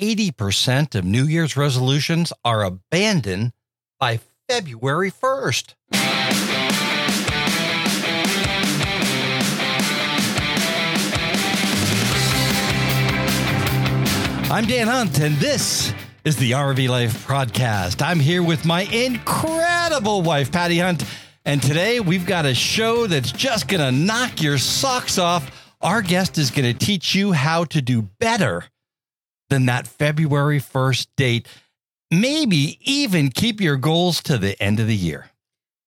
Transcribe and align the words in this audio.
80% 0.00 0.94
of 0.94 1.04
New 1.04 1.24
Year's 1.24 1.56
resolutions 1.56 2.32
are 2.44 2.64
abandoned 2.64 3.52
by 4.00 4.20
February 4.48 5.10
1st. 5.10 5.74
I'm 14.50 14.66
Dan 14.66 14.86
Hunt, 14.86 15.18
and 15.20 15.36
this 15.36 15.92
is 16.24 16.36
the 16.36 16.52
RV 16.52 16.88
Life 16.88 17.26
Podcast. 17.26 18.02
I'm 18.02 18.20
here 18.20 18.42
with 18.42 18.64
my 18.64 18.82
incredible 18.82 20.22
wife, 20.22 20.50
Patty 20.50 20.78
Hunt, 20.78 21.04
and 21.44 21.62
today 21.62 22.00
we've 22.00 22.26
got 22.26 22.46
a 22.46 22.54
show 22.54 23.06
that's 23.06 23.32
just 23.32 23.68
going 23.68 23.80
to 23.80 23.92
knock 23.92 24.40
your 24.42 24.56
socks 24.56 25.18
off. 25.18 25.50
Our 25.80 26.00
guest 26.00 26.38
is 26.38 26.50
going 26.50 26.70
to 26.72 26.86
teach 26.86 27.14
you 27.14 27.32
how 27.32 27.64
to 27.64 27.82
do 27.82 28.02
better 28.02 28.64
than 29.52 29.66
that 29.66 29.86
February 29.86 30.58
1st 30.58 31.08
date. 31.14 31.46
Maybe 32.10 32.78
even 32.80 33.30
keep 33.30 33.60
your 33.60 33.76
goals 33.76 34.22
to 34.22 34.38
the 34.38 34.60
end 34.62 34.80
of 34.80 34.86
the 34.86 34.96
year. 34.96 35.30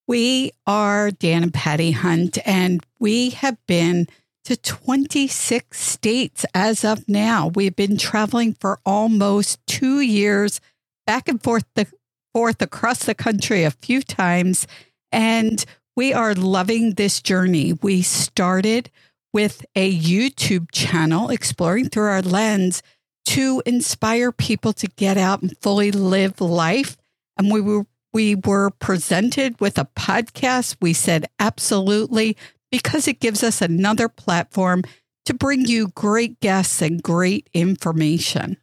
We 0.07 0.51
are 0.67 1.09
Dan 1.09 1.41
and 1.41 1.53
Patty 1.53 1.89
Hunt, 1.89 2.37
and 2.45 2.85
we 2.99 3.31
have 3.31 3.57
been 3.65 4.07
to 4.43 4.55
26 4.55 5.81
states 5.81 6.45
as 6.53 6.85
of 6.85 7.09
now. 7.09 7.47
We've 7.47 7.75
been 7.75 7.97
traveling 7.97 8.53
for 8.53 8.79
almost 8.85 9.65
two 9.65 9.99
years, 9.99 10.61
back 11.07 11.27
and 11.27 11.41
forth 11.41 11.65
the 11.73 11.87
forth 12.35 12.61
across 12.61 12.99
the 13.05 13.15
country 13.15 13.63
a 13.63 13.71
few 13.71 14.03
times, 14.03 14.67
and 15.11 15.65
we 15.95 16.13
are 16.13 16.35
loving 16.35 16.93
this 16.93 17.19
journey. 17.19 17.73
We 17.81 18.03
started 18.03 18.91
with 19.33 19.65
a 19.75 19.91
YouTube 19.91 20.67
channel 20.71 21.29
exploring 21.29 21.89
through 21.89 22.09
our 22.09 22.21
lens 22.21 22.83
to 23.25 23.61
inspire 23.65 24.31
people 24.31 24.73
to 24.73 24.87
get 24.87 25.17
out 25.17 25.41
and 25.41 25.57
fully 25.59 25.91
live 25.91 26.41
life. 26.41 26.97
And 27.37 27.51
we 27.51 27.61
were 27.61 27.85
we 28.13 28.35
were 28.35 28.69
presented 28.69 29.59
with 29.59 29.77
a 29.77 29.89
podcast. 29.97 30.77
We 30.81 30.93
said 30.93 31.27
absolutely 31.37 32.37
because 32.71 33.07
it 33.07 33.19
gives 33.19 33.43
us 33.43 33.61
another 33.61 34.07
platform 34.07 34.83
to 35.25 35.33
bring 35.33 35.65
you 35.65 35.89
great 35.89 36.39
guests 36.39 36.81
and 36.81 37.03
great 37.03 37.49
information. 37.53 38.57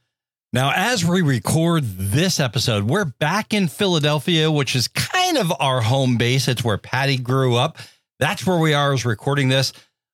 Now, 0.54 0.72
as 0.74 1.04
we 1.04 1.22
record 1.22 1.84
this 1.84 2.38
episode, 2.38 2.84
we're 2.84 3.06
back 3.06 3.54
in 3.54 3.68
Philadelphia, 3.68 4.50
which 4.50 4.76
is 4.76 4.88
kind 4.88 5.38
of 5.38 5.52
our 5.58 5.80
home 5.80 6.18
base. 6.18 6.46
It's 6.46 6.62
where 6.62 6.78
Patty 6.78 7.16
grew 7.16 7.54
up. 7.56 7.78
That's 8.18 8.46
where 8.46 8.58
we 8.58 8.74
are 8.74 8.92
as 8.92 9.04
recording 9.04 9.48
this. 9.48 9.72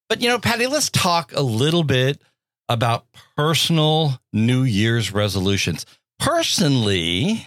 But, 0.08 0.22
you 0.22 0.28
know, 0.28 0.38
Patty, 0.38 0.66
let's 0.66 0.90
talk 0.90 1.33
a 1.34 1.42
little 1.42 1.83
bit 1.83 2.20
about 2.69 3.06
personal 3.36 4.20
New 4.33 4.62
Year's 4.62 5.12
resolutions. 5.12 5.86
Personally, 6.19 7.47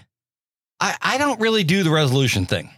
I, 0.80 0.98
I 1.02 1.18
don't 1.18 1.40
really 1.40 1.64
do 1.64 1.84
the 1.84 1.92
resolution 1.92 2.46
thing. 2.46 2.72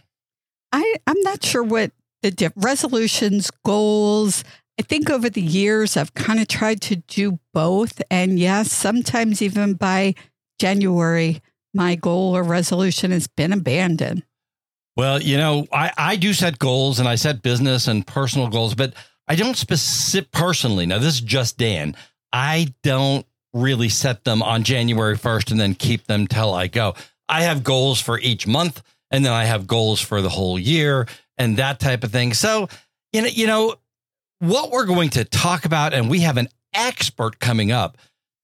I, 0.72 0.96
I'm 1.06 1.20
not 1.22 1.44
sure 1.44 1.62
what 1.62 1.92
the 2.22 2.30
diff- 2.30 2.52
resolutions, 2.56 3.50
goals. 3.64 4.44
I 4.78 4.82
think 4.82 5.08
over 5.08 5.30
the 5.30 5.40
years, 5.40 5.96
I've 5.96 6.14
kind 6.14 6.40
of 6.40 6.48
tried 6.48 6.80
to 6.82 6.96
do 6.96 7.38
both. 7.52 8.02
And 8.10 8.38
yes, 8.38 8.72
sometimes 8.72 9.40
even 9.40 9.74
by 9.74 10.14
January, 10.58 11.40
my 11.72 11.94
goal 11.94 12.36
or 12.36 12.42
resolution 12.42 13.10
has 13.10 13.26
been 13.26 13.52
abandoned. 13.52 14.24
Well, 14.96 15.20
you 15.20 15.36
know, 15.36 15.66
I, 15.72 15.92
I 15.96 16.16
do 16.16 16.32
set 16.32 16.58
goals 16.58 16.98
and 16.98 17.08
I 17.08 17.16
set 17.16 17.42
business 17.42 17.88
and 17.88 18.06
personal 18.06 18.48
goals, 18.48 18.74
but 18.74 18.94
I 19.26 19.34
don't 19.34 19.56
specific 19.56 20.30
personally. 20.30 20.86
Now, 20.86 20.98
this 20.98 21.14
is 21.14 21.20
just 21.20 21.58
Dan. 21.58 21.96
I 22.34 22.74
don't 22.82 23.24
really 23.52 23.88
set 23.88 24.24
them 24.24 24.42
on 24.42 24.64
January 24.64 25.16
1st 25.16 25.52
and 25.52 25.60
then 25.60 25.74
keep 25.74 26.06
them 26.06 26.26
till 26.26 26.52
I 26.52 26.66
go. 26.66 26.94
I 27.28 27.44
have 27.44 27.62
goals 27.62 28.00
for 28.00 28.18
each 28.18 28.46
month 28.46 28.82
and 29.12 29.24
then 29.24 29.32
I 29.32 29.44
have 29.44 29.68
goals 29.68 30.00
for 30.00 30.20
the 30.20 30.28
whole 30.28 30.58
year 30.58 31.06
and 31.38 31.56
that 31.58 31.78
type 31.78 32.02
of 32.02 32.10
thing. 32.10 32.34
So, 32.34 32.68
you 33.12 33.22
know, 33.22 33.28
you 33.28 33.46
know 33.46 33.76
what 34.40 34.72
we're 34.72 34.86
going 34.86 35.10
to 35.10 35.24
talk 35.24 35.64
about, 35.64 35.94
and 35.94 36.10
we 36.10 36.20
have 36.20 36.36
an 36.36 36.48
expert 36.74 37.38
coming 37.38 37.70
up 37.70 37.96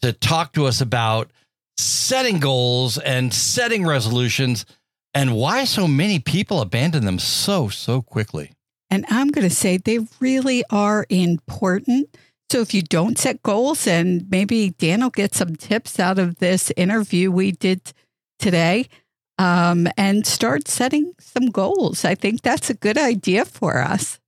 to 0.03 0.13
talk 0.13 0.53
to 0.53 0.67
us 0.67 0.81
about 0.81 1.31
setting 1.77 2.39
goals 2.39 2.97
and 2.97 3.35
setting 3.35 3.85
resolutions 3.85 4.65
and 5.13 5.35
why 5.35 5.65
so 5.65 5.89
many 5.89 6.21
people 6.21 6.61
abandon 6.61 7.05
them 7.05 7.19
so, 7.19 7.69
so 7.69 8.01
quickly. 8.01 8.53
And 8.89 9.05
I'm 9.09 9.29
going 9.29 9.49
to 9.49 9.55
say 9.55 9.77
they 9.77 9.99
really 10.21 10.65
are 10.71 11.07
important. 11.09 12.17
So 12.51 12.61
if 12.61 12.75
you 12.75 12.83
don't 12.83 13.17
set 13.17 13.45
goals, 13.45 13.87
and 13.87 14.29
maybe 14.29 14.71
Dan 14.71 15.03
will 15.03 15.11
get 15.11 15.37
some 15.37 15.55
tips 15.55 16.01
out 16.01 16.19
of 16.19 16.41
this 16.41 16.73
interview 16.77 17.31
we 17.31 17.53
did 17.53 17.93
today, 18.41 18.89
um, 19.39 19.87
and 19.97 20.27
start 20.27 20.67
setting 20.67 21.13
some 21.21 21.47
goals. 21.47 22.05
I 22.05 22.17
think 22.17 22.43
that's 22.43 22.69
a 22.69 22.75
good 22.75 22.99
idea 22.99 23.45
for 23.45 23.79
us. 23.79 24.19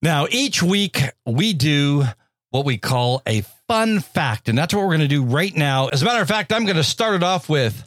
Now, 0.00 0.26
each 0.30 0.62
week 0.62 1.02
we 1.26 1.52
do 1.52 2.04
what 2.52 2.64
we 2.64 2.78
call 2.78 3.20
a 3.26 3.42
fun 3.68 4.00
fact, 4.00 4.48
and 4.48 4.56
that's 4.56 4.72
what 4.72 4.80
we're 4.80 4.96
going 4.96 5.00
to 5.00 5.08
do 5.08 5.22
right 5.22 5.54
now. 5.54 5.88
As 5.88 6.00
a 6.00 6.06
matter 6.06 6.22
of 6.22 6.28
fact, 6.28 6.54
I'm 6.54 6.64
going 6.64 6.76
to 6.76 6.84
start 6.84 7.16
it 7.16 7.22
off 7.22 7.50
with 7.50 7.86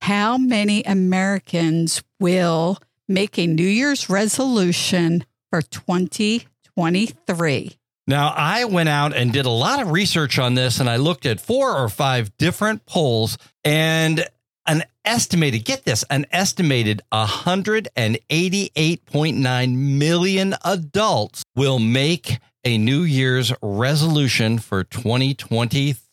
How 0.00 0.36
many 0.36 0.82
Americans 0.82 2.02
will 2.18 2.78
make 3.06 3.38
a 3.38 3.46
New 3.46 3.62
Year's 3.62 4.10
resolution 4.10 5.24
for 5.48 5.62
2023? 5.62 7.78
Now, 8.08 8.32
I 8.36 8.66
went 8.66 8.88
out 8.88 9.16
and 9.16 9.32
did 9.32 9.46
a 9.46 9.50
lot 9.50 9.82
of 9.82 9.90
research 9.90 10.38
on 10.38 10.54
this, 10.54 10.78
and 10.78 10.88
I 10.88 10.94
looked 10.96 11.26
at 11.26 11.40
four 11.40 11.76
or 11.76 11.88
five 11.88 12.30
different 12.38 12.86
polls, 12.86 13.36
and 13.64 14.24
an 14.64 14.84
estimated, 15.04 15.64
get 15.64 15.82
this, 15.84 16.04
an 16.08 16.24
estimated 16.30 17.02
188.9 17.12 19.76
million 19.76 20.54
adults 20.64 21.42
will 21.56 21.80
make 21.80 22.38
a 22.64 22.78
New 22.78 23.02
Year's 23.02 23.52
resolution 23.60 24.58
for 24.58 24.84
2023. 24.84 26.05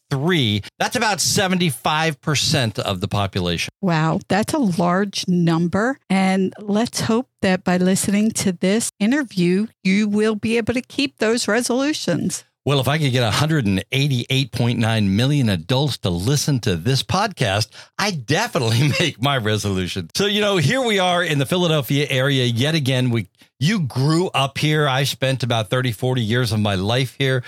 That's 0.79 0.95
about 0.95 1.19
75% 1.19 2.79
of 2.79 3.01
the 3.01 3.07
population. 3.07 3.69
Wow, 3.81 4.19
that's 4.27 4.53
a 4.53 4.59
large 4.59 5.27
number. 5.27 5.99
And 6.09 6.53
let's 6.59 7.01
hope 7.01 7.27
that 7.41 7.63
by 7.63 7.77
listening 7.77 8.31
to 8.31 8.51
this 8.51 8.91
interview, 8.99 9.67
you 9.83 10.07
will 10.07 10.35
be 10.35 10.57
able 10.57 10.73
to 10.73 10.81
keep 10.81 11.17
those 11.17 11.47
resolutions. 11.47 12.43
Well, 12.65 12.79
if 12.79 12.87
I 12.87 12.97
could 12.97 13.11
get 13.11 13.29
188.9 13.29 15.09
million 15.09 15.49
adults 15.49 15.97
to 15.97 16.09
listen 16.09 16.61
to 16.61 16.77
this 16.77 17.03
podcast, 17.03 17.67
I 17.99 18.11
definitely 18.11 18.93
make 18.99 19.21
my 19.21 19.37
resolution. 19.37 20.09
So, 20.15 20.27
you 20.27 20.39
know, 20.39 20.55
here 20.55 20.81
we 20.81 20.97
are 20.97 21.21
in 21.21 21.39
the 21.39 21.45
Philadelphia 21.45 22.07
area 22.09 22.45
yet 22.45 22.73
again. 22.73 23.09
We 23.09 23.27
you 23.59 23.81
grew 23.81 24.27
up 24.27 24.57
here. 24.57 24.87
I 24.87 25.03
spent 25.03 25.43
about 25.43 25.69
30, 25.69 25.91
40 25.91 26.21
years 26.21 26.51
of 26.51 26.59
my 26.59 26.75
life 26.75 27.15
here. 27.17 27.43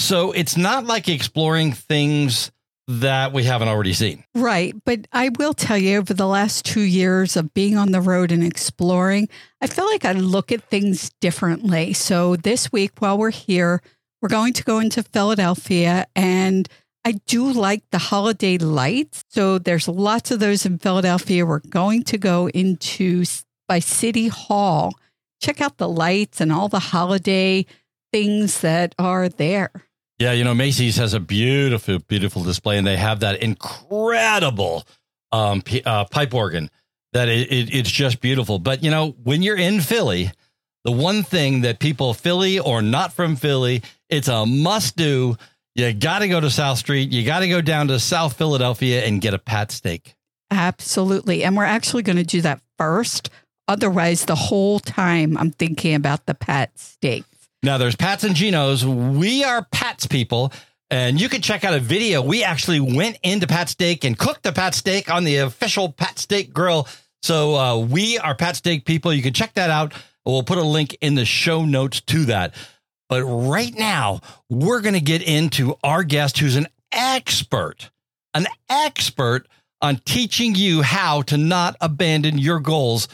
So, 0.00 0.32
it's 0.32 0.56
not 0.56 0.86
like 0.86 1.08
exploring 1.08 1.72
things 1.72 2.50
that 2.88 3.32
we 3.32 3.44
haven't 3.44 3.68
already 3.68 3.92
seen. 3.92 4.24
Right. 4.34 4.74
But 4.84 5.06
I 5.12 5.28
will 5.38 5.54
tell 5.54 5.78
you, 5.78 5.98
over 5.98 6.14
the 6.14 6.26
last 6.26 6.64
two 6.64 6.80
years 6.80 7.36
of 7.36 7.54
being 7.54 7.76
on 7.76 7.92
the 7.92 8.00
road 8.00 8.32
and 8.32 8.42
exploring, 8.42 9.28
I 9.60 9.66
feel 9.68 9.84
like 9.84 10.04
I 10.04 10.12
look 10.12 10.50
at 10.50 10.64
things 10.64 11.10
differently. 11.20 11.92
So, 11.92 12.36
this 12.36 12.72
week, 12.72 12.92
while 12.98 13.18
we're 13.18 13.30
here, 13.30 13.82
we're 14.22 14.28
going 14.28 14.54
to 14.54 14.64
go 14.64 14.78
into 14.78 15.02
Philadelphia 15.02 16.06
and 16.16 16.68
I 17.04 17.12
do 17.26 17.50
like 17.50 17.82
the 17.90 17.98
holiday 17.98 18.58
lights. 18.58 19.24
So 19.28 19.58
there's 19.58 19.88
lots 19.88 20.30
of 20.30 20.40
those 20.40 20.66
in 20.66 20.78
Philadelphia. 20.78 21.46
We're 21.46 21.60
going 21.60 22.02
to 22.04 22.18
go 22.18 22.48
into 22.48 23.24
by 23.66 23.78
City 23.78 24.28
Hall. 24.28 24.92
Check 25.40 25.60
out 25.60 25.78
the 25.78 25.88
lights 25.88 26.40
and 26.40 26.52
all 26.52 26.68
the 26.68 26.78
holiday 26.78 27.64
things 28.12 28.60
that 28.60 28.94
are 28.98 29.28
there. 29.28 29.70
Yeah, 30.20 30.32
you 30.32 30.44
know, 30.44 30.52
Macy's 30.52 30.98
has 30.98 31.14
a 31.14 31.20
beautiful, 31.20 31.98
beautiful 32.00 32.42
display, 32.42 32.76
and 32.76 32.86
they 32.86 32.98
have 32.98 33.20
that 33.20 33.42
incredible 33.42 34.86
um, 35.32 35.62
uh, 35.86 36.04
pipe 36.04 36.34
organ 36.34 36.70
that 37.14 37.30
it, 37.30 37.50
it, 37.50 37.74
it's 37.74 37.90
just 37.90 38.20
beautiful. 38.20 38.58
But 38.58 38.84
you 38.84 38.90
know, 38.90 39.16
when 39.22 39.40
you're 39.40 39.56
in 39.56 39.80
Philly, 39.80 40.30
the 40.84 40.92
one 40.92 41.22
thing 41.22 41.62
that 41.62 41.78
people 41.78 42.12
Philly 42.12 42.58
or 42.58 42.82
not 42.82 43.14
from 43.14 43.34
Philly, 43.34 43.82
it's 44.10 44.28
a 44.28 44.44
must 44.44 44.94
do. 44.94 45.38
You 45.74 45.94
got 45.94 46.18
to 46.18 46.28
go 46.28 46.38
to 46.38 46.50
South 46.50 46.76
Street. 46.76 47.10
You 47.10 47.24
got 47.24 47.38
to 47.38 47.48
go 47.48 47.62
down 47.62 47.88
to 47.88 47.98
South 47.98 48.36
Philadelphia 48.36 49.02
and 49.02 49.22
get 49.22 49.32
a 49.32 49.38
pat 49.38 49.72
steak. 49.72 50.16
Absolutely. 50.50 51.44
And 51.44 51.56
we're 51.56 51.64
actually 51.64 52.02
going 52.02 52.16
to 52.16 52.24
do 52.24 52.42
that 52.42 52.60
first. 52.76 53.30
Otherwise, 53.68 54.26
the 54.26 54.34
whole 54.34 54.80
time 54.80 55.38
I'm 55.38 55.52
thinking 55.52 55.94
about 55.94 56.26
the 56.26 56.34
pat 56.34 56.78
steak. 56.78 57.24
Now, 57.62 57.78
there's 57.78 57.96
Pats 57.96 58.24
and 58.24 58.34
Geno's. 58.34 58.84
We 58.84 59.44
are 59.44 59.66
Pats 59.70 60.06
people. 60.06 60.52
And 60.90 61.20
you 61.20 61.28
can 61.28 61.40
check 61.40 61.62
out 61.62 61.74
a 61.74 61.78
video. 61.78 62.20
We 62.20 62.42
actually 62.42 62.80
went 62.80 63.18
into 63.22 63.46
Pat 63.46 63.68
Steak 63.68 64.04
and 64.04 64.18
cooked 64.18 64.42
the 64.42 64.52
Pat 64.52 64.74
Steak 64.74 65.10
on 65.10 65.22
the 65.22 65.36
official 65.36 65.92
Pat 65.92 66.18
Steak 66.18 66.52
grill. 66.52 66.88
So 67.22 67.54
uh, 67.54 67.78
we 67.78 68.18
are 68.18 68.34
Pat 68.34 68.56
Steak 68.56 68.84
people. 68.84 69.12
You 69.12 69.22
can 69.22 69.32
check 69.32 69.54
that 69.54 69.70
out. 69.70 69.92
We'll 70.24 70.42
put 70.42 70.58
a 70.58 70.64
link 70.64 70.96
in 71.00 71.14
the 71.14 71.24
show 71.24 71.64
notes 71.64 72.00
to 72.02 72.24
that. 72.26 72.54
But 73.08 73.24
right 73.24 73.74
now, 73.74 74.20
we're 74.48 74.80
going 74.80 74.94
to 74.94 75.00
get 75.00 75.22
into 75.22 75.76
our 75.84 76.02
guest 76.02 76.38
who's 76.38 76.56
an 76.56 76.66
expert 76.90 77.90
an 78.34 78.46
expert 78.68 79.46
on 79.80 79.96
teaching 80.04 80.54
you 80.54 80.82
how 80.82 81.22
to 81.22 81.36
not 81.36 81.76
abandon 81.80 82.38
your 82.38 82.60
goals 82.60 83.08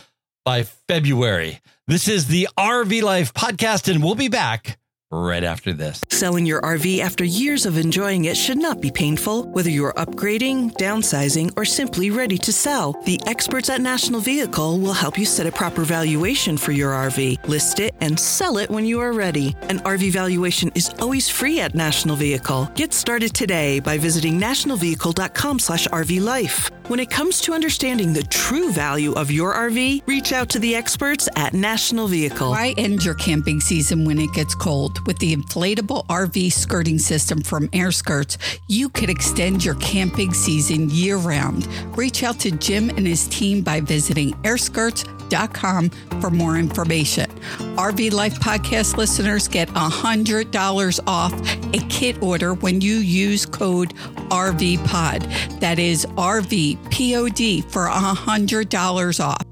by 0.44 0.62
February. 0.62 1.60
This 1.88 2.08
is 2.08 2.26
the 2.26 2.48
RV 2.58 3.00
Life 3.02 3.32
podcast, 3.32 3.88
and 3.88 4.02
we'll 4.02 4.16
be 4.16 4.26
back 4.26 4.76
right 5.10 5.44
after 5.44 5.72
this. 5.72 6.02
Selling 6.10 6.46
your 6.46 6.60
RV 6.62 6.98
after 6.98 7.24
years 7.24 7.66
of 7.66 7.78
enjoying 7.78 8.24
it 8.24 8.36
should 8.36 8.58
not 8.58 8.80
be 8.80 8.90
painful, 8.90 9.44
whether 9.50 9.70
you're 9.70 9.92
upgrading, 9.94 10.72
downsizing, 10.72 11.52
or 11.56 11.64
simply 11.64 12.10
ready 12.10 12.38
to 12.38 12.52
sell. 12.52 12.92
The 13.04 13.20
experts 13.26 13.70
at 13.70 13.80
National 13.80 14.20
Vehicle 14.20 14.78
will 14.80 14.92
help 14.92 15.18
you 15.18 15.24
set 15.24 15.46
a 15.46 15.52
proper 15.52 15.82
valuation 15.82 16.56
for 16.56 16.72
your 16.72 16.92
RV, 16.92 17.46
list 17.48 17.80
it, 17.80 17.94
and 18.00 18.18
sell 18.18 18.58
it 18.58 18.70
when 18.70 18.84
you 18.84 19.00
are 19.00 19.12
ready. 19.12 19.54
An 19.62 19.78
RV 19.80 20.12
valuation 20.12 20.70
is 20.74 20.90
always 21.00 21.28
free 21.28 21.60
at 21.60 21.74
National 21.74 22.16
Vehicle. 22.16 22.70
Get 22.74 22.92
started 22.92 23.34
today 23.34 23.80
by 23.80 23.98
visiting 23.98 24.40
nationalvehicle.com 24.40 25.58
slash 25.58 25.86
RVLife. 25.88 26.70
When 26.88 27.00
it 27.00 27.10
comes 27.10 27.40
to 27.42 27.52
understanding 27.52 28.12
the 28.12 28.22
true 28.22 28.70
value 28.70 29.12
of 29.14 29.30
your 29.30 29.54
RV, 29.54 30.06
reach 30.06 30.32
out 30.32 30.48
to 30.50 30.58
the 30.58 30.74
experts 30.76 31.28
at 31.36 31.52
National 31.52 32.06
Vehicle. 32.06 32.50
Why 32.50 32.74
end 32.76 33.04
your 33.04 33.14
camping 33.14 33.60
season 33.60 34.04
when 34.04 34.18
it 34.18 34.32
gets 34.32 34.54
cold? 34.54 34.95
With 35.04 35.18
the 35.18 35.34
inflatable 35.36 36.06
RV 36.06 36.52
skirting 36.52 36.98
system 36.98 37.40
from 37.42 37.68
Air 37.72 37.92
Skirts, 37.92 38.38
you 38.68 38.88
could 38.88 39.10
extend 39.10 39.64
your 39.64 39.74
camping 39.76 40.32
season 40.32 40.88
year 40.90 41.16
round. 41.16 41.66
Reach 41.96 42.22
out 42.22 42.40
to 42.40 42.50
Jim 42.50 42.88
and 42.90 43.06
his 43.06 43.28
team 43.28 43.62
by 43.62 43.80
visiting 43.80 44.32
airskirts.com 44.42 45.90
for 46.20 46.30
more 46.30 46.56
information. 46.56 47.30
RV 47.76 48.12
Life 48.12 48.38
podcast 48.40 48.96
listeners 48.96 49.48
get 49.48 49.68
$100 49.68 51.00
off 51.06 51.32
a 51.74 51.78
kit 51.88 52.22
order 52.22 52.54
when 52.54 52.80
you 52.80 52.96
use 52.96 53.44
code 53.44 53.94
RVPOD. 54.30 55.60
That 55.60 55.78
is 55.78 56.06
RVPOD 56.06 57.70
for 57.70 57.86
$100 57.86 59.24
off. 59.24 59.45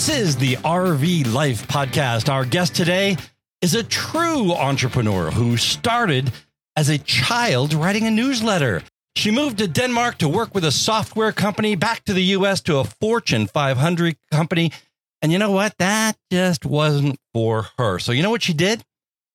This 0.00 0.18
is 0.18 0.36
the 0.36 0.56
RV 0.56 1.30
Life 1.30 1.68
podcast. 1.68 2.32
Our 2.32 2.46
guest 2.46 2.74
today 2.74 3.18
is 3.60 3.74
a 3.74 3.82
true 3.82 4.54
entrepreneur 4.54 5.30
who 5.30 5.58
started 5.58 6.32
as 6.74 6.88
a 6.88 6.96
child 6.96 7.74
writing 7.74 8.06
a 8.06 8.10
newsletter. 8.10 8.82
She 9.14 9.30
moved 9.30 9.58
to 9.58 9.68
Denmark 9.68 10.16
to 10.16 10.26
work 10.26 10.54
with 10.54 10.64
a 10.64 10.72
software 10.72 11.32
company, 11.32 11.74
back 11.74 12.02
to 12.04 12.14
the 12.14 12.22
US 12.22 12.62
to 12.62 12.78
a 12.78 12.84
Fortune 12.84 13.46
500 13.46 14.16
company. 14.32 14.72
And 15.20 15.32
you 15.32 15.38
know 15.38 15.50
what? 15.50 15.76
That 15.76 16.16
just 16.32 16.64
wasn't 16.64 17.18
for 17.34 17.66
her. 17.76 17.98
So, 17.98 18.12
you 18.12 18.22
know 18.22 18.30
what 18.30 18.42
she 18.42 18.54
did? 18.54 18.82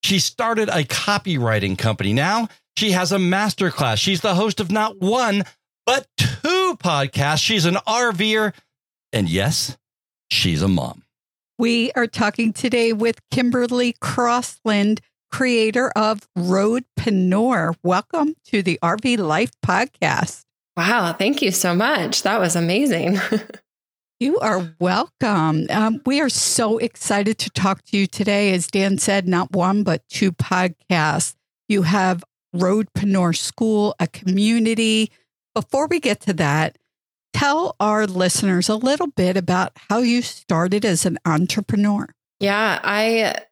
She 0.02 0.18
started 0.18 0.68
a 0.68 0.82
copywriting 0.82 1.78
company. 1.78 2.12
Now 2.12 2.48
she 2.76 2.90
has 2.90 3.12
a 3.12 3.18
masterclass. 3.18 3.98
She's 3.98 4.20
the 4.20 4.34
host 4.34 4.58
of 4.58 4.72
not 4.72 4.98
one, 4.98 5.44
but 5.86 6.08
two 6.16 6.76
podcasts. 6.80 7.38
She's 7.38 7.66
an 7.66 7.76
RVer. 7.86 8.52
And 9.12 9.28
yes, 9.28 9.76
she's 10.28 10.62
a 10.62 10.68
mom. 10.68 11.02
We 11.58 11.90
are 11.92 12.06
talking 12.06 12.52
today 12.52 12.92
with 12.92 13.20
Kimberly 13.30 13.94
Crossland, 14.00 15.00
creator 15.30 15.90
of 15.96 16.20
Roadpreneur. 16.36 17.74
Welcome 17.82 18.34
to 18.46 18.62
the 18.62 18.78
RV 18.82 19.18
Life 19.18 19.52
podcast. 19.64 20.42
Wow, 20.76 21.14
thank 21.14 21.40
you 21.40 21.50
so 21.50 21.74
much. 21.74 22.22
That 22.22 22.40
was 22.40 22.56
amazing. 22.56 23.18
you 24.20 24.38
are 24.40 24.74
welcome. 24.78 25.66
Um, 25.70 26.02
we 26.04 26.20
are 26.20 26.28
so 26.28 26.76
excited 26.78 27.38
to 27.38 27.50
talk 27.50 27.82
to 27.84 27.96
you 27.96 28.06
today. 28.06 28.52
As 28.52 28.66
Dan 28.66 28.98
said, 28.98 29.26
not 29.26 29.52
one, 29.52 29.82
but 29.82 30.06
two 30.08 30.32
podcasts. 30.32 31.34
You 31.68 31.82
have 31.82 32.22
Roadpreneur 32.54 33.34
School, 33.34 33.94
a 33.98 34.06
community. 34.06 35.10
Before 35.54 35.86
we 35.86 36.00
get 36.00 36.20
to 36.22 36.34
that, 36.34 36.76
tell 37.36 37.76
our 37.80 38.06
listeners 38.06 38.68
a 38.68 38.76
little 38.76 39.08
bit 39.08 39.36
about 39.36 39.72
how 39.90 39.98
you 39.98 40.22
started 40.22 40.84
as 40.84 41.04
an 41.04 41.18
entrepreneur. 41.26 42.08
Yeah, 42.40 42.80
I 42.82 43.42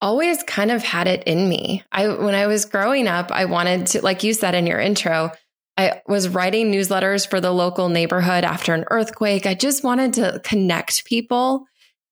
always 0.00 0.42
kind 0.42 0.72
of 0.72 0.82
had 0.82 1.06
it 1.06 1.22
in 1.24 1.48
me. 1.48 1.84
I 1.92 2.08
when 2.08 2.34
I 2.34 2.46
was 2.46 2.64
growing 2.64 3.06
up, 3.06 3.30
I 3.30 3.44
wanted 3.44 3.86
to 3.88 4.02
like 4.02 4.22
you 4.22 4.34
said 4.34 4.54
in 4.54 4.66
your 4.66 4.80
intro, 4.80 5.30
I 5.76 6.02
was 6.06 6.28
writing 6.28 6.70
newsletters 6.70 7.28
for 7.28 7.40
the 7.40 7.52
local 7.52 7.88
neighborhood 7.88 8.44
after 8.44 8.74
an 8.74 8.84
earthquake. 8.90 9.46
I 9.46 9.54
just 9.54 9.84
wanted 9.84 10.14
to 10.14 10.40
connect 10.44 11.04
people 11.04 11.66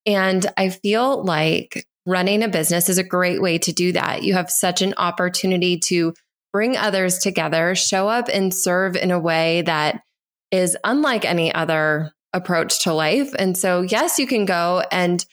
and 0.07 0.47
I 0.57 0.71
feel 0.71 1.25
like 1.25 1.85
running 2.07 2.43
a 2.43 2.49
business 2.49 2.89
is 2.89 2.99
a 2.99 3.05
great 3.05 3.43
way 3.43 3.59
to 3.59 3.73
do 3.73 3.93
that. 3.93 4.23
You 4.23 4.35
have 4.35 4.51
such 4.51 4.81
an 4.81 4.95
opportunity 4.97 5.79
to 5.81 6.15
bring 6.53 6.77
others 6.77 7.19
together, 7.19 7.75
show 7.75 8.09
up 8.09 8.29
and 8.33 8.55
serve 8.55 8.97
in 8.97 9.11
a 9.11 9.21
way 9.21 9.63
that 9.63 10.03
is 10.51 10.77
unlike 10.85 11.25
any 11.25 11.53
other 11.53 12.13
approach 12.33 12.81
to 12.85 12.93
life. 12.93 13.33
And 13.39 13.57
so, 13.57 13.83
yes, 13.83 14.19
you 14.19 14.27
can 14.27 14.45
go 14.45 14.83
and 14.91 15.25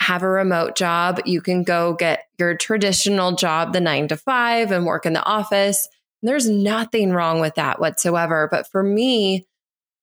have 0.00 0.22
a 0.22 0.28
remote 0.28 0.76
job. 0.76 1.20
You 1.24 1.40
can 1.40 1.62
go 1.62 1.94
get 1.94 2.24
your 2.38 2.56
traditional 2.56 3.32
job, 3.32 3.72
the 3.72 3.80
nine 3.80 4.08
to 4.08 4.16
five, 4.16 4.70
and 4.70 4.86
work 4.86 5.06
in 5.06 5.12
the 5.12 5.24
office. 5.24 5.88
There's 6.22 6.48
nothing 6.48 7.12
wrong 7.12 7.40
with 7.40 7.54
that 7.54 7.80
whatsoever. 7.80 8.48
But 8.50 8.68
for 8.68 8.82
me, 8.82 9.46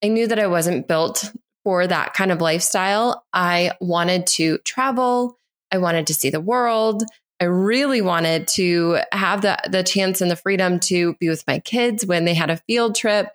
I 0.02 0.08
knew 0.08 0.26
that 0.26 0.38
I 0.38 0.46
wasn't 0.46 0.88
built 0.88 1.32
for 1.64 1.86
that 1.86 2.14
kind 2.14 2.30
of 2.30 2.40
lifestyle. 2.40 3.24
I 3.32 3.72
wanted 3.80 4.26
to 4.28 4.58
travel. 4.58 5.38
I 5.70 5.78
wanted 5.78 6.06
to 6.08 6.14
see 6.14 6.30
the 6.30 6.40
world. 6.40 7.02
I 7.40 7.44
really 7.44 8.00
wanted 8.00 8.46
to 8.48 8.98
have 9.12 9.42
the, 9.42 9.58
the 9.68 9.82
chance 9.82 10.20
and 10.20 10.30
the 10.30 10.36
freedom 10.36 10.78
to 10.80 11.14
be 11.14 11.28
with 11.28 11.46
my 11.46 11.58
kids 11.58 12.06
when 12.06 12.24
they 12.24 12.34
had 12.34 12.50
a 12.50 12.58
field 12.58 12.94
trip 12.94 13.28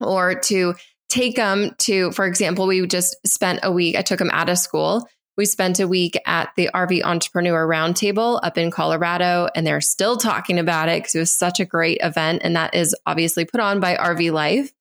or 0.00 0.34
to 0.40 0.74
take 1.08 1.36
them 1.36 1.74
to, 1.78 2.12
for 2.12 2.26
example, 2.26 2.66
we 2.66 2.86
just 2.86 3.16
spent 3.26 3.60
a 3.62 3.72
week, 3.72 3.96
I 3.96 4.02
took 4.02 4.18
them 4.18 4.30
out 4.32 4.48
of 4.48 4.58
school. 4.58 5.08
We 5.36 5.46
spent 5.46 5.78
a 5.78 5.86
week 5.86 6.20
at 6.26 6.50
the 6.56 6.68
RV 6.74 7.04
Entrepreneur 7.04 7.66
Roundtable 7.66 8.40
up 8.42 8.58
in 8.58 8.72
Colorado, 8.72 9.48
and 9.54 9.66
they're 9.66 9.80
still 9.80 10.16
talking 10.16 10.58
about 10.58 10.88
it 10.88 10.98
because 10.98 11.14
it 11.14 11.20
was 11.20 11.30
such 11.30 11.60
a 11.60 11.64
great 11.64 11.98
event. 12.02 12.42
And 12.44 12.56
that 12.56 12.74
is 12.74 12.94
obviously 13.06 13.44
put 13.44 13.60
on 13.60 13.78
by 13.78 13.94
RV 13.94 14.32
Life. 14.32 14.72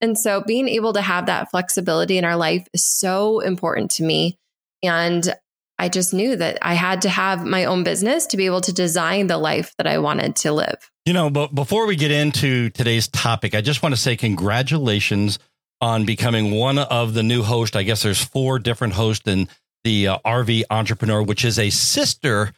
And 0.00 0.18
so 0.18 0.42
being 0.42 0.68
able 0.68 0.94
to 0.94 1.02
have 1.02 1.26
that 1.26 1.50
flexibility 1.50 2.18
in 2.18 2.24
our 2.24 2.36
life 2.36 2.66
is 2.72 2.84
so 2.84 3.40
important 3.40 3.90
to 3.92 4.04
me. 4.04 4.38
And 4.82 5.34
I 5.78 5.88
just 5.88 6.14
knew 6.14 6.36
that 6.36 6.58
I 6.62 6.74
had 6.74 7.02
to 7.02 7.08
have 7.08 7.44
my 7.44 7.64
own 7.64 7.84
business 7.84 8.26
to 8.26 8.36
be 8.36 8.46
able 8.46 8.62
to 8.62 8.72
design 8.72 9.26
the 9.26 9.38
life 9.38 9.74
that 9.78 9.86
I 9.86 9.98
wanted 9.98 10.36
to 10.36 10.52
live. 10.52 10.90
You 11.04 11.12
know, 11.12 11.30
but 11.30 11.54
before 11.54 11.86
we 11.86 11.96
get 11.96 12.10
into 12.10 12.70
today's 12.70 13.08
topic, 13.08 13.54
I 13.54 13.60
just 13.60 13.82
want 13.82 13.94
to 13.94 14.00
say 14.00 14.16
congratulations 14.16 15.38
on 15.80 16.04
becoming 16.04 16.52
one 16.52 16.78
of 16.78 17.14
the 17.14 17.22
new 17.22 17.42
hosts. 17.42 17.76
I 17.76 17.82
guess 17.82 18.02
there's 18.02 18.22
four 18.24 18.58
different 18.58 18.94
hosts 18.94 19.28
in 19.28 19.48
the 19.84 20.08
uh, 20.08 20.18
RV 20.24 20.64
Entrepreneur, 20.70 21.22
which 21.22 21.44
is 21.44 21.58
a 21.58 21.70
sister 21.70 22.52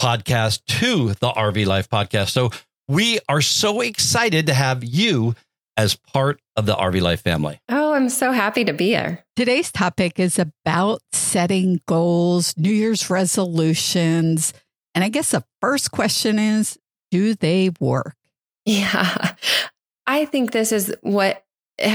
podcast 0.00 0.64
to 0.80 1.08
the 1.14 1.30
RV 1.30 1.66
Life 1.66 1.90
podcast. 1.90 2.30
So 2.30 2.50
we 2.88 3.18
are 3.28 3.40
so 3.40 3.80
excited 3.80 4.46
to 4.46 4.54
have 4.54 4.84
you 4.84 5.34
as 5.76 5.96
part 5.96 6.40
of 6.56 6.66
the 6.66 6.74
RV 6.74 7.00
Life 7.00 7.22
family. 7.22 7.60
Oh, 7.68 7.94
I'm 7.94 8.08
so 8.08 8.32
happy 8.32 8.64
to 8.64 8.72
be 8.72 8.88
here. 8.88 9.24
Today's 9.36 9.70
topic 9.70 10.18
is 10.18 10.38
about 10.38 11.02
setting 11.12 11.80
goals, 11.86 12.54
New 12.56 12.72
Year's 12.72 13.10
resolutions. 13.10 14.52
And 14.94 15.04
I 15.04 15.08
guess 15.08 15.30
the 15.30 15.44
first 15.60 15.90
question 15.90 16.38
is 16.38 16.78
do 17.10 17.34
they 17.34 17.70
work? 17.80 18.16
Yeah. 18.64 19.34
I 20.06 20.24
think 20.24 20.52
this 20.52 20.72
is 20.72 20.94
what 21.02 21.42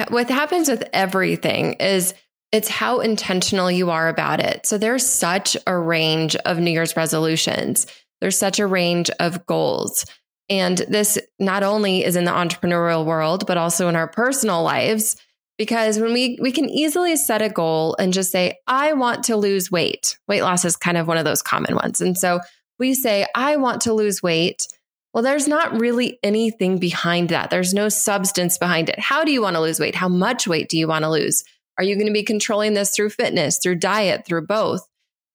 what 0.10 0.30
happens 0.30 0.70
with 0.70 0.88
everything 0.94 1.74
is 1.74 2.14
it's 2.52 2.68
how 2.68 3.00
intentional 3.00 3.72
you 3.72 3.90
are 3.90 4.10
about 4.10 4.40
it. 4.40 4.66
So 4.66 4.78
there's 4.78 5.06
such 5.06 5.58
a 5.66 5.76
range 5.78 6.36
of 6.36 6.60
New 6.60 6.72
Year's 6.72 6.96
resolutions. 6.96 7.88
There's 8.20 8.38
such 8.38 8.60
a 8.60 8.68
range 8.68 9.10
of 9.20 9.46
goals. 9.46 10.06
And 10.52 10.80
this 10.90 11.18
not 11.40 11.64
only 11.64 12.04
is 12.04 12.18
in 12.18 12.26
the 12.26 12.32
entrepreneurial 12.32 13.06
world, 13.06 13.48
but 13.48 13.58
also 13.58 13.88
in 13.88 13.96
our 13.96 14.10
personal 14.10 14.64
lives. 14.64 15.16
Because 15.58 15.98
when 15.98 16.12
we, 16.12 16.38
we 16.42 16.52
can 16.52 16.70
easily 16.70 17.16
set 17.16 17.42
a 17.42 17.48
goal 17.48 17.96
and 17.98 18.12
just 18.12 18.32
say, 18.32 18.56
I 18.68 18.92
want 18.92 19.24
to 19.26 19.38
lose 19.38 19.72
weight. 19.72 20.20
Weight 20.28 20.42
loss 20.42 20.66
is 20.66 20.76
kind 20.76 20.98
of 20.98 21.08
one 21.08 21.18
of 21.18 21.24
those 21.24 21.42
common 21.42 21.76
ones. 21.76 22.02
And 22.02 22.18
so 22.18 22.42
we 22.80 22.94
say, 22.94 23.26
I 23.34 23.56
want 23.56 23.82
to 23.84 23.94
lose 23.94 24.22
weight. 24.22 24.68
Well, 25.14 25.24
there's 25.24 25.48
not 25.48 25.80
really 25.80 26.20
anything 26.22 26.80
behind 26.80 27.30
that. 27.30 27.50
There's 27.50 27.74
no 27.74 27.88
substance 27.88 28.58
behind 28.58 28.90
it. 28.90 29.00
How 29.00 29.24
do 29.24 29.32
you 29.32 29.42
want 29.42 29.56
to 29.56 29.62
lose 29.62 29.80
weight? 29.80 29.96
How 29.96 30.10
much 30.10 30.48
weight 30.48 30.68
do 30.68 30.78
you 30.78 30.88
want 30.88 31.04
to 31.04 31.10
lose? 31.10 31.46
Are 31.78 31.84
you 31.84 31.96
going 31.96 32.08
to 32.08 32.14
be 32.14 32.24
controlling 32.24 32.74
this 32.74 32.94
through 32.94 33.12
fitness, 33.12 33.58
through 33.58 33.76
diet, 33.76 34.26
through 34.26 34.48
both? 34.48 34.86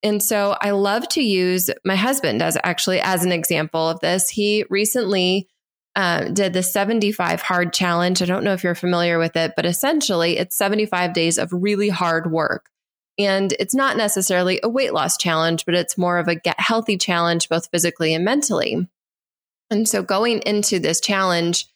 And 0.03 0.23
so 0.23 0.57
I 0.61 0.71
love 0.71 1.09
to 1.11 1.23
use 1.23 1.71
my 1.85 1.97
husband 1.97 2.43
as 2.43 2.57
actually 2.63 3.01
as 3.01 3.25
an 3.25 3.33
example 3.33 3.89
of 3.89 4.01
this. 4.01 4.29
He 4.29 4.65
recently 4.69 5.49
uh, 5.97 6.25
did 6.29 6.53
the 6.53 6.63
75 6.63 7.41
hard 7.41 7.73
challenge. 7.73 8.21
I 8.21 8.27
don't 8.27 8.45
know 8.45 8.53
if 8.53 8.63
you're 8.63 8.75
familiar 8.75 9.19
with 9.19 9.35
it, 9.37 9.55
but 9.57 9.65
essentially 9.65 10.37
it's 10.37 10.57
75 10.57 11.15
days 11.15 11.39
of 11.39 11.53
really 11.53 11.89
hard 11.89 12.31
work. 12.31 12.69
And 13.19 13.55
it's 13.59 13.75
not 13.75 13.97
necessarily 13.97 14.61
a 14.63 14.69
weight 14.69 14.93
loss 14.93 15.17
challenge, 15.17 15.65
but 15.65 15.75
it's 15.75 15.97
more 15.97 16.19
of 16.19 16.29
a 16.29 16.35
get 16.35 16.61
healthy 16.61 16.99
challenge, 16.99 17.49
both 17.49 17.71
physically 17.71 18.13
and 18.13 18.25
mentally. 18.25 18.87
And 19.71 19.89
so 19.89 20.03
going 20.03 20.41
into 20.41 20.79
this 20.79 21.01
challenge, 21.01 21.67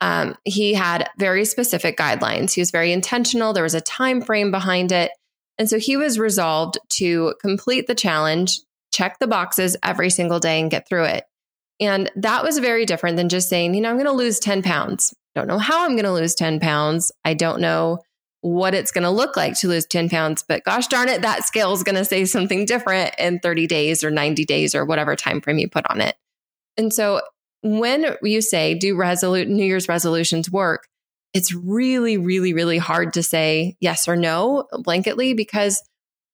um, 0.00 0.36
he 0.44 0.74
had 0.74 1.08
very 1.18 1.44
specific 1.44 1.96
guidelines. 1.96 2.52
He 2.52 2.60
was 2.60 2.70
very 2.70 2.92
intentional. 2.92 3.52
There 3.52 3.62
was 3.64 3.74
a 3.74 3.80
time 3.80 4.22
frame 4.22 4.50
behind 4.50 4.92
it. 4.92 5.10
And 5.58 5.68
so 5.68 5.78
he 5.78 5.96
was 5.96 6.18
resolved 6.18 6.78
to 6.90 7.34
complete 7.40 7.86
the 7.86 7.94
challenge, 7.94 8.60
check 8.92 9.18
the 9.18 9.26
boxes 9.26 9.76
every 9.82 10.10
single 10.10 10.40
day 10.40 10.60
and 10.60 10.70
get 10.70 10.88
through 10.88 11.04
it. 11.04 11.24
And 11.80 12.10
that 12.16 12.44
was 12.44 12.58
very 12.58 12.86
different 12.86 13.16
than 13.16 13.28
just 13.28 13.48
saying, 13.48 13.74
you 13.74 13.80
know, 13.80 13.90
I'm 13.90 13.96
going 13.96 14.06
to 14.06 14.12
lose 14.12 14.38
10 14.38 14.62
pounds. 14.62 15.14
Don't 15.34 15.48
know 15.48 15.58
how 15.58 15.84
I'm 15.84 15.92
going 15.92 16.04
to 16.04 16.12
lose 16.12 16.34
10 16.34 16.60
pounds. 16.60 17.10
I 17.24 17.34
don't 17.34 17.60
know 17.60 17.98
what 18.40 18.74
it's 18.74 18.92
going 18.92 19.04
to 19.04 19.10
look 19.10 19.36
like 19.36 19.58
to 19.58 19.68
lose 19.68 19.86
10 19.86 20.10
pounds, 20.10 20.44
but 20.46 20.64
gosh 20.64 20.86
darn 20.86 21.08
it, 21.08 21.22
that 21.22 21.44
scale 21.44 21.72
is 21.72 21.82
going 21.82 21.94
to 21.94 22.04
say 22.04 22.26
something 22.26 22.66
different 22.66 23.14
in 23.18 23.40
30 23.40 23.66
days 23.66 24.04
or 24.04 24.10
90 24.10 24.44
days 24.44 24.74
or 24.74 24.84
whatever 24.84 25.16
time 25.16 25.40
frame 25.40 25.58
you 25.58 25.68
put 25.68 25.86
on 25.90 26.00
it. 26.00 26.14
And 26.76 26.92
so 26.92 27.22
when 27.62 28.16
you 28.22 28.42
say 28.42 28.74
do 28.74 28.96
resolute 28.96 29.48
New 29.48 29.64
Year's 29.64 29.88
resolutions 29.88 30.50
work, 30.50 30.86
it's 31.34 31.52
really, 31.52 32.16
really, 32.16 32.54
really 32.54 32.78
hard 32.78 33.12
to 33.14 33.22
say 33.22 33.76
yes 33.80 34.08
or 34.08 34.16
no 34.16 34.66
blanketly 34.72 35.36
because 35.36 35.82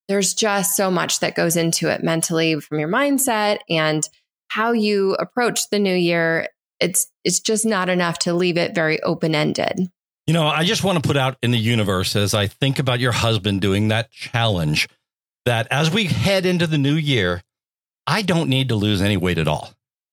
there's 0.08 0.34
just 0.34 0.76
so 0.76 0.90
much 0.90 1.20
that 1.20 1.34
goes 1.34 1.56
into 1.56 1.88
it 1.88 2.04
mentally 2.04 2.60
from 2.60 2.78
your 2.78 2.88
mindset 2.88 3.58
and 3.68 4.06
how 4.48 4.72
you 4.72 5.14
approach 5.14 5.70
the 5.70 5.78
new 5.78 5.94
year. 5.94 6.48
It's 6.78 7.10
it's 7.24 7.40
just 7.40 7.64
not 7.64 7.88
enough 7.88 8.18
to 8.20 8.34
leave 8.34 8.58
it 8.58 8.74
very 8.74 9.02
open 9.02 9.34
ended. 9.34 9.88
You 10.26 10.34
know, 10.34 10.46
I 10.46 10.64
just 10.64 10.84
want 10.84 11.02
to 11.02 11.06
put 11.06 11.16
out 11.16 11.38
in 11.42 11.50
the 11.50 11.58
universe 11.58 12.14
as 12.14 12.34
I 12.34 12.46
think 12.46 12.78
about 12.78 13.00
your 13.00 13.12
husband 13.12 13.60
doing 13.60 13.88
that 13.88 14.10
challenge 14.10 14.88
that 15.46 15.66
as 15.70 15.90
we 15.90 16.04
head 16.04 16.44
into 16.44 16.66
the 16.66 16.78
new 16.78 16.94
year, 16.94 17.42
I 18.06 18.22
don't 18.22 18.50
need 18.50 18.68
to 18.68 18.76
lose 18.76 19.00
any 19.00 19.16
weight 19.16 19.38
at 19.38 19.48
all. 19.48 19.72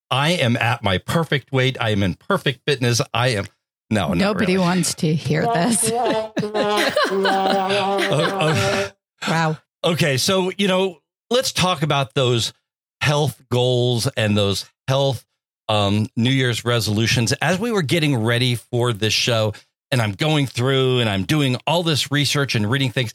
I 0.10 0.30
am 0.32 0.56
at 0.56 0.84
my 0.84 0.98
perfect 0.98 1.52
weight. 1.52 1.78
I 1.82 1.90
am 1.90 2.04
in 2.04 2.16
perfect 2.16 2.62
fitness. 2.66 3.02
I 3.14 3.30
am 3.30 3.46
no, 3.90 4.14
nobody 4.14 4.54
really. 4.54 4.66
wants 4.66 4.94
to 4.96 5.14
hear 5.14 5.42
this. 5.54 5.92
uh, 5.92 6.32
uh, 7.12 8.90
wow. 9.28 9.58
Okay, 9.84 10.18
so 10.18 10.52
you 10.58 10.68
know, 10.68 11.00
let's 11.30 11.52
talk 11.52 11.84
about 11.84 12.14
those 12.14 12.54
health 13.02 13.42
goals 13.52 14.08
and 14.18 14.38
those 14.38 14.70
health 14.88 15.26
um, 15.70 16.08
New 16.16 16.32
Year's 16.32 16.66
resolutions. 16.66 17.32
As 17.34 17.60
we 17.60 17.72
were 17.72 17.82
getting 17.82 18.24
ready 18.24 18.56
for 18.56 18.94
this 18.94 19.14
show, 19.14 19.54
and 19.92 20.02
I'm 20.02 20.14
going 20.14 20.48
through 20.48 21.00
and 21.00 21.10
I'm 21.10 21.24
doing 21.24 21.58
all 21.66 21.84
this 21.84 22.12
research 22.12 22.56
and 22.56 22.70
reading 22.70 22.92
things, 22.92 23.14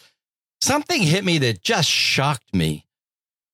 something 0.60 1.02
hit 1.02 1.24
me 1.24 1.38
that 1.38 1.62
just 1.62 1.88
shocked 1.88 2.54
me. 2.54 2.86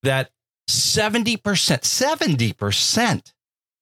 That 0.05 0.31
70%, 0.69 1.39
70% 1.39 3.33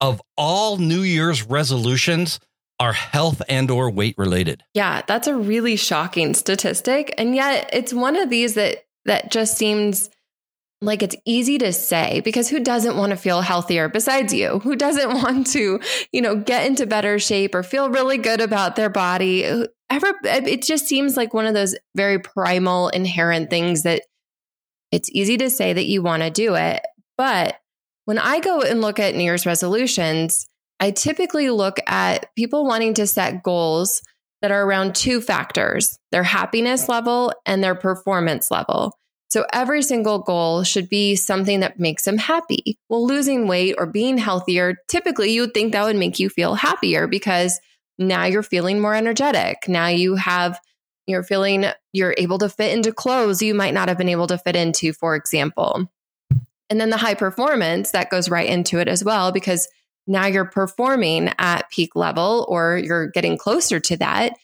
of 0.00 0.23
all 0.37 0.78
New 0.78 1.02
Year's 1.02 1.43
resolutions 1.43 2.40
are 2.78 2.92
health 2.92 3.42
and 3.49 3.71
or 3.71 3.90
weight 3.90 4.16
related. 4.18 4.62
Yeah, 4.75 5.02
that's 5.06 5.26
a 5.26 5.37
really 5.37 5.76
shocking 5.76 6.35
statistic 6.35 7.14
and 7.18 7.35
yet 7.35 7.71
it's 7.73 7.92
one 7.92 8.16
of 8.16 8.30
these 8.30 8.54
that 8.54 8.85
that 9.04 9.30
just 9.30 9.56
seems 9.56 10.11
like 10.83 11.02
it's 11.02 11.16
easy 11.25 11.56
to 11.59 11.73
say 11.73 12.21
because 12.21 12.49
who 12.49 12.61
doesn't 12.61 12.97
want 12.97 13.11
to 13.11 13.16
feel 13.16 13.40
healthier 13.40 13.88
besides 13.88 14.35
you? 14.35 14.59
Who 14.59 14.76
doesn't 14.76 15.09
want 15.23 15.47
to, 15.49 15.80
you 16.12 16.21
know, 16.21 16.37
get 16.37 16.66
into 16.66 16.87
better 16.87 17.18
shape 17.18 17.54
or 17.54 17.62
feel 17.62 17.90
really 17.90 18.18
good 18.18 18.40
about 18.40 18.76
their 18.76 18.90
body? 18.90 19.45
Ever 19.88 20.14
it 20.25 20.62
just 20.62 20.87
seems 20.87 21.16
like 21.16 21.33
one 21.33 21.47
of 21.47 21.54
those 21.54 21.76
very 21.95 22.18
primal 22.18 22.88
inherent 22.88 23.50
things 23.50 23.85
that 23.85 24.02
it's 24.92 25.11
easy 25.11 25.37
to 25.38 25.50
say 25.50 25.73
that 25.73 25.87
you 25.87 26.02
want 26.02 26.23
to 26.23 26.30
do 26.30 26.54
it, 26.54 26.83
but 27.16 27.59
when 28.04 28.18
I 28.18 28.38
go 28.40 28.61
and 28.61 28.80
look 28.80 29.00
at 29.00 29.14
New 29.14 29.25
Year's 29.25 29.47
resolutions, 29.47 30.47
I 30.80 30.90
typically 30.90 31.50
look 31.50 31.78
at 31.87 32.35
people 32.37 32.66
wanting 32.66 32.95
to 32.95 33.06
set 33.06 33.42
goals 33.42 34.02
that 34.42 34.50
are 34.50 34.62
around 34.62 34.95
two 34.95 35.21
factors 35.21 35.99
their 36.12 36.23
happiness 36.23 36.88
level 36.88 37.33
and 37.47 37.64
their 37.64 37.75
performance 37.75 38.50
level. 38.50 38.97
So 39.28 39.45
every 39.52 39.83
single 39.83 40.21
goal 40.21 40.62
should 40.62 40.88
be 40.88 41.16
something 41.16 41.61
that 41.61 41.80
makes 41.80 42.04
them 42.04 42.16
happy. 42.18 42.78
Well, 42.88 43.06
losing 43.06 43.49
weight 43.49 43.75
or 43.76 43.87
being 43.87 44.18
healthier, 44.18 44.76
typically 44.88 45.33
you 45.33 45.42
would 45.42 45.54
think 45.54 45.73
that 45.73 45.85
would 45.85 45.97
make 45.97 46.21
you 46.21 46.28
feel 46.28 46.54
happier 46.54 47.06
because 47.06 47.59
now 47.99 48.25
you're 48.25 48.42
feeling 48.42 48.80
more 48.80 48.95
energetic. 48.95 49.68
Now 49.68 49.88
you 49.88 50.14
have, 50.14 50.61
you're 51.06 51.25
feeling 51.25 51.66
you're 51.92 52.14
able 52.18 52.38
to 52.38 52.49
fit 52.49 52.73
into 52.73 52.92
clothes 52.92 53.42
you 53.42 53.54
might 53.54 53.75
not 53.75 53.88
have 53.88 53.99
been 53.99 54.09
able 54.09 54.26
to 54.28 54.38
fit 54.38 54.54
into, 54.54 54.92
for 54.92 55.16
example. 55.16 55.90
And 56.71 56.80
then 56.80 56.90
the 56.90 56.97
high 56.97 57.14
performance 57.14 57.90
that 57.92 58.11
goes 58.11 58.28
right 58.28 58.49
into 58.49 58.78
it 58.78 58.88
as 58.88 59.02
well, 59.02 59.33
because 59.33 59.68
now 60.06 60.26
you're 60.26 60.44
performing 60.44 61.30
at 61.38 61.70
peak 61.70 61.96
level 61.96 62.46
or 62.48 62.78
you're 62.78 63.08
getting 63.08 63.36
closer 63.36 63.80
to 63.80 63.96
that, 63.98 64.34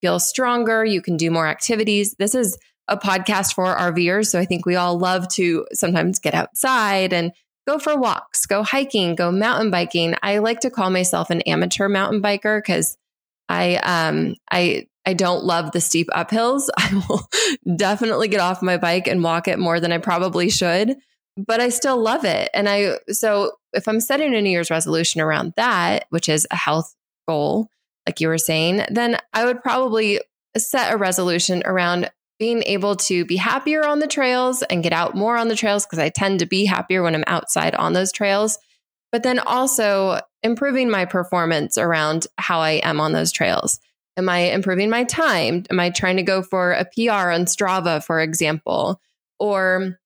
feel 0.00 0.18
stronger, 0.18 0.84
you 0.84 1.00
can 1.00 1.16
do 1.16 1.30
more 1.30 1.46
activities. 1.46 2.14
This 2.18 2.34
is 2.34 2.58
a 2.88 2.96
podcast 2.96 3.54
for 3.54 3.76
RVers. 3.76 4.26
So 4.26 4.38
I 4.38 4.44
think 4.44 4.66
we 4.66 4.76
all 4.76 4.98
love 4.98 5.28
to 5.34 5.66
sometimes 5.72 6.18
get 6.18 6.34
outside 6.34 7.12
and 7.12 7.32
go 7.66 7.78
for 7.78 7.96
walks, 7.96 8.46
go 8.46 8.62
hiking, 8.62 9.14
go 9.14 9.30
mountain 9.30 9.70
biking. 9.70 10.16
I 10.22 10.38
like 10.38 10.60
to 10.60 10.70
call 10.70 10.90
myself 10.90 11.30
an 11.30 11.42
amateur 11.42 11.88
mountain 11.88 12.20
biker 12.20 12.58
because 12.58 12.96
I 13.48 13.76
um 13.76 14.34
I 14.50 14.86
I 15.06 15.14
don't 15.14 15.44
love 15.44 15.72
the 15.72 15.80
steep 15.80 16.08
uphills. 16.08 16.68
I 16.76 17.04
will 17.08 17.28
definitely 17.76 18.28
get 18.28 18.40
off 18.40 18.62
my 18.62 18.78
bike 18.78 19.06
and 19.06 19.22
walk 19.22 19.48
it 19.48 19.58
more 19.58 19.78
than 19.78 19.92
I 19.92 19.98
probably 19.98 20.50
should 20.50 20.96
but 21.36 21.60
I 21.60 21.68
still 21.70 21.96
love 21.96 22.24
it. 22.24 22.50
And 22.52 22.68
I, 22.68 22.98
so 23.08 23.52
if 23.72 23.88
I'm 23.88 24.00
setting 24.00 24.34
a 24.34 24.42
New 24.42 24.50
Year's 24.50 24.70
resolution 24.70 25.20
around 25.20 25.54
that, 25.56 26.06
which 26.10 26.28
is 26.28 26.46
a 26.50 26.56
health 26.56 26.94
goal, 27.26 27.68
like 28.06 28.20
you 28.20 28.28
were 28.28 28.38
saying, 28.38 28.84
then 28.90 29.18
I 29.32 29.44
would 29.44 29.62
probably 29.62 30.20
set 30.56 30.92
a 30.92 30.96
resolution 30.96 31.62
around 31.64 32.10
being 32.38 32.62
able 32.64 32.96
to 32.96 33.24
be 33.24 33.36
happier 33.36 33.86
on 33.86 34.00
the 34.00 34.06
trails 34.06 34.62
and 34.62 34.82
get 34.82 34.92
out 34.92 35.14
more 35.14 35.36
on 35.36 35.48
the 35.48 35.54
trails 35.54 35.86
because 35.86 36.00
I 36.00 36.08
tend 36.08 36.40
to 36.40 36.46
be 36.46 36.64
happier 36.64 37.02
when 37.02 37.14
I'm 37.14 37.24
outside 37.26 37.74
on 37.74 37.92
those 37.92 38.12
trails. 38.12 38.58
But 39.12 39.22
then 39.22 39.38
also 39.38 40.20
improving 40.42 40.90
my 40.90 41.04
performance 41.04 41.78
around 41.78 42.26
how 42.38 42.60
I 42.60 42.80
am 42.82 43.00
on 43.00 43.12
those 43.12 43.30
trails. 43.30 43.78
Am 44.16 44.28
I 44.28 44.50
improving 44.50 44.90
my 44.90 45.04
time? 45.04 45.64
Am 45.70 45.78
I 45.78 45.90
trying 45.90 46.16
to 46.16 46.22
go 46.22 46.42
for 46.42 46.72
a 46.72 46.84
PR 46.84 47.30
on 47.30 47.44
Strava, 47.44 48.04
for 48.04 48.20
example? 48.20 49.00
Or 49.38 49.98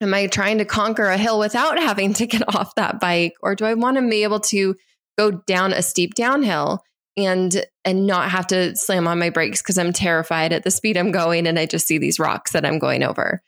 Am 0.00 0.12
I 0.12 0.26
trying 0.26 0.58
to 0.58 0.64
conquer 0.64 1.06
a 1.06 1.16
hill 1.16 1.38
without 1.38 1.78
having 1.78 2.12
to 2.14 2.26
get 2.26 2.42
off 2.54 2.74
that 2.74 3.00
bike? 3.00 3.34
Or 3.42 3.54
do 3.54 3.64
I 3.64 3.74
want 3.74 3.96
to 3.96 4.08
be 4.08 4.22
able 4.22 4.40
to 4.40 4.74
go 5.16 5.30
down 5.30 5.72
a 5.72 5.82
steep 5.82 6.14
downhill 6.14 6.82
and 7.16 7.64
and 7.84 8.06
not 8.06 8.30
have 8.30 8.46
to 8.48 8.76
slam 8.76 9.08
on 9.08 9.18
my 9.18 9.30
brakes 9.30 9.62
because 9.62 9.78
I'm 9.78 9.92
terrified 9.92 10.52
at 10.52 10.64
the 10.64 10.70
speed 10.70 10.96
I'm 10.96 11.12
going 11.12 11.46
and 11.46 11.58
I 11.58 11.66
just 11.66 11.86
see 11.86 11.98
these 11.98 12.18
rocks 12.18 12.52
that 12.52 12.66
I'm 12.66 12.78
going 12.78 13.02
over? 13.02 13.42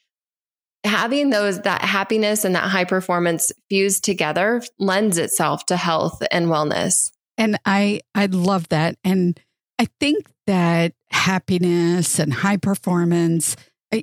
Having 0.84 1.30
those 1.30 1.60
that 1.62 1.82
happiness 1.82 2.44
and 2.44 2.54
that 2.54 2.70
high 2.70 2.84
performance 2.84 3.52
fused 3.68 4.04
together 4.04 4.62
lends 4.78 5.18
itself 5.18 5.66
to 5.66 5.76
health 5.76 6.22
and 6.30 6.46
wellness. 6.46 7.10
And 7.36 7.58
I 7.66 8.00
I 8.14 8.26
love 8.26 8.68
that. 8.68 8.96
And 9.04 9.38
I 9.78 9.88
think 10.00 10.26
that 10.46 10.94
happiness 11.10 12.18
and 12.18 12.32
high 12.32 12.56
performance, 12.56 13.54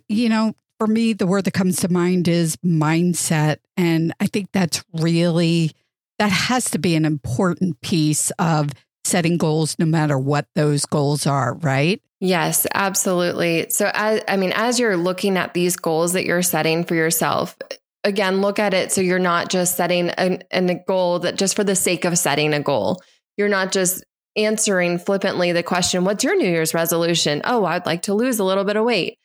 you 0.08 0.30
know, 0.30 0.54
for 0.78 0.88
me, 0.88 1.14
the 1.14 1.28
word 1.28 1.46
that 1.46 1.54
comes 1.54 1.78
to 1.78 1.92
mind 1.92 2.28
is 2.28 2.56
mindset. 2.58 3.58
And 3.78 4.14
I 4.20 4.28
think 4.28 4.50
that's 4.52 4.84
really, 4.94 5.72
that 6.20 6.32
has 6.32 6.70
to 6.72 6.80
be 6.80 6.96
an 6.96 7.06
important 7.06 7.82
piece 7.82 8.32
of 8.40 8.72
setting 9.04 9.38
goals, 9.38 9.78
no 9.80 9.86
matter 9.86 10.18
what 10.18 10.48
those 10.56 10.86
goals 10.86 11.28
are, 11.28 11.54
right? 11.56 12.02
Yes, 12.20 12.66
absolutely. 12.74 13.68
So, 13.70 13.92
as, 13.94 14.22
I 14.28 14.38
mean, 14.38 14.52
as 14.56 14.80
you're 14.80 14.98
looking 14.98 15.38
at 15.38 15.54
these 15.54 15.76
goals 15.76 16.14
that 16.14 16.26
you're 16.26 16.42
setting 16.42 16.84
for 16.84 16.96
yourself, 16.96 17.56
again, 18.04 18.42
look 18.42 18.58
at 18.58 18.74
it 18.74 18.92
so 18.92 19.02
you're 19.02 19.20
not 19.20 19.50
just 19.50 19.78
setting 19.78 20.10
a, 20.18 20.40
a 20.52 20.76
goal 20.88 21.20
that 21.20 21.38
just 21.38 21.56
for 21.56 21.64
the 21.64 21.76
sake 21.76 22.06
of 22.06 22.18
setting 22.18 22.54
a 22.54 22.62
goal. 22.62 23.02
You're 23.38 23.50
not 23.50 23.72
just 23.72 24.04
answering 24.36 24.98
flippantly 24.98 25.52
the 25.52 25.64
question, 25.64 26.04
What's 26.04 26.24
your 26.24 26.36
New 26.36 26.50
Year's 26.50 26.74
resolution? 26.74 27.42
Oh, 27.44 27.66
I'd 27.66 27.86
like 27.86 28.04
to 28.04 28.14
lose 28.14 28.40
a 28.40 28.44
little 28.44 28.64
bit 28.64 28.76
of 28.76 28.86
weight 28.86 29.18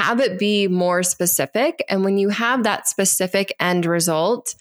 have 0.00 0.20
it 0.20 0.38
be 0.38 0.68
more 0.68 1.02
specific. 1.02 1.84
And 1.88 2.04
when 2.04 2.18
you 2.18 2.28
have 2.30 2.64
that 2.64 2.88
specific 2.88 3.54
end 3.60 3.86
result, 3.86 4.54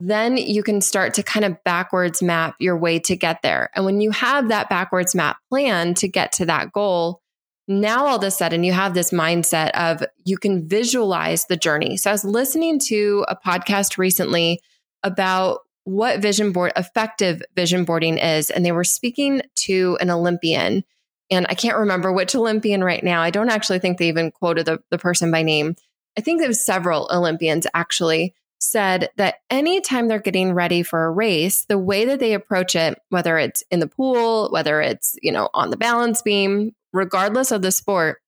then 0.00 0.36
you 0.36 0.62
can 0.62 0.80
start 0.80 1.14
to 1.14 1.22
kind 1.22 1.44
of 1.44 1.62
backwards 1.64 2.22
map 2.22 2.54
your 2.60 2.76
way 2.76 2.98
to 3.00 3.16
get 3.16 3.42
there. 3.42 3.70
And 3.74 3.84
when 3.84 4.00
you 4.00 4.10
have 4.12 4.48
that 4.48 4.68
backwards 4.68 5.14
map 5.14 5.38
plan 5.48 5.94
to 5.94 6.08
get 6.08 6.32
to 6.32 6.46
that 6.46 6.72
goal, 6.72 7.20
now 7.66 8.06
all 8.06 8.16
of 8.16 8.24
a 8.24 8.30
sudden 8.30 8.64
you 8.64 8.72
have 8.72 8.94
this 8.94 9.10
mindset 9.10 9.70
of 9.72 10.02
you 10.24 10.38
can 10.38 10.68
visualize 10.68 11.44
the 11.46 11.56
journey. 11.56 11.96
So 11.96 12.10
I 12.10 12.14
was 12.14 12.24
listening 12.24 12.78
to 12.86 13.24
a 13.28 13.36
podcast 13.36 13.98
recently 13.98 14.60
about 15.02 15.60
what 15.84 16.20
vision 16.20 16.52
board 16.52 16.72
effective 16.76 17.42
vision 17.56 17.84
boarding 17.84 18.18
is 18.18 18.50
and 18.50 18.64
they 18.64 18.72
were 18.72 18.84
speaking 18.84 19.42
to 19.56 19.96
an 20.00 20.10
Olympian 20.10 20.84
And 21.30 21.46
I 21.48 21.54
can't 21.54 21.76
remember 21.76 22.12
which 22.12 22.34
Olympian 22.34 22.82
right 22.82 23.02
now. 23.02 23.20
I 23.20 23.30
don't 23.30 23.50
actually 23.50 23.78
think 23.80 23.98
they 23.98 24.08
even 24.08 24.30
quoted 24.30 24.66
the, 24.66 24.82
the 24.90 24.98
person 24.98 25.30
by 25.30 25.42
name. 25.42 25.76
I 26.16 26.20
think 26.20 26.40
there 26.40 26.48
was 26.48 26.64
several 26.64 27.08
Olympians 27.12 27.66
actually 27.74 28.34
said 28.60 29.10
that 29.16 29.36
anytime 29.50 30.08
they're 30.08 30.18
getting 30.18 30.52
ready 30.52 30.82
for 30.82 31.04
a 31.04 31.10
race, 31.10 31.64
the 31.66 31.78
way 31.78 32.06
that 32.06 32.18
they 32.18 32.34
approach 32.34 32.74
it, 32.74 32.98
whether 33.08 33.38
it's 33.38 33.62
in 33.70 33.78
the 33.80 33.86
pool, 33.86 34.48
whether 34.50 34.80
it's, 34.80 35.16
you 35.22 35.30
know, 35.30 35.48
on 35.54 35.70
the 35.70 35.76
balance 35.76 36.22
beam, 36.22 36.74
regardless 36.92 37.52
of 37.52 37.62
the 37.62 37.70
sport, 37.70 38.20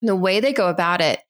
the 0.00 0.16
way 0.16 0.40
they 0.40 0.52
go 0.52 0.68
about 0.68 1.00
it 1.00 1.20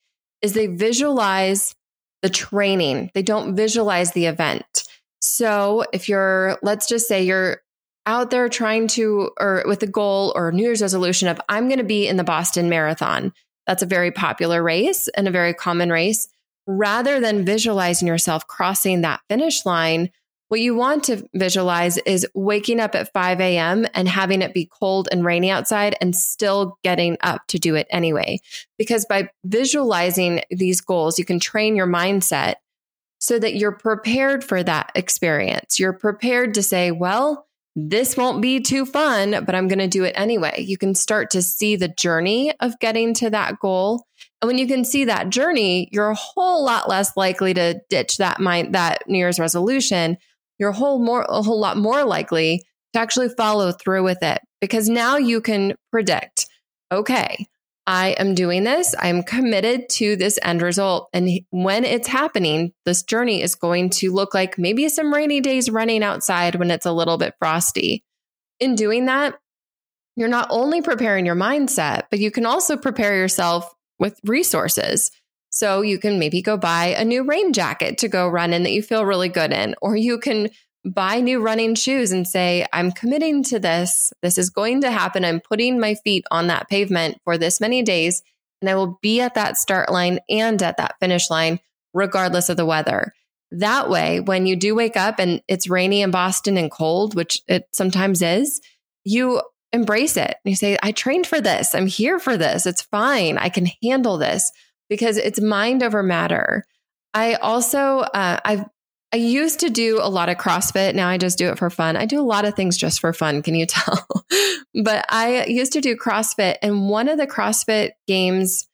is 0.41 0.55
they 0.55 0.67
visualize 0.67 1.75
the 2.23 2.31
training. 2.31 3.11
They 3.15 3.23
don't 3.23 3.55
visualize 3.55 4.13
the 4.13 4.27
event. 4.27 4.85
So 5.21 5.85
if 5.93 6.09
you're, 6.09 6.59
let's 6.63 6.89
just 6.89 7.07
say 7.07 7.25
you're 7.25 7.62
out 8.07 8.31
there 8.31 8.49
trying 8.49 8.89
to, 8.89 9.31
or 9.39 9.65
with 9.67 9.83
a 9.83 9.87
goal 9.87 10.33
or 10.35 10.49
a 10.49 10.53
New 10.53 10.65
Year's 10.65 10.83
resolution 10.83 11.29
of, 11.29 11.41
I'm 11.49 11.69
going 11.69 11.79
to 11.79 11.85
be 11.85 12.07
in 12.07 12.17
the 12.17 12.25
Boston 12.25 12.69
Marathon. 12.69 13.33
That's 13.67 13.83
a 13.83 13.87
very 13.87 14.11
popular 14.11 14.63
race 14.63 15.09
and 15.09 15.29
a 15.29 15.33
very 15.33 15.55
common 15.55 15.91
race. 15.91 16.29
Rather 16.67 17.21
than 17.21 17.45
visualizing 17.45 18.07
yourself 18.09 18.47
crossing 18.47 19.01
that 19.01 19.21
finish 19.29 19.65
line, 19.67 20.11
what 20.49 20.61
you 20.61 20.75
want 20.75 21.05
to 21.05 21.27
visualize 21.33 21.97
is 21.99 22.27
waking 22.35 22.79
up 22.79 22.95
at 22.95 23.13
5 23.15 23.41
a.m. 23.41 23.87
and 23.95 24.07
having 24.07 24.43
it 24.43 24.53
be 24.53 24.69
cold 24.71 25.09
and 25.11 25.25
rainy 25.25 25.51
outside 25.51 25.97
and 26.01 26.15
still 26.15 26.77
getting 26.85 27.17
up 27.23 27.41
to 27.49 27.59
do 27.59 27.75
it 27.75 27.87
anyway. 27.89 28.39
Because 28.77 29.07
by 29.07 29.31
visualizing 29.45 30.43
these 30.51 30.83
goals, 30.83 31.19
you 31.19 31.25
can 31.25 31.41
train 31.41 31.75
your 31.75 31.87
mindset 31.87 32.57
so 33.19 33.39
that 33.39 33.55
you're 33.55 33.73
prepared 33.73 34.45
for 34.45 34.63
that 34.63 34.93
experience. 34.95 35.81
You're 35.81 35.95
prepared 35.95 36.53
to 36.55 36.63
say, 36.63 36.91
well, 36.91 37.47
this 37.75 38.17
won't 38.17 38.43
be 38.43 38.61
too 38.61 38.85
fun, 38.85 39.45
but 39.45 39.55
I'm 39.55 39.69
going 39.69 39.79
to 39.79 39.89
do 39.89 40.05
it 40.05 40.15
anyway. 40.15 40.63
You 40.63 40.77
can 40.77 40.95
start 40.95 41.31
to 41.31 41.43
see 41.43 41.77
the 41.77 41.89
journey 41.89 42.53
of 42.61 42.79
getting 42.81 43.15
to 43.15 43.31
that 43.31 43.59
goal. 43.61 44.05
And 44.41 44.47
when 44.49 44.59
you 44.59 44.67
can 44.67 44.85
see 44.85 45.07
that 45.07 45.31
journey, 45.31 45.89
you're 45.91 46.11
a 46.11 46.15
whole 46.15 46.65
lot 46.65 46.89
less 46.89 47.17
likely 47.17 47.55
to 47.55 47.81
ditch 47.89 48.19
that 48.19 48.41
mind, 48.41 48.75
that 48.75 49.09
New 49.09 49.19
Year's 49.19 49.39
resolution. 49.39 50.19
You're 50.59 50.71
a 50.71 50.75
whole 50.75 51.03
more, 51.03 51.25
a 51.29 51.43
whole 51.43 51.61
lot 51.61 51.79
more 51.79 52.05
likely 52.05 52.63
to 52.93 52.99
actually 52.99 53.31
follow 53.31 53.73
through 53.73 54.05
with 54.05 54.23
it 54.23 54.41
because 54.61 54.89
now 54.89 55.17
you 55.17 55.41
can 55.41 55.75
predict, 55.91 56.47
okay, 56.93 57.47
I 57.87 58.11
am 58.11 58.35
doing 58.35 58.63
this. 58.63 58.95
I'm 58.99 59.25
committed 59.25 59.89
to 59.91 60.15
this 60.15 60.39
end 60.43 60.63
result. 60.63 61.09
And 61.13 61.41
when 61.51 61.85
it's 61.85 62.07
happening, 62.07 62.73
this 62.85 63.03
journey 63.03 63.43
is 63.43 63.57
going 63.57 63.91
to 63.91 64.13
look 64.13 64.35
like 64.35 64.57
maybe 64.57 64.89
some 64.89 65.13
rainy 65.13 65.41
days 65.41 65.69
running 65.69 66.05
outside 66.05 66.55
when 66.55 66.71
it's 66.71 66.87
a 66.87 66.93
little 66.93 67.19
bit 67.19 67.35
frosty. 67.39 68.05
In 68.61 68.77
doing 68.77 69.07
that, 69.07 69.35
you're 70.15 70.29
not 70.29 70.49
only 70.51 70.81
preparing 70.81 71.27
your 71.27 71.35
mindset, 71.35 72.05
but 72.11 72.21
you 72.21 72.31
can 72.31 72.47
also 72.47 72.77
prepare 72.77 73.17
yourself 73.17 73.69
with 73.99 74.21
resources. 74.25 75.11
So 75.51 75.83
you 75.83 75.99
can 75.99 76.19
maybe 76.19 76.41
go 76.41 76.57
buy 76.57 76.95
a 76.97 77.05
new 77.05 77.25
rain 77.25 77.53
jacket 77.53 77.99
to 77.99 78.09
go 78.09 78.29
run 78.29 78.53
in 78.53 78.63
that 78.63 78.73
you 78.73 78.83
feel 78.83 79.05
really 79.05 79.29
good 79.29 79.53
in, 79.53 79.75
or 79.83 79.97
you 79.97 80.19
can 80.19 80.51
buy 80.85 81.21
new 81.21 81.41
running 81.41 81.75
shoes 81.75 82.13
and 82.13 82.27
say, 82.27 82.67
I'm 82.73 82.93
committing 82.93 83.43
to 83.45 83.59
this. 83.59 84.13
This 84.23 84.39
is 84.39 84.51
going 84.51 84.81
to 84.83 84.91
happen. 84.91 85.25
I'm 85.25 85.41
putting 85.41 85.79
my 85.79 85.95
feet 85.95 86.25
on 86.31 86.49
that 86.49 86.69
pavement 86.69 87.19
for 87.25 87.39
this 87.39 87.61
many 87.61 87.83
days, 87.83 88.23
and 88.61 88.69
I 88.69 88.75
will 88.75 88.99
be 89.01 89.21
at 89.21 89.35
that 89.35 89.57
start 89.57 89.91
line 89.91 90.21
and 90.29 90.63
at 90.63 90.77
that 90.79 90.97
finish 91.01 91.31
line, 91.31 91.61
regardless 91.95 92.49
of 92.49 92.57
the 92.57 92.67
weather. 92.67 93.13
That 93.53 93.91
way, 93.91 94.21
when 94.21 94.47
you 94.47 94.57
do 94.57 94.75
wake 94.75 94.97
up 94.97 95.19
and 95.19 95.43
it's 95.47 95.69
rainy 95.69 96.01
in 96.01 96.11
Boston 96.11 96.57
and 96.57 96.71
cold, 96.71 97.15
which 97.15 97.43
it 97.49 97.69
sometimes 97.73 98.23
is, 98.23 98.61
you 99.05 99.43
embrace 99.73 100.17
it. 100.17 100.37
You 100.45 100.55
say, 100.55 100.79
I 100.83 100.93
trained 100.93 101.27
for 101.27 101.41
this. 101.41 101.75
I'm 101.75 101.87
here 101.87 102.19
for 102.19 102.37
this. 102.37 102.67
It's 102.67 102.83
fine. 102.83 103.39
I 103.39 103.51
can 103.51 103.69
handle 103.83 104.19
this 104.19 104.51
because 104.89 105.17
it's 105.17 105.41
mind 105.41 105.83
over 105.83 106.03
matter. 106.03 106.65
I 107.15 107.35
also, 107.35 108.01
uh, 108.01 108.41
I've 108.45 108.65
I 109.13 109.19
used 109.19 109.61
to 109.61 109.69
do 109.69 109.99
a 110.01 110.09
lot 110.09 110.31
of 110.31 110.39
CrossFit. 110.39 110.95
Now 110.95 111.09
I 111.09 111.19
just 111.19 111.37
do 111.37 111.51
it 111.51 111.59
for 111.59 111.69
fun. 111.69 111.97
I 111.97 112.07
do 112.07 112.19
a 112.19 112.25
lot 112.25 112.47
of 112.47 112.55
things 112.55 112.79
just 112.79 113.01
for 113.01 113.13
fun. 113.13 113.43
Can 113.43 113.55
you 113.55 113.67
tell? 113.69 114.07
but 114.83 115.05
I 115.09 115.45
used 115.45 115.73
to 115.75 115.81
do 115.81 115.97
CrossFit, 115.97 116.57
and 116.63 116.89
one 116.89 117.09
of 117.09 117.19
the 117.19 117.27
CrossFit 117.27 117.91
Games 118.07 118.69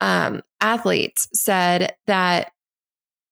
um, 0.00 0.42
athletes 0.60 1.28
said 1.32 1.94
that 2.06 2.50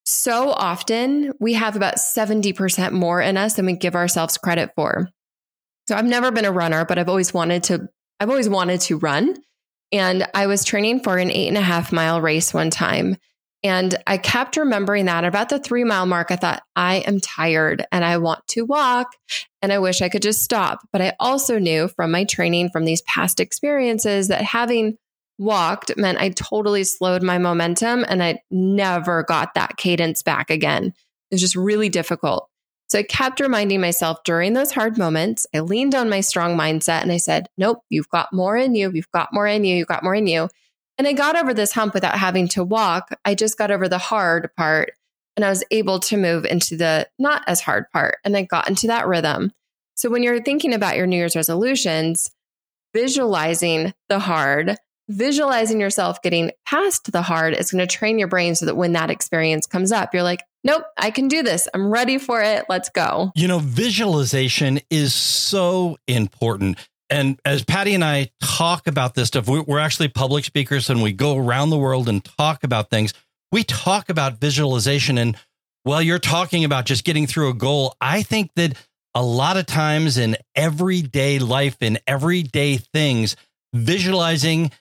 so 0.04 0.50
often 0.50 1.32
we 1.40 1.54
have 1.54 1.76
about 1.76 1.96
70% 1.96 2.92
more 2.92 3.20
in 3.20 3.36
us 3.36 3.54
than 3.54 3.66
we 3.66 3.74
give 3.74 3.94
ourselves 3.94 4.38
credit 4.38 4.72
for. 4.74 5.08
So 5.88 5.96
I've 5.96 6.04
never 6.04 6.30
been 6.30 6.44
a 6.44 6.52
runner, 6.52 6.84
but 6.84 6.98
I've 6.98 7.08
always 7.08 7.34
wanted 7.34 7.64
to, 7.64 7.88
I've 8.20 8.30
always 8.30 8.48
wanted 8.48 8.80
to 8.82 8.98
run. 8.98 9.36
And 9.90 10.26
I 10.34 10.46
was 10.46 10.64
training 10.64 11.00
for 11.00 11.18
an 11.18 11.30
eight 11.30 11.48
and 11.48 11.58
a 11.58 11.62
half 11.62 11.92
mile 11.92 12.20
race 12.20 12.54
one 12.54 12.70
time. 12.70 13.16
And 13.64 13.96
I 14.06 14.18
kept 14.18 14.56
remembering 14.56 15.04
that 15.04 15.24
about 15.24 15.48
the 15.48 15.58
three 15.58 15.84
mile 15.84 16.06
mark. 16.06 16.30
I 16.30 16.36
thought, 16.36 16.62
I 16.74 16.96
am 16.96 17.20
tired 17.20 17.86
and 17.92 18.04
I 18.04 18.18
want 18.18 18.46
to 18.48 18.62
walk 18.62 19.14
and 19.60 19.72
I 19.72 19.78
wish 19.78 20.02
I 20.02 20.08
could 20.08 20.22
just 20.22 20.42
stop. 20.42 20.80
But 20.92 21.00
I 21.00 21.14
also 21.20 21.58
knew 21.58 21.88
from 21.88 22.10
my 22.10 22.24
training, 22.24 22.70
from 22.70 22.84
these 22.84 23.02
past 23.02 23.38
experiences, 23.38 24.28
that 24.28 24.42
having 24.42 24.98
walked 25.38 25.96
meant 25.96 26.18
I 26.18 26.30
totally 26.30 26.84
slowed 26.84 27.22
my 27.22 27.38
momentum 27.38 28.04
and 28.08 28.22
I 28.22 28.40
never 28.50 29.22
got 29.22 29.54
that 29.54 29.76
cadence 29.76 30.22
back 30.22 30.50
again. 30.50 30.86
It 30.86 31.34
was 31.34 31.40
just 31.40 31.56
really 31.56 31.88
difficult. 31.88 32.48
So 32.88 32.98
I 32.98 33.04
kept 33.04 33.40
reminding 33.40 33.80
myself 33.80 34.18
during 34.24 34.52
those 34.52 34.70
hard 34.70 34.98
moments, 34.98 35.46
I 35.54 35.60
leaned 35.60 35.94
on 35.94 36.10
my 36.10 36.20
strong 36.20 36.58
mindset 36.58 37.00
and 37.00 37.10
I 37.10 37.16
said, 37.16 37.48
Nope, 37.56 37.78
you've 37.88 38.10
got 38.10 38.32
more 38.34 38.56
in 38.56 38.74
you. 38.74 38.90
You've 38.92 39.10
got 39.12 39.30
more 39.32 39.46
in 39.46 39.64
you. 39.64 39.76
You've 39.76 39.88
got 39.88 40.02
more 40.02 40.14
in 40.14 40.26
you. 40.26 40.48
And 41.02 41.08
I 41.08 41.14
got 41.14 41.34
over 41.34 41.52
this 41.52 41.72
hump 41.72 41.94
without 41.94 42.16
having 42.16 42.46
to 42.50 42.62
walk. 42.62 43.18
I 43.24 43.34
just 43.34 43.58
got 43.58 43.72
over 43.72 43.88
the 43.88 43.98
hard 43.98 44.54
part 44.56 44.92
and 45.34 45.44
I 45.44 45.50
was 45.50 45.64
able 45.72 45.98
to 45.98 46.16
move 46.16 46.44
into 46.44 46.76
the 46.76 47.08
not 47.18 47.42
as 47.48 47.60
hard 47.60 47.90
part. 47.92 48.18
And 48.24 48.36
I 48.36 48.42
got 48.42 48.68
into 48.68 48.86
that 48.86 49.08
rhythm. 49.08 49.50
So 49.96 50.08
when 50.08 50.22
you're 50.22 50.40
thinking 50.40 50.72
about 50.72 50.96
your 50.96 51.08
New 51.08 51.16
Year's 51.16 51.34
resolutions, 51.34 52.30
visualizing 52.94 53.92
the 54.08 54.20
hard, 54.20 54.76
visualizing 55.08 55.80
yourself 55.80 56.22
getting 56.22 56.52
past 56.66 57.10
the 57.10 57.22
hard 57.22 57.54
is 57.54 57.72
going 57.72 57.84
to 57.84 57.92
train 57.92 58.20
your 58.20 58.28
brain 58.28 58.54
so 58.54 58.64
that 58.66 58.76
when 58.76 58.92
that 58.92 59.10
experience 59.10 59.66
comes 59.66 59.90
up, 59.90 60.14
you're 60.14 60.22
like, 60.22 60.44
nope, 60.62 60.84
I 60.96 61.10
can 61.10 61.26
do 61.26 61.42
this. 61.42 61.68
I'm 61.74 61.90
ready 61.90 62.18
for 62.18 62.40
it. 62.42 62.66
Let's 62.68 62.90
go. 62.90 63.32
You 63.34 63.48
know, 63.48 63.58
visualization 63.58 64.78
is 64.88 65.12
so 65.14 65.98
important 66.06 66.78
and 67.12 67.38
as 67.44 67.62
Patty 67.62 67.94
and 67.94 68.02
I 68.02 68.30
talk 68.40 68.86
about 68.86 69.14
this 69.14 69.28
stuff, 69.28 69.46
we're 69.46 69.78
actually 69.78 70.08
public 70.08 70.46
speakers 70.46 70.88
and 70.88 71.02
we 71.02 71.12
go 71.12 71.36
around 71.36 71.68
the 71.68 71.76
world 71.76 72.08
and 72.08 72.24
talk 72.24 72.64
about 72.64 72.88
things. 72.88 73.12
We 73.52 73.64
talk 73.64 74.08
about 74.08 74.40
visualization. 74.40 75.18
And 75.18 75.36
while 75.82 76.00
you're 76.00 76.18
talking 76.18 76.64
about 76.64 76.86
just 76.86 77.04
getting 77.04 77.26
through 77.26 77.50
a 77.50 77.54
goal, 77.54 77.94
I 78.00 78.22
think 78.22 78.50
that 78.56 78.78
a 79.14 79.22
lot 79.22 79.58
of 79.58 79.66
times 79.66 80.16
in 80.16 80.38
everyday 80.54 81.38
life, 81.38 81.76
in 81.82 81.98
everyday 82.06 82.78
things, 82.78 83.36
visualizing 83.74 84.72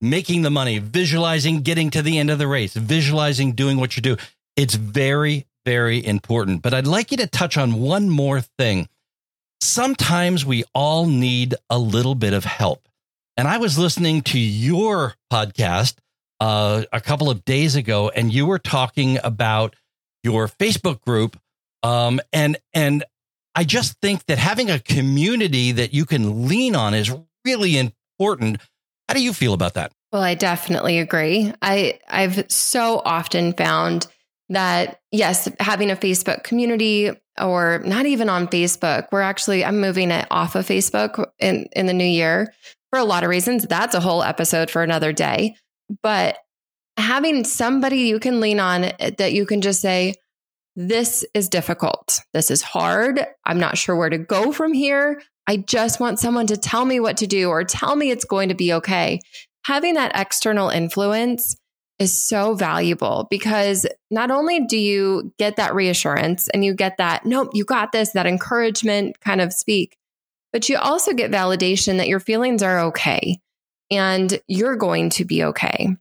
making 0.00 0.40
the 0.40 0.50
money, 0.50 0.78
visualizing 0.78 1.60
getting 1.60 1.90
to 1.90 2.00
the 2.00 2.18
end 2.18 2.30
of 2.30 2.38
the 2.38 2.48
race, 2.48 2.72
visualizing 2.72 3.52
doing 3.52 3.76
what 3.76 3.94
you 3.94 4.00
do, 4.00 4.16
it's 4.56 4.74
very, 4.74 5.44
very 5.66 6.02
important. 6.02 6.62
But 6.62 6.72
I'd 6.72 6.86
like 6.86 7.10
you 7.10 7.18
to 7.18 7.26
touch 7.26 7.58
on 7.58 7.74
one 7.74 8.08
more 8.08 8.40
thing 8.40 8.88
sometimes 9.60 10.44
we 10.44 10.64
all 10.74 11.06
need 11.06 11.54
a 11.70 11.78
little 11.78 12.14
bit 12.14 12.32
of 12.32 12.44
help. 12.44 12.88
And 13.36 13.48
I 13.48 13.58
was 13.58 13.78
listening 13.78 14.22
to 14.22 14.38
your 14.38 15.14
podcast 15.32 15.96
uh, 16.40 16.84
a 16.92 17.00
couple 17.00 17.30
of 17.30 17.44
days 17.44 17.74
ago, 17.74 18.08
and 18.08 18.32
you 18.32 18.46
were 18.46 18.58
talking 18.58 19.18
about 19.24 19.74
your 20.22 20.46
Facebook 20.46 21.00
group. 21.00 21.38
Um, 21.82 22.20
and 22.32 22.56
and 22.72 23.04
I 23.54 23.64
just 23.64 24.00
think 24.00 24.26
that 24.26 24.38
having 24.38 24.70
a 24.70 24.78
community 24.78 25.72
that 25.72 25.92
you 25.94 26.06
can 26.06 26.48
lean 26.48 26.74
on 26.74 26.94
is 26.94 27.12
really 27.44 27.78
important. 27.78 28.60
How 29.08 29.14
do 29.14 29.22
you 29.22 29.32
feel 29.32 29.52
about 29.52 29.74
that? 29.74 29.92
Well, 30.12 30.22
I 30.22 30.34
definitely 30.34 30.98
agree. 30.98 31.52
I 31.60 31.98
I've 32.08 32.50
so 32.50 33.02
often 33.04 33.52
found 33.52 34.06
that 34.48 35.00
yes, 35.10 35.48
having 35.60 35.90
a 35.90 35.96
Facebook 35.96 36.44
community 36.44 37.10
or 37.40 37.82
not 37.84 38.06
even 38.06 38.28
on 38.28 38.48
Facebook, 38.48 39.08
we're 39.10 39.20
actually 39.20 39.64
I'm 39.64 39.80
moving 39.80 40.10
it 40.10 40.26
off 40.30 40.54
of 40.54 40.66
Facebook 40.66 41.24
in 41.38 41.66
in 41.72 41.86
the 41.86 41.92
new 41.92 42.04
year 42.04 42.52
for 42.90 42.98
a 42.98 43.04
lot 43.04 43.24
of 43.24 43.30
reasons. 43.30 43.66
That's 43.66 43.94
a 43.94 44.00
whole 44.00 44.22
episode 44.22 44.70
for 44.70 44.82
another 44.82 45.12
day. 45.12 45.56
But 46.02 46.38
having 46.96 47.44
somebody 47.44 48.02
you 48.02 48.20
can 48.20 48.40
lean 48.40 48.60
on 48.60 48.84
eh, 48.84 49.10
that 49.18 49.32
you 49.32 49.46
can 49.46 49.60
just 49.60 49.80
say 49.80 50.14
this 50.76 51.24
is 51.34 51.48
difficult. 51.48 52.20
This 52.32 52.50
is 52.50 52.62
hard. 52.62 53.24
I'm 53.44 53.58
not 53.58 53.78
sure 53.78 53.96
where 53.96 54.10
to 54.10 54.18
go 54.18 54.52
from 54.52 54.72
here. 54.72 55.22
I 55.46 55.58
just 55.58 56.00
want 56.00 56.18
someone 56.18 56.46
to 56.48 56.56
tell 56.56 56.84
me 56.84 57.00
what 57.00 57.18
to 57.18 57.26
do 57.26 57.50
or 57.50 57.64
tell 57.64 57.94
me 57.96 58.10
it's 58.10 58.24
going 58.24 58.48
to 58.48 58.54
be 58.54 58.72
okay. 58.74 59.20
Having 59.66 59.94
that 59.94 60.12
external 60.14 60.70
influence 60.70 61.56
is 61.98 62.26
so 62.26 62.54
valuable 62.54 63.26
because 63.30 63.86
not 64.10 64.30
only 64.30 64.66
do 64.66 64.76
you 64.76 65.32
get 65.38 65.56
that 65.56 65.74
reassurance 65.74 66.48
and 66.48 66.64
you 66.64 66.74
get 66.74 66.96
that, 66.98 67.24
nope, 67.24 67.50
you 67.54 67.64
got 67.64 67.92
this, 67.92 68.10
that 68.12 68.26
encouragement 68.26 69.20
kind 69.20 69.40
of 69.40 69.52
speak, 69.52 69.96
but 70.52 70.68
you 70.68 70.76
also 70.76 71.12
get 71.12 71.30
validation 71.30 71.98
that 71.98 72.08
your 72.08 72.20
feelings 72.20 72.62
are 72.62 72.80
okay 72.80 73.38
and 73.90 74.40
you're 74.48 74.76
going 74.76 75.10
to 75.10 75.24
be 75.24 75.44
okay. 75.44 75.96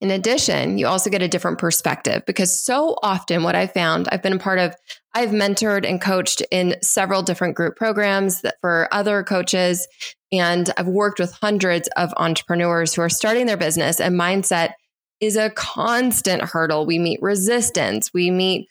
In 0.00 0.10
addition, 0.12 0.78
you 0.78 0.86
also 0.86 1.10
get 1.10 1.22
a 1.22 1.28
different 1.28 1.58
perspective 1.58 2.22
because 2.24 2.62
so 2.62 2.96
often 3.02 3.42
what 3.42 3.56
I 3.56 3.66
found, 3.66 4.08
I've 4.12 4.22
been 4.22 4.34
a 4.34 4.38
part 4.38 4.60
of, 4.60 4.76
I've 5.12 5.30
mentored 5.30 5.88
and 5.88 6.00
coached 6.00 6.40
in 6.52 6.76
several 6.82 7.22
different 7.22 7.56
group 7.56 7.74
programs 7.74 8.42
that 8.42 8.56
for 8.60 8.88
other 8.92 9.24
coaches. 9.24 9.88
And 10.30 10.70
I've 10.76 10.86
worked 10.86 11.18
with 11.18 11.32
hundreds 11.32 11.88
of 11.96 12.12
entrepreneurs 12.16 12.94
who 12.94 13.02
are 13.02 13.08
starting 13.08 13.46
their 13.46 13.56
business 13.56 14.00
and 14.00 14.18
mindset 14.18 14.74
is 15.20 15.36
a 15.36 15.50
constant 15.50 16.42
hurdle. 16.42 16.86
We 16.86 16.98
meet 16.98 17.20
resistance. 17.22 18.12
We 18.12 18.30
meet 18.30 18.68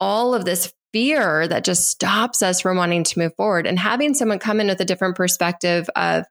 all 0.00 0.34
of 0.34 0.44
this 0.44 0.72
fear 0.92 1.46
that 1.46 1.64
just 1.64 1.88
stops 1.88 2.42
us 2.42 2.60
from 2.60 2.76
wanting 2.76 3.04
to 3.04 3.18
move 3.18 3.34
forward. 3.36 3.66
And 3.66 3.78
having 3.78 4.14
someone 4.14 4.38
come 4.38 4.60
in 4.60 4.66
with 4.66 4.80
a 4.80 4.84
different 4.84 5.16
perspective 5.16 5.88
of, 5.94 6.24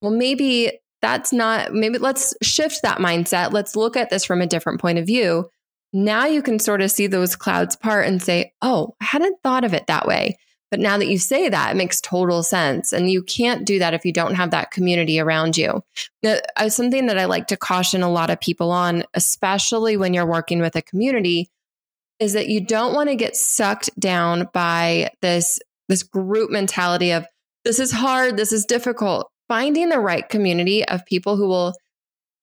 well, 0.00 0.12
maybe 0.12 0.78
that's 1.00 1.32
not, 1.32 1.72
maybe 1.72 1.98
let's 1.98 2.34
shift 2.42 2.80
that 2.82 2.98
mindset. 2.98 3.52
Let's 3.52 3.76
look 3.76 3.96
at 3.96 4.10
this 4.10 4.24
from 4.24 4.40
a 4.40 4.46
different 4.46 4.80
point 4.80 4.98
of 4.98 5.06
view. 5.06 5.48
Now 5.92 6.26
you 6.26 6.42
can 6.42 6.58
sort 6.58 6.80
of 6.80 6.90
see 6.90 7.06
those 7.06 7.36
clouds 7.36 7.76
part 7.76 8.06
and 8.06 8.22
say, 8.22 8.52
oh, 8.62 8.94
I 9.00 9.04
hadn't 9.04 9.36
thought 9.42 9.64
of 9.64 9.74
it 9.74 9.86
that 9.88 10.06
way. 10.06 10.38
But 10.72 10.80
now 10.80 10.96
that 10.96 11.06
you 11.06 11.18
say 11.18 11.50
that, 11.50 11.72
it 11.72 11.76
makes 11.76 12.00
total 12.00 12.42
sense. 12.42 12.94
And 12.94 13.10
you 13.10 13.22
can't 13.22 13.66
do 13.66 13.78
that 13.78 13.92
if 13.92 14.06
you 14.06 14.12
don't 14.12 14.36
have 14.36 14.52
that 14.52 14.70
community 14.70 15.20
around 15.20 15.58
you. 15.58 15.84
Now, 16.22 16.38
uh, 16.56 16.70
something 16.70 17.08
that 17.08 17.18
I 17.18 17.26
like 17.26 17.48
to 17.48 17.58
caution 17.58 18.02
a 18.02 18.10
lot 18.10 18.30
of 18.30 18.40
people 18.40 18.70
on, 18.70 19.04
especially 19.12 19.98
when 19.98 20.14
you're 20.14 20.24
working 20.24 20.60
with 20.60 20.74
a 20.74 20.80
community, 20.80 21.50
is 22.18 22.32
that 22.32 22.48
you 22.48 22.64
don't 22.64 22.94
want 22.94 23.10
to 23.10 23.16
get 23.16 23.36
sucked 23.36 23.90
down 24.00 24.48
by 24.54 25.10
this 25.20 25.60
this 25.90 26.02
group 26.02 26.50
mentality 26.50 27.10
of 27.10 27.26
this 27.66 27.78
is 27.78 27.92
hard, 27.92 28.38
this 28.38 28.50
is 28.50 28.64
difficult. 28.64 29.30
Finding 29.48 29.90
the 29.90 30.00
right 30.00 30.26
community 30.26 30.88
of 30.88 31.04
people 31.04 31.36
who 31.36 31.48
will 31.48 31.74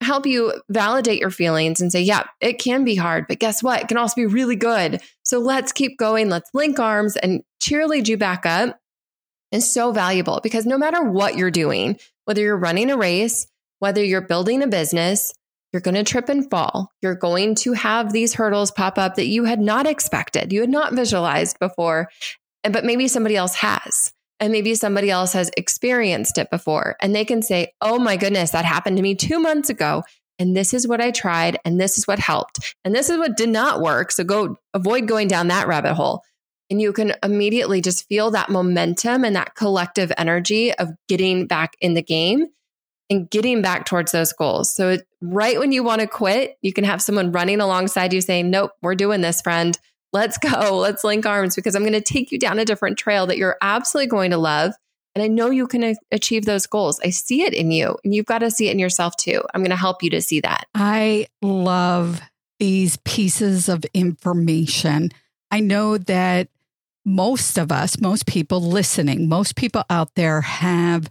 help 0.02 0.28
you 0.28 0.54
validate 0.70 1.20
your 1.20 1.32
feelings 1.32 1.82
and 1.82 1.92
say, 1.92 2.02
yeah, 2.02 2.26
it 2.42 2.60
can 2.60 2.84
be 2.84 2.96
hard, 2.96 3.26
but 3.28 3.40
guess 3.40 3.64
what? 3.64 3.82
It 3.82 3.88
can 3.88 3.98
also 3.98 4.16
be 4.16 4.28
really 4.28 4.56
good. 4.56 5.02
So 5.24 5.40
let's 5.40 5.72
keep 5.72 5.98
going. 5.98 6.30
Let's 6.30 6.50
link 6.54 6.80
arms 6.80 7.16
and 7.18 7.42
cheerlead 7.62 8.08
you 8.08 8.18
back 8.18 8.46
up 8.46 8.80
is 9.52 9.72
so 9.72 9.92
valuable 9.92 10.40
because 10.44 10.66
no 10.66 10.78
matter 10.78 11.04
what 11.04 11.36
you're 11.36 11.52
doing, 11.52 11.98
whether 12.26 12.42
you're 12.42 12.58
running 12.58 12.92
a 12.92 12.98
race, 12.98 13.48
whether 13.80 14.04
you're 14.04 14.22
building 14.22 14.62
a 14.62 14.68
business, 14.68 15.34
you're 15.72 15.82
going 15.82 15.96
to 15.96 16.04
trip 16.04 16.30
and 16.30 16.50
fall. 16.50 16.92
You're 17.02 17.16
going 17.16 17.56
to 17.56 17.74
have 17.74 18.12
these 18.12 18.34
hurdles 18.34 18.72
pop 18.72 18.98
up 18.98 19.16
that 19.16 19.28
you 19.28 19.46
had 19.46 19.60
not 19.60 19.88
expected, 19.88 20.52
you 20.52 20.62
had 20.62 20.70
not 20.70 20.94
visualized 20.94 21.60
before, 21.60 22.10
but 22.64 22.86
maybe 22.86 23.08
somebody 23.08 23.36
else 23.36 23.56
has. 23.56 24.14
And 24.42 24.54
maybe 24.54 24.74
somebody 24.74 25.12
else 25.12 25.34
has 25.34 25.52
experienced 25.58 26.38
it 26.38 26.50
before 26.50 26.96
and 27.02 27.14
they 27.14 27.26
can 27.26 27.42
say, 27.42 27.74
Oh 27.82 28.00
my 28.00 28.16
goodness, 28.16 28.52
that 28.52 28.64
happened 28.64 28.96
to 28.96 29.04
me 29.04 29.14
two 29.14 29.38
months 29.38 29.70
ago. 29.70 30.04
And 30.40 30.56
this 30.56 30.74
is 30.74 30.88
what 30.88 31.02
I 31.02 31.12
tried. 31.12 31.58
And 31.66 31.80
this 31.80 31.98
is 31.98 32.08
what 32.08 32.20
helped. 32.20 32.74
And 32.86 32.96
this 32.96 33.10
is 33.10 33.18
what 33.18 33.36
did 33.36 33.50
not 33.50 33.82
work. 33.82 34.12
So 34.12 34.24
go 34.24 34.56
avoid 34.74 35.10
going 35.10 35.28
down 35.28 35.50
that 35.50 35.68
rabbit 35.68 35.96
hole. 35.96 36.24
And 36.70 36.82
you 36.82 36.94
can 36.94 37.14
immediately 37.24 37.82
just 37.82 38.08
feel 38.08 38.32
that 38.32 38.50
momentum 38.50 39.26
and 39.26 39.36
that 39.36 39.56
collective 39.56 40.12
energy 40.18 40.74
of 40.74 40.90
getting 41.08 41.48
back 41.48 41.76
in 41.82 41.96
the 41.96 42.02
game 42.02 42.48
and 43.10 43.30
getting 43.30 43.62
back 43.62 43.86
towards 43.86 44.12
those 44.12 44.34
goals. 44.34 44.74
So, 44.74 44.98
right 45.22 45.58
when 45.58 45.72
you 45.72 45.84
want 45.84 46.02
to 46.02 46.08
quit, 46.08 46.58
you 46.62 46.74
can 46.74 46.84
have 46.84 47.02
someone 47.02 47.32
running 47.32 47.60
alongside 47.60 48.14
you 48.14 48.22
saying, 48.22 48.50
Nope, 48.50 48.72
we're 48.82 48.96
doing 48.96 49.22
this, 49.22 49.42
friend. 49.42 49.78
Let's 50.14 50.38
go. 50.38 50.78
Let's 50.78 51.04
link 51.04 51.26
arms 51.26 51.56
because 51.56 51.76
I'm 51.76 51.84
going 51.84 51.94
to 51.94 52.02
take 52.02 52.32
you 52.32 52.40
down 52.40 52.60
a 52.60 52.66
different 52.66 52.98
trail 52.98 53.28
that 53.28 53.38
you're 53.38 53.58
absolutely 53.62 54.10
going 54.10 54.32
to 54.32 54.38
love. 54.38 54.74
And 55.16 55.24
I 55.24 55.28
know 55.28 55.50
you 55.50 55.68
can 55.68 55.96
achieve 56.12 56.46
those 56.46 56.68
goals. 56.68 57.00
I 57.04 57.10
see 57.10 57.42
it 57.42 57.54
in 57.54 57.72
you, 57.72 57.98
and 58.04 58.14
you've 58.14 58.28
got 58.28 58.40
to 58.40 58.52
see 58.52 58.70
it 58.70 58.72
in 58.72 58.80
yourself 58.80 59.16
too. 59.18 59.42
I'm 59.54 59.62
going 59.62 59.72
to 59.72 59.76
help 59.76 60.04
you 60.04 60.12
to 60.12 60.22
see 60.22 60.40
that. 60.42 60.68
I 60.76 61.28
love 61.42 62.22
these 62.60 62.98
pieces 62.98 63.70
of 63.70 63.84
information. 63.94 65.10
I 65.50 65.62
know 65.62 65.98
that 65.98 66.50
most 67.06 67.58
of 67.58 67.72
us, 67.72 68.00
most 68.00 68.26
people 68.26 68.62
listening, 68.62 69.28
most 69.28 69.56
people 69.56 69.84
out 69.90 70.16
there 70.16 70.42
have 70.42 71.10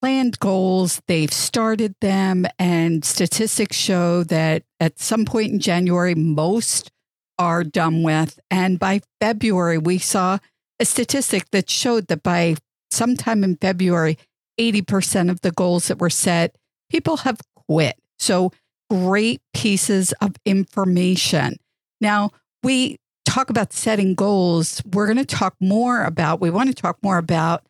planned 0.00 0.38
goals, 0.38 1.00
they've 1.06 1.32
started 1.32 1.94
them, 2.00 2.46
and 2.58 3.04
statistics 3.04 3.76
show 3.76 4.22
that 4.24 4.62
at 4.78 5.00
some 5.00 5.24
point 5.24 5.50
in 5.52 5.60
January, 5.60 6.14
most 6.14 6.90
are 7.38 7.64
done 7.64 8.02
with. 8.02 8.38
And 8.50 8.78
by 8.78 9.00
February, 9.20 9.78
we 9.78 9.98
saw 9.98 10.38
a 10.78 10.84
statistic 10.84 11.50
that 11.52 11.70
showed 11.70 12.08
that 12.08 12.22
by 12.22 12.56
sometime 12.90 13.42
in 13.44 13.56
February, 13.56 14.18
80% 14.60 15.30
of 15.30 15.40
the 15.40 15.50
goals 15.50 15.88
that 15.88 15.98
were 15.98 16.10
set, 16.10 16.54
people 16.90 17.18
have 17.18 17.40
quit. 17.66 17.96
So, 18.18 18.52
great 18.90 19.40
pieces 19.54 20.12
of 20.20 20.36
information. 20.44 21.56
Now, 22.00 22.30
we 22.62 22.98
talk 23.34 23.50
about 23.50 23.72
setting 23.72 24.14
goals. 24.14 24.82
We're 24.92 25.06
going 25.06 25.18
to 25.18 25.24
talk 25.24 25.54
more 25.60 26.04
about, 26.04 26.40
we 26.40 26.50
want 26.50 26.68
to 26.68 26.74
talk 26.74 26.98
more 27.02 27.18
about 27.18 27.64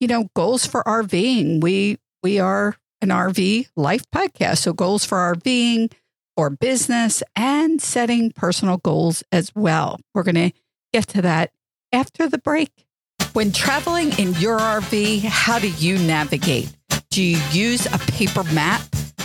you 0.00 0.08
know, 0.08 0.28
goals 0.34 0.66
for 0.66 0.82
RVing. 0.84 1.60
We 1.60 1.98
we 2.22 2.38
are 2.38 2.76
an 3.00 3.10
RV 3.10 3.68
life 3.76 4.02
podcast. 4.14 4.58
So 4.58 4.72
goals 4.72 5.04
for 5.04 5.18
RVing 5.34 5.92
or 6.36 6.50
business 6.50 7.22
and 7.36 7.80
setting 7.80 8.30
personal 8.32 8.78
goals 8.78 9.22
as 9.30 9.54
well. 9.54 10.00
We're 10.14 10.22
going 10.22 10.34
to 10.36 10.52
get 10.92 11.06
to 11.08 11.22
that 11.22 11.52
after 11.92 12.28
the 12.28 12.38
break. 12.38 12.70
When 13.32 13.52
traveling 13.52 14.18
in 14.18 14.34
your 14.34 14.58
RV, 14.58 15.22
how 15.22 15.58
do 15.58 15.70
you 15.70 15.98
navigate? 15.98 16.74
Do 17.10 17.22
you 17.22 17.38
use 17.52 17.86
a 17.86 17.98
paper 17.98 18.44
map, 18.44 18.80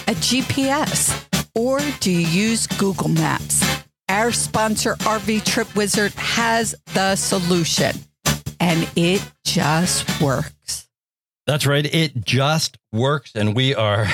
a 0.08 0.14
GPS, 0.16 1.26
or 1.56 1.80
do 2.00 2.12
you 2.12 2.28
use 2.28 2.68
Google 2.68 3.10
Maps? 3.10 3.85
Our 4.08 4.32
sponsor, 4.32 4.96
RV 4.96 5.46
Trip 5.46 5.76
Wizard, 5.76 6.14
has 6.14 6.76
the 6.94 7.16
solution 7.16 7.96
and 8.60 8.90
it 8.96 9.24
just 9.44 10.22
works. 10.22 10.88
That's 11.48 11.66
right. 11.66 11.86
It 11.86 12.24
just 12.24 12.78
works. 12.92 13.32
And 13.36 13.56
we 13.56 13.76
are 13.76 14.08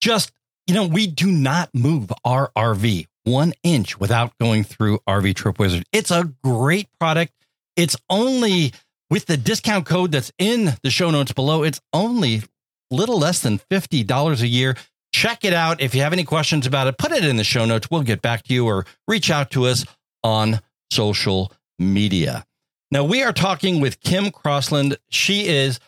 just, 0.00 0.32
you 0.66 0.74
know, 0.74 0.86
we 0.86 1.06
do 1.06 1.30
not 1.30 1.70
move 1.74 2.12
our 2.24 2.50
RV 2.56 3.06
one 3.24 3.52
inch 3.62 3.98
without 3.98 4.36
going 4.38 4.64
through 4.64 5.00
RV 5.08 5.34
Trip 5.34 5.58
Wizard. 5.58 5.84
It's 5.92 6.10
a 6.10 6.32
great 6.42 6.88
product. 6.98 7.32
It's 7.74 7.96
only 8.08 8.72
with 9.10 9.26
the 9.26 9.36
discount 9.36 9.86
code 9.86 10.12
that's 10.12 10.32
in 10.38 10.74
the 10.82 10.90
show 10.90 11.10
notes 11.10 11.32
below, 11.32 11.62
it's 11.62 11.80
only 11.92 12.42
little 12.90 13.18
less 13.18 13.40
than 13.40 13.58
$50 13.58 14.42
a 14.42 14.46
year. 14.46 14.76
Check 15.16 15.46
it 15.46 15.54
out. 15.54 15.80
If 15.80 15.94
you 15.94 16.02
have 16.02 16.12
any 16.12 16.24
questions 16.24 16.66
about 16.66 16.88
it, 16.88 16.98
put 16.98 17.10
it 17.10 17.24
in 17.24 17.38
the 17.38 17.42
show 17.42 17.64
notes. 17.64 17.88
We'll 17.90 18.02
get 18.02 18.20
back 18.20 18.42
to 18.42 18.52
you 18.52 18.66
or 18.66 18.84
reach 19.08 19.30
out 19.30 19.50
to 19.52 19.64
us 19.64 19.86
on 20.22 20.60
social 20.90 21.54
media. 21.78 22.44
Now 22.90 23.02
we 23.02 23.22
are 23.22 23.32
talking 23.32 23.80
with 23.80 23.98
Kim 24.00 24.30
Crossland. 24.30 24.98
She 25.08 25.46
is, 25.46 25.80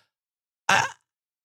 uh, 0.71 0.83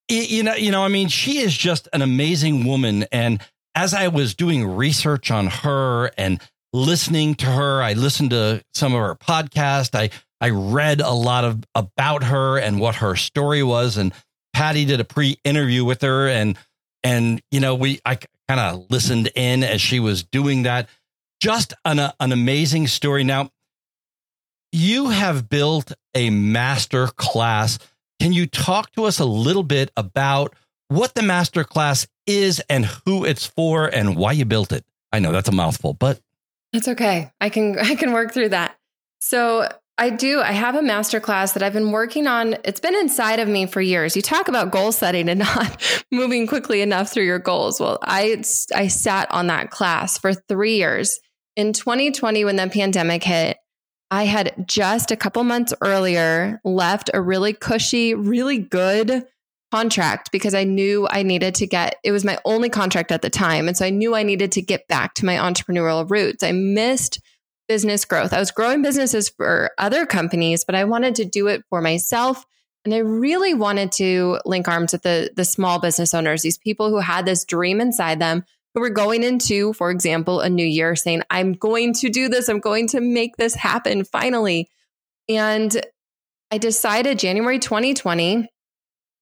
you 0.08 0.44
know, 0.44 0.56
you 0.56 0.72
know, 0.72 0.82
I 0.82 0.88
mean, 0.88 1.10
she 1.10 1.40
is 1.40 1.58
just 1.58 1.90
an 1.92 2.02
amazing 2.02 2.66
woman. 2.66 3.04
And 3.12 3.42
as 3.76 3.94
I 3.94 4.08
was 4.08 4.34
doing 4.34 4.66
research 4.66 5.30
on 5.30 5.48
her 5.48 6.10
and 6.18 6.40
listening 6.72 7.36
to 7.36 7.48
her, 7.48 7.84
I 7.84 7.94
listened 7.94 8.30
to 8.30 8.64
some 8.74 8.94
of 8.94 9.02
her 9.02 9.16
podcast. 9.16 9.94
I 9.94 10.10
I 10.40 10.52
read 10.52 11.02
a 11.02 11.12
lot 11.12 11.44
of 11.44 11.62
about 11.76 12.24
her 12.24 12.58
and 12.58 12.80
what 12.80 12.96
her 12.96 13.18
story 13.18 13.62
was. 13.62 13.98
And 13.98 14.14
Patty 14.54 14.86
did 14.86 15.02
a 15.02 15.04
pre-interview 15.04 15.84
with 15.84 16.02
her, 16.02 16.30
and 16.30 16.58
and 17.04 17.42
you 17.52 17.60
know, 17.60 17.76
we 17.76 18.00
I 18.06 18.18
kind 18.48 18.60
of 18.60 18.86
listened 18.90 19.30
in 19.36 19.64
as 19.64 19.82
she 19.82 20.00
was 20.00 20.24
doing 20.24 20.64
that. 20.64 20.90
Just 21.40 21.74
an 21.86 22.00
uh, 22.00 22.12
an 22.20 22.32
amazing 22.32 22.88
story. 22.88 23.24
Now 23.24 23.50
you 24.72 25.10
have 25.10 25.50
built 25.50 25.94
a 26.16 26.30
master 26.30 27.08
class. 27.08 27.80
Can 28.20 28.34
you 28.34 28.48
talk 28.48 28.92
to 28.94 29.06
us 29.06 29.20
a 29.20 29.26
little 29.26 29.64
bit 29.64 29.92
about 29.96 30.56
what 30.88 31.14
the 31.16 31.22
master 31.22 31.64
class 31.64 32.08
is 32.26 32.62
and 32.70 32.86
who 33.06 33.26
it's 33.26 33.46
for 33.46 33.88
and 33.88 34.16
why 34.16 34.32
you 34.32 34.46
built 34.46 34.72
it? 34.72 34.86
I 35.12 35.20
know 35.20 35.32
that's 35.32 35.50
a 35.50 35.54
mouthful, 35.54 35.94
but 35.94 36.20
it's 36.72 36.88
okay. 36.88 37.32
I 37.40 37.50
can 37.50 37.78
I 37.82 37.96
can 37.96 38.14
work 38.14 38.34
through 38.34 38.50
that. 38.50 38.78
So 39.20 39.68
I 39.98 40.10
do. 40.10 40.42
I 40.42 40.54
have 40.54 40.76
a 40.76 40.82
master 40.82 41.20
class 41.20 41.54
that 41.54 41.62
I've 41.62 41.74
been 41.74 41.92
working 41.92 42.26
on. 42.26 42.58
It's 42.66 42.80
been 42.80 42.96
inside 42.96 43.40
of 43.40 43.48
me 43.48 43.68
for 43.68 43.80
years. 43.80 44.16
You 44.16 44.24
talk 44.24 44.48
about 44.48 44.72
goal 44.72 44.92
setting 44.92 45.30
and 45.30 45.40
not 45.40 46.04
moving 46.12 46.48
quickly 46.48 46.82
enough 46.82 47.12
through 47.12 47.26
your 47.26 47.40
goals. 47.40 47.80
Well, 47.80 48.00
I 48.02 48.44
I 48.74 48.88
sat 48.88 49.32
on 49.32 49.48
that 49.48 49.70
class 49.70 50.18
for 50.18 50.34
3 50.34 50.76
years. 50.76 51.20
In 51.56 51.74
2020 51.74 52.46
when 52.46 52.56
the 52.56 52.68
pandemic 52.68 53.24
hit, 53.24 53.58
I 54.10 54.24
had 54.24 54.66
just 54.68 55.12
a 55.12 55.16
couple 55.16 55.44
months 55.44 55.74
earlier 55.82 56.60
left 56.64 57.12
a 57.14 57.22
really 57.22 57.54
cushy, 57.54 58.16
really 58.16 58.58
good 58.58 59.26
contract 59.72 60.32
because 60.32 60.56
I 60.56 60.64
knew 60.64 61.08
I 61.10 61.22
needed 61.24 61.56
to 61.56 61.68
get 61.68 61.96
it 62.04 62.12
was 62.12 62.24
my 62.24 62.40
only 62.46 62.70
contract 62.70 63.12
at 63.12 63.22
the 63.22 63.30
time. 63.30 63.68
And 63.68 63.78
so 63.78 63.86
I 63.86 63.92
knew 63.92 64.16
I 64.16 64.24
needed 64.24 64.52
to 64.54 64.62
get 64.62 64.88
back 64.88 65.14
to 65.16 65.26
my 65.26 65.36
entrepreneurial 65.36 66.10
roots. 66.10 66.44
I 66.44 66.52
missed 66.52 67.20
business 67.74 68.06
growth. 68.06 68.34
I 68.34 68.40
was 68.40 68.52
growing 68.52 68.84
businesses 68.84 69.30
for 69.30 69.72
other 69.80 70.06
companies, 70.06 70.64
but 70.64 70.76
I 70.76 70.84
wanted 70.84 71.16
to 71.16 71.26
do 71.26 71.48
it 71.48 71.64
for 71.72 71.82
myself 71.82 72.46
And 72.86 72.94
I 72.94 73.00
really 73.00 73.56
wanted 73.56 73.92
to 73.94 74.38
link 74.46 74.68
arms 74.68 74.92
with 74.92 75.02
the, 75.02 75.32
the 75.36 75.44
small 75.44 75.80
business 75.80 76.14
owners, 76.14 76.44
these 76.44 76.60
people 76.60 76.92
who 76.92 77.00
had 77.00 77.26
this 77.26 77.46
dream 77.46 77.82
inside 77.82 78.20
them, 78.20 78.44
who 78.76 78.82
were 78.82 78.92
going 78.92 79.24
into, 79.24 79.74
for 79.74 79.90
example, 79.90 80.40
a 80.40 80.52
new 80.52 80.66
year 80.66 80.96
saying, 80.96 81.24
I'm 81.32 81.54
going 81.54 81.96
to 81.96 82.10
do 82.10 82.30
this. 82.30 82.48
I'm 82.48 82.60
going 82.60 82.90
to 82.90 83.02
make 83.02 83.38
this 83.38 83.56
happen 83.56 84.04
finally. 84.04 84.70
And 85.28 85.84
I 86.52 86.60
decided 86.60 87.18
January 87.18 87.58
2020, 87.58 88.48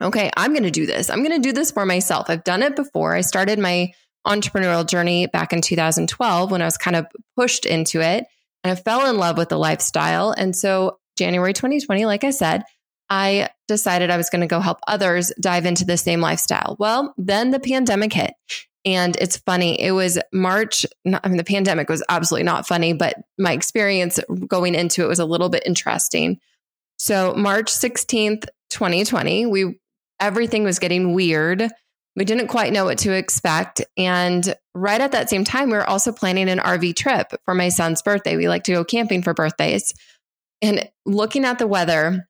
okay, 0.03 0.29
I'm 0.35 0.51
going 0.51 0.63
to 0.63 0.71
do 0.71 0.85
this. 0.85 1.09
I'm 1.09 1.23
going 1.23 1.41
to 1.41 1.47
do 1.47 1.53
this 1.53 1.71
for 1.71 1.85
myself. 1.85 2.29
I've 2.29 2.43
done 2.43 2.63
it 2.63 2.75
before. 2.75 3.15
I 3.15 3.21
started 3.21 3.59
my 3.59 3.93
entrepreneurial 4.27 4.85
journey 4.85 5.27
back 5.27 5.53
in 5.53 5.61
2012 5.61 6.51
when 6.51 6.61
I 6.61 6.65
was 6.65 6.77
kind 6.77 6.97
of 6.97 7.05
pushed 7.37 7.65
into 7.65 8.01
it 8.01 8.25
I 8.63 8.76
fell 8.76 9.10
in 9.10 9.17
love 9.17 9.38
with 9.38 9.50
the 9.50 9.58
lifestyle. 9.58 10.32
And 10.32 10.56
so, 10.56 11.00
January 11.17 11.54
2020, 11.54 12.06
like 12.06 12.24
I 12.24 12.32
said, 12.32 12.63
I 13.10 13.50
decided 13.67 14.10
I 14.10 14.17
was 14.17 14.30
going 14.30 14.41
to 14.41 14.47
go 14.47 14.60
help 14.60 14.80
others 14.88 15.34
dive 15.39 15.65
into 15.65 15.84
the 15.84 15.97
same 15.97 16.21
lifestyle. 16.21 16.78
Well, 16.80 17.13
then 17.17 17.52
the 17.52 17.60
pandemic 17.60 18.13
hit. 18.13 18.34
And 18.84 19.15
it's 19.17 19.38
funny, 19.38 19.80
it 19.80 19.91
was 19.91 20.17
March. 20.34 20.86
I 21.06 21.28
mean, 21.28 21.38
the 21.38 21.43
pandemic 21.43 21.89
was 21.89 22.04
absolutely 22.10 22.45
not 22.45 22.67
funny, 22.67 22.93
but 22.93 23.15
my 23.38 23.52
experience 23.52 24.19
going 24.47 24.74
into 24.74 25.04
it 25.04 25.08
was 25.08 25.19
a 25.19 25.26
little 25.26 25.50
bit 25.50 25.63
interesting. 25.65 26.39
So, 26.97 27.34
March 27.36 27.71
16th, 27.71 28.45
2020, 28.69 29.45
we 29.47 29.80
everything 30.19 30.63
was 30.63 30.80
getting 30.80 31.13
weird. 31.13 31.67
We 32.15 32.26
didn't 32.26 32.47
quite 32.47 32.74
know 32.74 32.86
what 32.86 33.00
to 33.00 33.12
expect. 33.12 33.82
And 33.97 34.56
right 34.73 35.01
at 35.01 35.12
that 35.12 35.29
same 35.29 35.43
time, 35.43 35.69
we 35.69 35.77
were 35.77 35.89
also 35.89 36.12
planning 36.12 36.49
an 36.49 36.60
RV 36.60 36.95
trip 36.95 37.34
for 37.45 37.53
my 37.53 37.69
son's 37.69 38.01
birthday. 38.01 38.36
We 38.36 38.47
like 38.47 38.63
to 38.65 38.73
go 38.73 38.84
camping 38.84 39.23
for 39.23 39.34
birthdays. 39.34 39.93
And 40.62 40.89
looking 41.05 41.45
at 41.45 41.60
the 41.60 41.67
weather, 41.67 42.27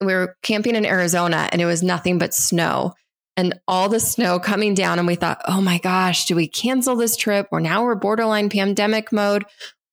we 0.00 0.14
were 0.14 0.36
camping 0.42 0.76
in 0.76 0.86
Arizona 0.86 1.48
and 1.50 1.60
it 1.60 1.66
was 1.66 1.82
nothing 1.82 2.18
but 2.18 2.34
snow 2.34 2.94
and 3.36 3.58
all 3.66 3.88
the 3.88 4.00
snow 4.00 4.38
coming 4.38 4.74
down. 4.74 4.98
And 4.98 5.06
we 5.06 5.14
thought, 5.14 5.40
oh 5.46 5.60
my 5.60 5.78
gosh, 5.78 6.26
do 6.26 6.36
we 6.36 6.48
cancel 6.48 6.96
this 6.96 7.16
trip? 7.16 7.48
Or 7.50 7.60
now 7.60 7.84
we're 7.84 7.94
borderline 7.94 8.50
pandemic 8.50 9.12
mode. 9.12 9.44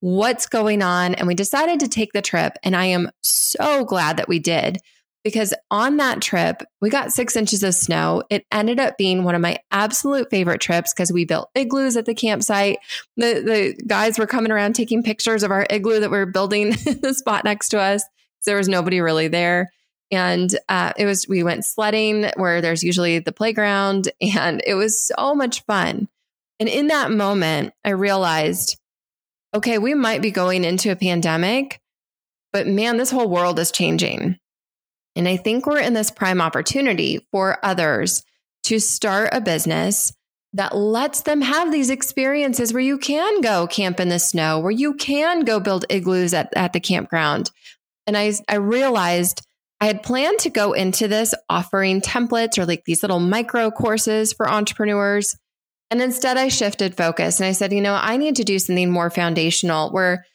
What's 0.02 0.48
going 0.48 0.82
on? 0.82 1.16
And 1.16 1.28
we 1.28 1.36
decided 1.36 1.80
to 1.80 1.88
take 1.88 2.14
the 2.14 2.22
trip. 2.22 2.58
And 2.64 2.76
I 2.76 2.86
am 2.86 3.10
so 3.22 3.86
glad 3.86 4.18
that 4.18 4.28
we 4.28 4.40
did 4.40 4.80
because 5.26 5.56
on 5.72 5.98
that 5.98 6.22
trip, 6.22 6.62
we 6.82 6.92
got 6.92 7.12
six 7.12 7.36
inches 7.36 7.64
of 7.64 7.74
snow. 7.74 8.22
It 8.30 8.46
ended 8.52 8.80
up 8.80 8.96
being 8.96 9.24
one 9.24 9.34
of 9.34 9.42
my 9.42 9.58
absolute 9.72 10.30
favorite 10.30 10.62
trips 10.62 10.94
because 10.94 11.12
we 11.12 11.26
built 11.26 11.50
igloos 11.56 11.98
at 11.98 12.06
the 12.06 12.14
campsite. 12.14 12.78
The, 13.18 13.42
the 13.44 13.84
guys 13.88 14.20
were 14.20 14.28
coming 14.28 14.52
around 14.52 14.74
taking 14.74 15.02
pictures 15.02 15.42
of 15.42 15.50
our 15.50 15.66
igloo 15.68 16.00
that 16.00 16.12
we 16.12 16.18
were 16.20 16.28
building 16.28 16.70
the 17.02 17.16
spot 17.18 17.44
next 17.44 17.70
to 17.70 17.80
us. 17.80 18.04
There 18.46 18.58
was 18.58 18.70
nobody 18.70 19.02
really 19.02 19.28
there. 19.28 19.72
And 20.12 20.56
uh, 20.70 20.94
it 20.96 21.08
was, 21.08 21.28
we 21.28 21.42
went 21.42 21.66
sledding 21.66 22.30
where 22.36 22.62
there's 22.62 22.84
usually 22.84 23.18
the 23.18 23.32
playground, 23.32 24.12
and 24.22 24.62
it 24.64 24.76
was 24.76 25.02
so 25.02 25.34
much 25.34 25.64
fun. 25.66 26.08
And 26.60 26.70
in 26.70 26.88
that 26.88 27.10
moment, 27.10 27.74
I 27.84 27.90
realized, 27.90 28.80
okay, 29.56 29.80
we 29.80 29.96
might 29.96 30.22
be 30.22 30.30
going 30.30 30.64
into 30.64 30.92
a 30.92 30.96
pandemic, 30.96 31.82
but 32.54 32.68
man, 32.68 32.98
this 32.98 33.10
whole 33.10 33.28
world 33.28 33.58
is 33.58 33.72
changing. 33.72 34.38
And 35.16 35.28
I 35.28 35.38
think 35.38 35.66
we're 35.66 35.80
in 35.80 35.94
this 35.94 36.12
prime 36.12 36.42
opportunity 36.42 37.26
for 37.32 37.58
others 37.64 38.24
to 38.64 38.80
start 38.80 39.30
a 39.32 39.42
business 39.42 40.12
that 40.54 40.76
lets 40.76 41.22
them 41.22 41.42
have 41.42 41.72
these 41.72 41.90
experiences 41.90 42.74
where 42.74 42.82
you 42.82 42.98
can 42.98 43.42
go 43.42 43.68
camp 43.68 44.00
in 44.00 44.10
the 44.10 44.20
snow, 44.20 44.60
where 44.60 44.72
you 44.72 44.94
can 44.94 45.42
go 45.42 45.60
build 45.60 45.86
igloos 45.90 46.34
at, 46.34 46.50
at 46.56 46.74
the 46.74 46.80
campground. 46.80 47.52
And 48.08 48.18
I, 48.18 48.34
I 48.48 48.56
realized 48.56 49.46
I 49.82 49.88
had 49.88 50.02
planned 50.02 50.40
to 50.40 50.50
go 50.50 50.72
into 50.72 51.08
this 51.08 51.36
offering 51.50 52.02
templates 52.02 52.58
or 52.58 52.66
like 52.66 52.86
these 52.86 53.04
little 53.04 53.20
micro 53.20 53.70
courses 53.70 54.32
for 54.32 54.50
entrepreneurs. 54.50 55.38
And 55.92 56.02
instead, 56.02 56.38
I 56.38 56.48
shifted 56.48 56.96
focus 56.96 57.40
and 57.40 57.48
I 57.48 57.52
said, 57.52 57.74
you 57.74 57.82
know, 57.82 57.94
I 57.94 58.18
need 58.18 58.38
to 58.38 58.44
do 58.44 58.58
something 58.58 58.90
more 58.90 59.10
foundational 59.10 59.92
where 59.92 60.26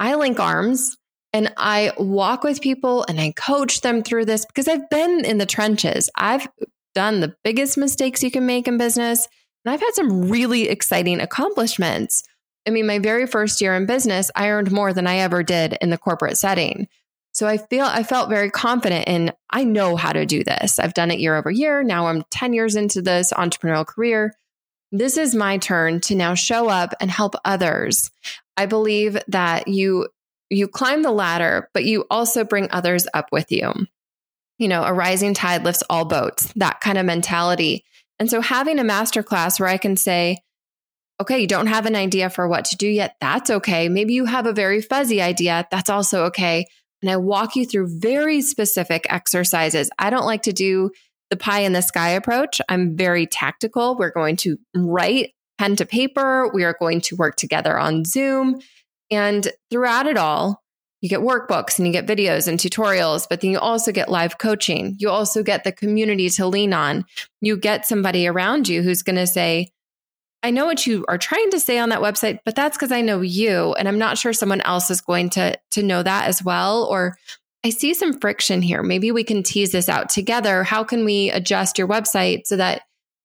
I 0.00 0.16
link 0.16 0.40
arms 0.40 0.97
and 1.32 1.52
I 1.56 1.92
walk 1.98 2.42
with 2.42 2.60
people 2.60 3.04
and 3.08 3.20
I 3.20 3.32
coach 3.32 3.82
them 3.82 4.02
through 4.02 4.24
this 4.24 4.46
because 4.46 4.68
I've 4.68 4.88
been 4.88 5.24
in 5.24 5.38
the 5.38 5.46
trenches. 5.46 6.08
I've 6.14 6.48
done 6.94 7.20
the 7.20 7.34
biggest 7.44 7.76
mistakes 7.76 8.22
you 8.22 8.30
can 8.30 8.46
make 8.46 8.66
in 8.66 8.78
business. 8.78 9.28
And 9.64 9.72
I've 9.72 9.80
had 9.80 9.94
some 9.94 10.28
really 10.28 10.68
exciting 10.68 11.20
accomplishments. 11.20 12.22
I 12.66 12.70
mean, 12.70 12.86
my 12.86 12.98
very 12.98 13.26
first 13.26 13.60
year 13.60 13.74
in 13.76 13.86
business, 13.86 14.30
I 14.34 14.48
earned 14.48 14.72
more 14.72 14.92
than 14.92 15.06
I 15.06 15.18
ever 15.18 15.42
did 15.42 15.76
in 15.80 15.90
the 15.90 15.98
corporate 15.98 16.38
setting. 16.38 16.88
So 17.32 17.46
I 17.46 17.58
feel 17.58 17.84
I 17.84 18.02
felt 18.02 18.30
very 18.30 18.50
confident 18.50 19.06
in 19.06 19.32
I 19.50 19.64
know 19.64 19.96
how 19.96 20.12
to 20.12 20.26
do 20.26 20.42
this. 20.42 20.78
I've 20.78 20.94
done 20.94 21.10
it 21.10 21.20
year 21.20 21.36
over 21.36 21.50
year. 21.50 21.82
Now 21.82 22.06
I'm 22.06 22.24
10 22.30 22.52
years 22.52 22.74
into 22.74 23.00
this 23.00 23.32
entrepreneurial 23.32 23.86
career. 23.86 24.34
This 24.90 25.16
is 25.16 25.34
my 25.34 25.58
turn 25.58 26.00
to 26.02 26.14
now 26.14 26.34
show 26.34 26.68
up 26.68 26.94
and 27.00 27.10
help 27.10 27.34
others. 27.44 28.10
I 28.56 28.66
believe 28.66 29.18
that 29.28 29.68
you 29.68 30.08
you 30.50 30.68
climb 30.68 31.02
the 31.02 31.10
ladder, 31.10 31.68
but 31.74 31.84
you 31.84 32.04
also 32.10 32.44
bring 32.44 32.68
others 32.70 33.06
up 33.14 33.28
with 33.32 33.50
you. 33.50 33.72
You 34.58 34.68
know, 34.68 34.82
a 34.82 34.92
rising 34.92 35.34
tide 35.34 35.64
lifts 35.64 35.84
all 35.88 36.04
boats, 36.04 36.52
that 36.56 36.80
kind 36.80 36.98
of 36.98 37.06
mentality. 37.06 37.84
And 38.18 38.28
so 38.28 38.40
having 38.40 38.78
a 38.78 38.84
masterclass 38.84 39.60
where 39.60 39.68
I 39.68 39.76
can 39.76 39.96
say, 39.96 40.38
okay, 41.20 41.38
you 41.38 41.46
don't 41.46 41.66
have 41.66 41.86
an 41.86 41.94
idea 41.96 42.30
for 42.30 42.48
what 42.48 42.64
to 42.66 42.76
do 42.76 42.88
yet, 42.88 43.16
that's 43.20 43.50
okay. 43.50 43.88
Maybe 43.88 44.14
you 44.14 44.24
have 44.24 44.46
a 44.46 44.52
very 44.52 44.80
fuzzy 44.80 45.22
idea, 45.22 45.66
that's 45.70 45.90
also 45.90 46.24
okay 46.26 46.66
and 47.02 47.10
I 47.10 47.16
walk 47.16 47.56
you 47.56 47.64
through 47.64 47.98
very 48.00 48.40
specific 48.42 49.06
exercises. 49.08 49.90
I 49.98 50.10
don't 50.10 50.26
like 50.26 50.42
to 50.42 50.52
do 50.52 50.90
the 51.30 51.36
pie 51.36 51.60
in 51.60 51.72
the 51.72 51.82
sky 51.82 52.10
approach. 52.10 52.60
I'm 52.68 52.96
very 52.96 53.26
tactical. 53.26 53.96
We're 53.96 54.10
going 54.10 54.36
to 54.38 54.58
write 54.74 55.32
pen 55.58 55.76
to 55.76 55.86
paper. 55.86 56.50
We 56.52 56.64
are 56.64 56.74
going 56.78 57.00
to 57.02 57.16
work 57.16 57.36
together 57.36 57.78
on 57.78 58.04
Zoom. 58.04 58.60
And 59.10 59.50
throughout 59.70 60.06
it 60.06 60.16
all, 60.16 60.62
you 61.00 61.08
get 61.08 61.20
workbooks 61.20 61.78
and 61.78 61.86
you 61.86 61.92
get 61.92 62.06
videos 62.06 62.48
and 62.48 62.58
tutorials, 62.58 63.26
but 63.28 63.40
then 63.40 63.50
you 63.50 63.58
also 63.58 63.92
get 63.92 64.10
live 64.10 64.38
coaching. 64.38 64.96
You 64.98 65.10
also 65.10 65.42
get 65.42 65.62
the 65.64 65.72
community 65.72 66.28
to 66.30 66.46
lean 66.46 66.72
on. 66.72 67.04
You 67.40 67.56
get 67.56 67.86
somebody 67.86 68.26
around 68.26 68.68
you 68.68 68.82
who's 68.82 69.02
going 69.02 69.16
to 69.16 69.26
say, 69.26 69.68
I 70.42 70.50
know 70.50 70.66
what 70.66 70.86
you 70.86 71.04
are 71.08 71.18
trying 71.18 71.50
to 71.50 71.60
say 71.60 71.78
on 71.78 71.88
that 71.90 72.00
website, 72.00 72.40
but 72.44 72.54
that's 72.54 72.76
because 72.76 72.92
I 72.92 73.00
know 73.00 73.20
you 73.20 73.74
and 73.74 73.88
I'm 73.88 73.98
not 73.98 74.18
sure 74.18 74.32
someone 74.32 74.60
else 74.62 74.90
is 74.90 75.00
going 75.00 75.30
to 75.30 75.58
to 75.72 75.82
know 75.82 76.02
that 76.02 76.26
as 76.26 76.42
well 76.42 76.84
or 76.84 77.16
I 77.64 77.70
see 77.70 77.92
some 77.92 78.18
friction 78.18 78.62
here. 78.62 78.82
Maybe 78.82 79.10
we 79.10 79.24
can 79.24 79.42
tease 79.42 79.72
this 79.72 79.88
out 79.88 80.08
together. 80.10 80.62
How 80.62 80.84
can 80.84 81.04
we 81.04 81.30
adjust 81.30 81.76
your 81.76 81.88
website 81.88 82.46
so 82.46 82.56
that 82.56 82.82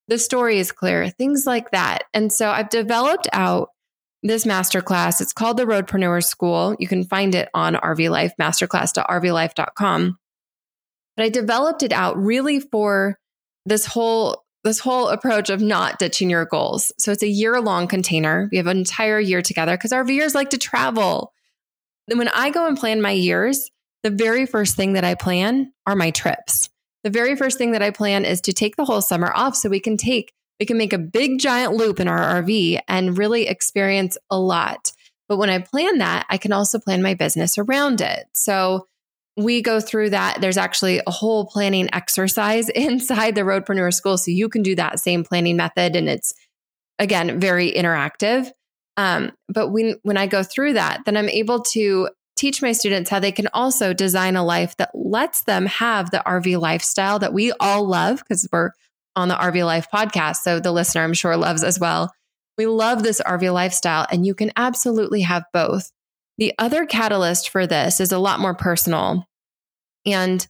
the 0.07 0.17
story 0.17 0.57
is 0.57 0.71
clear? 0.71 1.09
Things 1.09 1.45
like 1.45 1.69
that. 1.71 2.05
And 2.13 2.33
so 2.33 2.49
I've 2.49 2.69
developed 2.69 3.27
out 3.31 3.69
this 4.23 4.45
masterclass. 4.45 5.21
It's 5.21 5.33
called 5.33 5.57
the 5.57 5.65
Roadpreneur 5.65 6.23
School. 6.23 6.75
You 6.79 6.87
can 6.87 7.03
find 7.03 7.35
it 7.35 7.49
on 7.53 7.75
RV 7.75 8.09
Life, 8.09 8.33
masterclass.rvlife.com. 8.39 10.17
But 11.15 11.25
I 11.25 11.29
developed 11.29 11.83
it 11.83 11.91
out 11.91 12.17
really 12.17 12.59
for 12.59 13.19
this 13.65 13.85
whole 13.85 14.43
this 14.63 14.79
whole 14.79 15.09
approach 15.09 15.49
of 15.49 15.59
not 15.59 15.99
ditching 15.99 16.29
your 16.29 16.45
goals. 16.45 16.93
So 16.97 17.11
it's 17.11 17.21
a 17.21 17.27
year 17.27 17.59
long 17.59 17.87
container. 17.87 18.47
We 18.49 18.57
have 18.57 18.67
an 18.67 18.77
entire 18.77 19.19
year 19.19 19.41
together 19.41 19.75
because 19.75 19.91
RVers 19.91 20.33
like 20.33 20.51
to 20.51 20.57
travel. 20.57 21.33
And 22.09 22.17
when 22.17 22.29
I 22.29 22.49
go 22.49 22.65
and 22.65 22.77
plan 22.77 23.01
my 23.01 23.11
years, 23.11 23.69
the 24.03 24.09
very 24.09 24.45
first 24.45 24.77
thing 24.77 24.93
that 24.93 25.03
I 25.03 25.15
plan 25.15 25.73
are 25.85 25.97
my 25.97 26.11
trips. 26.11 26.69
The 27.03 27.09
very 27.09 27.35
first 27.35 27.57
thing 27.57 27.71
that 27.71 27.81
I 27.81 27.91
plan 27.91 28.23
is 28.23 28.39
to 28.41 28.53
take 28.53 28.77
the 28.77 28.85
whole 28.85 29.01
summer 29.01 29.33
off 29.35 29.57
so 29.57 29.67
we 29.67 29.81
can 29.81 29.97
take, 29.97 30.31
we 30.59 30.65
can 30.65 30.77
make 30.77 30.93
a 30.93 30.97
big 30.97 31.39
giant 31.39 31.73
loop 31.73 31.99
in 31.99 32.07
our 32.07 32.41
RV 32.41 32.79
and 32.87 33.17
really 33.17 33.47
experience 33.47 34.17
a 34.29 34.39
lot. 34.39 34.91
But 35.27 35.37
when 35.37 35.49
I 35.49 35.59
plan 35.59 35.97
that, 35.99 36.25
I 36.29 36.37
can 36.37 36.51
also 36.51 36.79
plan 36.79 37.01
my 37.01 37.13
business 37.13 37.57
around 37.57 38.01
it. 38.01 38.25
So 38.33 38.87
we 39.35 39.61
go 39.61 39.79
through 39.79 40.11
that. 40.11 40.41
There's 40.41 40.57
actually 40.57 41.01
a 41.05 41.11
whole 41.11 41.45
planning 41.45 41.89
exercise 41.93 42.69
inside 42.75 43.35
the 43.35 43.41
Roadpreneur 43.41 43.93
School. 43.93 44.17
So 44.17 44.31
you 44.31 44.49
can 44.49 44.61
do 44.61 44.75
that 44.75 44.99
same 44.99 45.23
planning 45.23 45.57
method. 45.57 45.95
And 45.95 46.07
it's, 46.07 46.33
again, 46.99 47.39
very 47.39 47.71
interactive. 47.71 48.51
Um, 48.95 49.31
but 49.49 49.69
when, 49.69 49.95
when 50.03 50.17
I 50.17 50.27
go 50.27 50.43
through 50.43 50.73
that, 50.73 51.01
then 51.05 51.17
I'm 51.17 51.29
able 51.29 51.61
to 51.71 52.09
teach 52.35 52.61
my 52.61 52.71
students 52.71 53.09
how 53.09 53.19
they 53.19 53.31
can 53.31 53.47
also 53.53 53.93
design 53.93 54.35
a 54.35 54.43
life 54.43 54.75
that 54.77 54.91
lets 54.93 55.43
them 55.43 55.65
have 55.65 56.11
the 56.11 56.21
RV 56.25 56.59
lifestyle 56.59 57.19
that 57.19 57.33
we 57.33 57.51
all 57.59 57.87
love 57.87 58.19
because 58.19 58.47
we're 58.51 58.71
on 59.15 59.27
the 59.27 59.35
RV 59.35 59.65
Life 59.65 59.87
podcast. 59.93 60.37
So 60.37 60.59
the 60.59 60.71
listener, 60.71 61.03
I'm 61.03 61.13
sure, 61.13 61.35
loves 61.37 61.63
as 61.63 61.79
well. 61.79 62.13
We 62.57 62.65
love 62.65 63.03
this 63.03 63.21
RV 63.21 63.51
lifestyle, 63.53 64.05
and 64.11 64.25
you 64.25 64.35
can 64.35 64.51
absolutely 64.55 65.21
have 65.21 65.43
both. 65.53 65.91
The 66.37 66.53
other 66.57 66.85
catalyst 66.85 67.49
for 67.49 67.65
this 67.67 67.99
is 67.99 68.11
a 68.11 68.19
lot 68.19 68.39
more 68.39 68.53
personal. 68.53 69.25
And 70.05 70.45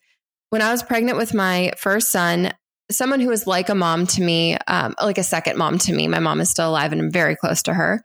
when 0.50 0.62
I 0.62 0.72
was 0.72 0.84
pregnant 0.84 1.18
with 1.18 1.34
my 1.34 1.74
first 1.78 2.12
son, 2.12 2.54
someone 2.92 3.20
who 3.20 3.30
was 3.30 3.48
like 3.48 3.70
a 3.70 3.76
mom 3.76 4.08
to 4.08 4.22
me, 4.22 4.58
um, 4.68 4.96
like 5.02 5.18
a 5.18 5.24
second 5.24 5.58
mom 5.58 5.78
to 5.80 5.94
me, 5.94 6.08
my 6.08 6.20
mom 6.20 6.42
is 6.42 6.50
still 6.50 6.70
alive 6.70 6.92
and 6.92 7.02
I'm 7.02 7.12
very 7.12 7.36
close 7.36 7.64
to 7.64 7.74
her. 7.74 8.04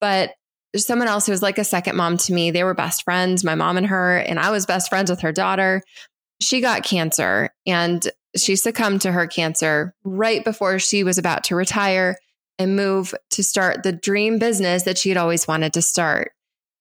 But 0.00 0.30
someone 0.76 1.08
else 1.08 1.26
who 1.26 1.32
was 1.32 1.42
like 1.42 1.58
a 1.58 1.64
second 1.64 1.96
mom 1.96 2.16
to 2.16 2.32
me. 2.32 2.50
They 2.50 2.64
were 2.64 2.74
best 2.74 3.02
friends, 3.02 3.44
my 3.44 3.54
mom 3.54 3.76
and 3.76 3.86
her, 3.86 4.18
and 4.18 4.38
I 4.38 4.50
was 4.50 4.66
best 4.66 4.88
friends 4.88 5.10
with 5.10 5.20
her 5.20 5.32
daughter. 5.32 5.82
she 6.40 6.62
got 6.62 6.84
cancer 6.84 7.50
and 7.66 8.08
she 8.36 8.56
succumbed 8.56 9.02
to 9.02 9.12
her 9.12 9.26
cancer 9.26 9.94
right 10.04 10.44
before 10.44 10.78
she 10.78 11.04
was 11.04 11.18
about 11.18 11.44
to 11.44 11.56
retire 11.56 12.16
and 12.58 12.76
move 12.76 13.14
to 13.30 13.42
start 13.42 13.82
the 13.82 13.92
dream 13.92 14.38
business 14.38 14.82
that 14.84 14.98
she 14.98 15.08
had 15.08 15.18
always 15.18 15.48
wanted 15.48 15.72
to 15.72 15.82
start. 15.82 16.32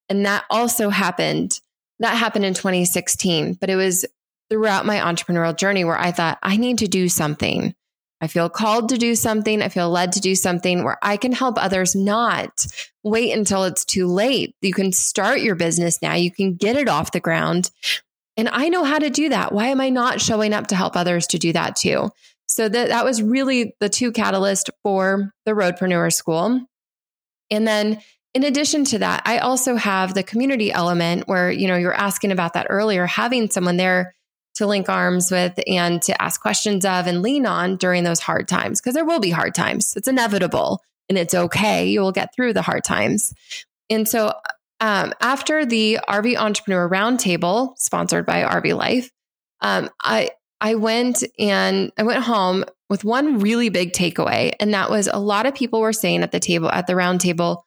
And 0.10 0.26
that 0.26 0.44
also 0.50 0.90
happened. 0.90 1.60
That 2.00 2.16
happened 2.16 2.46
in 2.46 2.54
2016, 2.54 3.54
but 3.56 3.70
it 3.70 3.76
was 3.76 4.06
throughout 4.50 4.86
my 4.86 4.98
entrepreneurial 4.98 5.56
journey 5.56 5.84
where 5.84 5.98
I 5.98 6.12
thought, 6.12 6.40
I 6.42 6.58
need 6.58 6.80
to 6.80 6.88
do 6.88 7.08
something. 7.08 7.76
I 8.22 8.28
feel 8.28 8.50
called 8.50 8.90
to 8.90 8.98
do 8.98 9.16
something. 9.16 9.62
I 9.62 9.70
feel 9.70 9.90
led 9.90 10.12
to 10.14 10.20
do 10.20 10.36
something 10.36 10.84
where 10.84 10.98
I 11.02 11.16
can 11.16 11.32
help 11.32 11.58
others 11.58 11.96
not 11.96 12.66
wait 13.04 13.32
until 13.32 13.64
it's 13.64 13.86
too 13.86 14.08
late. 14.08 14.56
You 14.62 14.74
can 14.74 14.92
start 14.92 15.40
your 15.40 15.56
business 15.56 16.02
now. 16.02 16.16
You 16.16 16.32
can 16.32 16.56
get 16.56 16.76
it 16.76 16.90
off 16.90 17.14
the 17.14 17.22
ground. 17.22 17.72
And 18.40 18.48
I 18.48 18.70
know 18.70 18.86
how 18.86 19.00
to 19.00 19.10
do 19.10 19.28
that. 19.28 19.52
Why 19.52 19.68
am 19.68 19.82
I 19.82 19.90
not 19.90 20.22
showing 20.22 20.54
up 20.54 20.68
to 20.68 20.76
help 20.76 20.96
others 20.96 21.28
to 21.28 21.38
do 21.38 21.52
that 21.52 21.76
too? 21.76 22.10
So 22.46 22.70
that, 22.70 22.88
that 22.88 23.04
was 23.04 23.22
really 23.22 23.76
the 23.82 23.90
two 23.90 24.14
catalysts 24.14 24.70
for 24.82 25.34
the 25.46 25.52
Roadpreneur 25.52 26.12
School. 26.14 26.62
And 27.52 27.68
then 27.68 28.00
in 28.34 28.46
addition 28.46 28.86
to 28.86 29.00
that, 29.00 29.24
I 29.26 29.40
also 29.40 29.76
have 29.76 30.14
the 30.14 30.24
community 30.24 30.72
element 30.72 31.28
where, 31.28 31.52
you 31.52 31.68
know, 31.68 31.76
you're 31.76 31.94
asking 31.94 32.32
about 32.32 32.54
that 32.54 32.68
earlier, 32.70 33.06
having 33.06 33.50
someone 33.50 33.76
there 33.76 34.16
to 34.56 34.68
link 34.68 34.88
arms 34.88 35.32
with 35.32 35.60
and 35.68 36.02
to 36.04 36.22
ask 36.22 36.40
questions 36.40 36.86
of 36.86 37.08
and 37.08 37.22
lean 37.22 37.46
on 37.46 37.76
during 37.76 38.06
those 38.06 38.22
hard 38.22 38.48
times 38.48 38.80
because 38.80 38.94
there 38.94 39.04
will 39.04 39.20
be 39.20 39.32
hard 39.32 39.54
times. 39.54 39.98
It's 39.98 40.08
inevitable 40.08 40.82
and 41.10 41.18
it's 41.18 41.34
okay. 41.34 41.88
You 41.88 42.00
will 42.00 42.14
get 42.14 42.34
through 42.34 42.54
the 42.54 42.62
hard 42.62 42.86
times. 42.86 43.34
And 43.90 44.08
so 44.08 44.32
um, 44.80 45.14
after 45.20 45.66
the 45.66 46.00
RV 46.08 46.38
Entrepreneur 46.38 46.90
Roundtable, 46.90 47.78
sponsored 47.78 48.26
by 48.26 48.44
RV 48.44 48.76
Life, 48.78 49.12
um, 49.62 49.90
I 50.02 50.32
I 50.62 50.76
went 50.76 51.24
and 51.38 51.92
I 51.98 52.04
went 52.04 52.24
home 52.24 52.66
with 52.90 53.04
one 53.04 53.40
really 53.40 53.70
big 53.70 53.94
takeaway, 53.94 54.54
and 54.60 54.74
that 54.74 54.90
was 54.90 55.08
a 55.08 55.20
lot 55.20 55.46
of 55.46 55.56
people 55.56 55.82
were 55.82 55.94
saying 55.94 56.24
at 56.24 56.32
the 56.32 56.40
table 56.40 56.72
at 56.72 56.88
the 56.88 56.94
roundtable, 56.94 57.64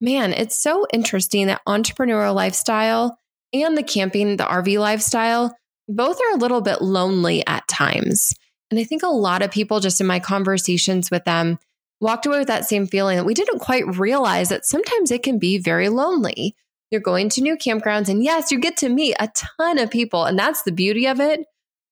man, 0.00 0.32
it's 0.32 0.58
so 0.58 0.86
interesting 0.92 1.46
that 1.46 1.62
entrepreneurial 1.66 2.34
lifestyle 2.34 3.18
and 3.52 3.76
the 3.76 3.82
camping, 3.82 4.36
the 4.36 4.44
RV 4.44 4.78
lifestyle 4.78 5.54
both 5.88 6.18
are 6.20 6.34
a 6.34 6.38
little 6.38 6.60
bit 6.60 6.80
lonely 6.80 7.46
at 7.46 7.66
times. 7.68 8.34
And 8.70 8.80
I 8.80 8.84
think 8.84 9.02
a 9.02 9.08
lot 9.08 9.42
of 9.42 9.50
people, 9.50 9.80
just 9.80 10.00
in 10.00 10.06
my 10.06 10.18
conversations 10.18 11.10
with 11.10 11.24
them, 11.24 11.58
walked 12.02 12.26
away 12.26 12.38
with 12.38 12.48
that 12.48 12.66
same 12.66 12.86
feeling 12.86 13.16
that 13.16 13.24
we 13.24 13.34
didn't 13.34 13.60
quite 13.60 13.96
realize 13.96 14.50
that 14.50 14.66
sometimes 14.66 15.10
it 15.10 15.22
can 15.22 15.38
be 15.38 15.58
very 15.58 15.88
lonely. 15.88 16.54
You're 16.90 17.00
going 17.00 17.30
to 17.30 17.40
new 17.40 17.56
campgrounds, 17.56 18.08
and 18.08 18.22
yes, 18.22 18.50
you 18.52 18.60
get 18.60 18.76
to 18.78 18.88
meet 18.88 19.16
a 19.18 19.30
ton 19.34 19.78
of 19.78 19.90
people, 19.90 20.24
and 20.24 20.38
that's 20.38 20.62
the 20.62 20.72
beauty 20.72 21.06
of 21.06 21.20
it. 21.20 21.40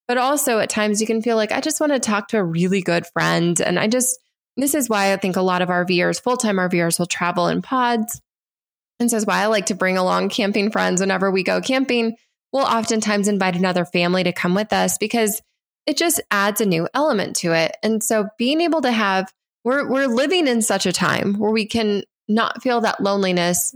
But 0.07 0.19
also, 0.19 0.59
at 0.59 0.69
times, 0.69 1.01
you 1.01 1.07
can 1.07 1.23
feel 1.23 1.37
like, 1.37 1.53
I 1.53 1.61
just 1.61 1.81
want 1.81 1.93
to 1.93 2.01
talk 2.01 2.29
to 2.29 2.39
a 2.39 2.45
really 2.45 2.83
good 2.83 3.07
friend. 3.07 3.59
And 3.61 3.79
I 3.79 3.87
just, 3.87 4.19
this 4.57 4.75
is 4.75 4.89
why 4.89 5.13
I 5.13 5.17
think 5.17 5.37
a 5.37 5.43
lot 5.43 5.63
of 5.63 5.69
RVers, 5.69 6.21
full 6.21 6.37
time 6.37 6.57
RVers, 6.57 6.99
will 6.99 7.07
travel 7.07 7.47
in 7.47 7.63
pods. 7.63 8.21
And 8.99 9.09
this 9.09 9.15
is 9.15 9.25
why 9.25 9.39
I 9.39 9.47
like 9.47 9.67
to 9.67 9.75
bring 9.75 9.97
along 9.97 10.31
camping 10.31 10.73
friends 10.73 11.01
whenever 11.01 11.31
we 11.31 11.45
go 11.45 11.61
camping 11.61 12.17
we'll 12.53 12.65
oftentimes 12.65 13.29
invite 13.29 13.57
another 13.57 13.85
family 13.85 14.25
to 14.25 14.33
come 14.33 14.55
with 14.55 14.73
us 14.73 14.99
because 14.99 15.43
it 15.87 15.97
just 15.97 16.21
adds 16.31 16.61
a 16.61 16.67
new 16.67 16.89
element 16.95 17.37
to 17.37 17.53
it. 17.53 17.77
And 17.83 18.03
so 18.03 18.29
being 18.39 18.61
able 18.61 18.83
to 18.83 18.93
have 18.93 19.33
we're 19.65 19.89
we're 19.89 20.07
living 20.07 20.47
in 20.47 20.63
such 20.63 20.87
a 20.87 20.93
time 20.93 21.35
where 21.35 21.51
we 21.51 21.67
can 21.67 22.03
not 22.29 22.63
feel 22.63 22.81
that 22.81 23.01
loneliness 23.01 23.75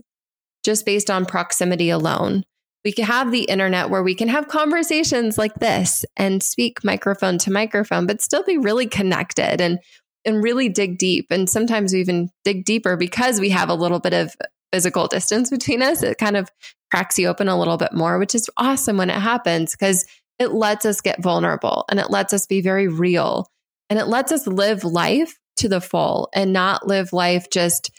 just 0.65 0.87
based 0.87 1.11
on 1.11 1.27
proximity 1.27 1.91
alone. 1.91 2.45
We 2.85 2.93
can 2.93 3.05
have 3.05 3.31
the 3.31 3.45
internet 3.45 3.91
where 3.91 4.03
we 4.03 4.15
can 4.15 4.29
have 4.29 4.49
conversations 4.49 5.39
like 5.39 5.55
this 5.55 6.05
and 6.17 6.43
speak 6.43 6.85
microphone 6.85 7.39
to 7.39 7.51
microphone, 7.51 8.07
but 8.07 8.21
still 8.21 8.45
be 8.45 8.59
really 8.59 8.87
connected 8.87 9.61
and 9.61 9.79
and 10.25 10.43
really 10.43 10.71
dig 10.71 10.99
deep. 10.99 11.27
And 11.31 11.49
sometimes 11.49 11.93
we 11.93 12.01
even 12.01 12.31
dig 12.45 12.65
deeper 12.65 12.97
because 12.97 13.41
we 13.41 13.51
have 13.51 13.69
a 13.69 13.75
little 13.75 14.01
bit 14.01 14.15
of 14.15 14.35
physical 14.73 15.07
distance 15.07 15.51
between 15.51 15.83
us. 15.83 16.03
It 16.03 16.19
kind 16.19 16.37
of 16.37 16.51
cracks 16.91 17.19
you 17.19 17.29
open 17.29 17.49
a 17.49 17.59
little 17.59 17.77
bit 17.77 17.93
more, 17.93 18.19
which 18.19 18.35
is 18.35 18.49
awesome 18.57 18.97
when 18.97 19.11
it 19.11 19.21
happens 19.21 19.73
because 19.73 20.07
it 20.39 20.53
lets 20.53 20.87
us 20.87 21.01
get 21.01 21.23
vulnerable 21.23 21.85
and 21.91 22.01
it 22.01 22.11
lets 22.11 22.33
us 22.33 22.47
be 22.47 22.61
very 22.61 22.89
real 22.89 23.49
and 23.91 23.99
it 23.99 24.07
lets 24.07 24.33
us 24.33 24.47
live 24.47 24.83
life 24.83 25.39
to 25.57 25.69
the 25.69 25.81
full 25.81 26.29
and 26.35 26.53
not 26.53 26.87
live 26.87 27.13
life 27.13 27.49
just 27.51 27.91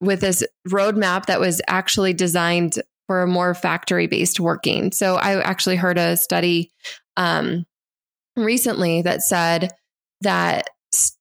with 0.00 0.20
this 0.20 0.44
roadmap 0.68 1.26
that 1.26 1.40
was 1.40 1.62
actually 1.66 2.12
designed 2.12 2.80
for 3.06 3.22
a 3.22 3.26
more 3.26 3.54
factory 3.54 4.06
based 4.06 4.40
working. 4.40 4.92
So 4.92 5.16
I 5.16 5.40
actually 5.40 5.76
heard 5.76 5.98
a 5.98 6.16
study 6.16 6.72
um, 7.16 7.64
recently 8.36 9.02
that 9.02 9.22
said 9.22 9.72
that 10.22 10.68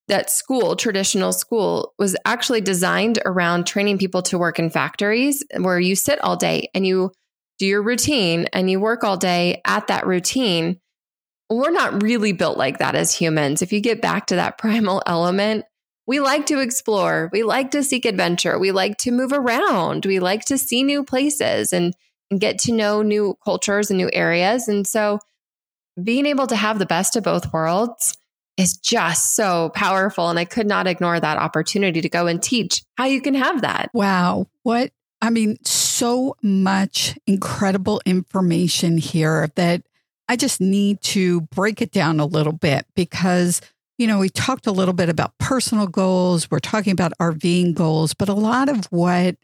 that 0.08 0.30
school, 0.30 0.76
traditional 0.76 1.34
school, 1.34 1.94
was 1.98 2.16
actually 2.26 2.62
designed 2.62 3.20
around 3.26 3.66
training 3.66 3.98
people 3.98 4.22
to 4.24 4.38
work 4.38 4.60
in 4.60 4.70
factories 4.70 5.44
where 5.58 5.80
you 5.80 5.96
sit 5.96 6.24
all 6.24 6.38
day 6.38 6.70
and 6.74 6.86
you 6.86 7.12
do 7.58 7.66
your 7.66 7.82
routine 7.82 8.48
and 8.54 8.70
you 8.70 8.80
work 8.80 9.04
all 9.04 9.18
day 9.18 9.62
at 9.66 9.88
that 9.88 10.06
routine. 10.06 10.80
We're 11.50 11.72
not 11.72 12.02
really 12.02 12.32
built 12.32 12.58
like 12.58 12.80
that 12.80 12.96
as 12.96 13.14
humans. 13.14 13.62
If 13.62 13.72
you 13.72 13.82
get 13.82 14.02
back 14.02 14.28
to 14.28 14.36
that 14.36 14.58
primal 14.60 15.02
element, 15.06 15.66
we 16.08 16.20
like 16.20 16.46
to 16.48 16.60
explore, 16.60 17.30
we 17.34 17.44
like 17.44 17.72
to 17.72 17.84
seek 17.84 18.06
adventure, 18.06 18.60
we 18.60 18.72
like 18.72 18.98
to 18.98 19.12
move 19.12 19.32
around, 19.34 20.06
we 20.06 20.20
like 20.20 20.46
to 20.46 20.58
see 20.58 20.84
new 20.84 21.04
places 21.04 21.74
and, 21.74 21.96
and 22.30 22.40
get 22.40 22.60
to 22.60 22.72
know 22.72 23.02
new 23.02 23.38
cultures 23.44 23.90
and 23.90 23.98
new 23.98 24.10
areas. 24.14 24.68
And 24.68 24.86
so 24.86 25.20
being 26.02 26.26
able 26.26 26.48
to 26.48 26.56
have 26.56 26.78
the 26.78 26.86
best 26.86 27.16
of 27.16 27.24
both 27.24 27.52
worlds 27.52 28.16
is 28.58 28.78
just 28.78 29.36
so 29.36 29.70
powerful. 29.70 30.30
And 30.30 30.40
I 30.40 30.46
could 30.46 30.68
not 30.68 30.88
ignore 30.88 31.20
that 31.20 31.38
opportunity 31.38 32.02
to 32.02 32.10
go 32.10 32.28
and 32.28 32.42
teach 32.42 32.84
how 32.98 33.06
you 33.06 33.22
can 33.22 33.34
have 33.34 33.62
that. 33.62 33.90
Wow. 33.94 34.48
What, 34.64 34.92
I 35.22 35.30
mean, 35.30 35.58
so 35.64 36.36
much 36.42 37.18
incredible 37.28 38.02
information 38.06 38.98
here 38.98 39.50
that 39.56 39.84
I 40.28 40.36
just 40.36 40.60
need 40.60 41.02
to 41.02 41.42
break 41.42 41.82
it 41.82 41.92
down 41.92 42.20
a 42.20 42.26
little 42.26 42.54
bit 42.54 42.86
because, 42.96 43.62
you 43.98 44.08
know, 44.08 44.20
we 44.20 44.30
talked 44.30 44.68
a 44.68 44.72
little 44.72 44.94
bit 44.94 45.10
about 45.10 45.38
personal 45.38 45.88
goals, 45.88 46.50
we're 46.50 46.60
talking 46.60 46.94
about 46.94 47.14
RVing 47.20 47.76
goals, 47.76 48.14
but 48.14 48.30
a 48.30 48.34
lot 48.34 48.70
of 48.70 48.86
what 48.86 49.36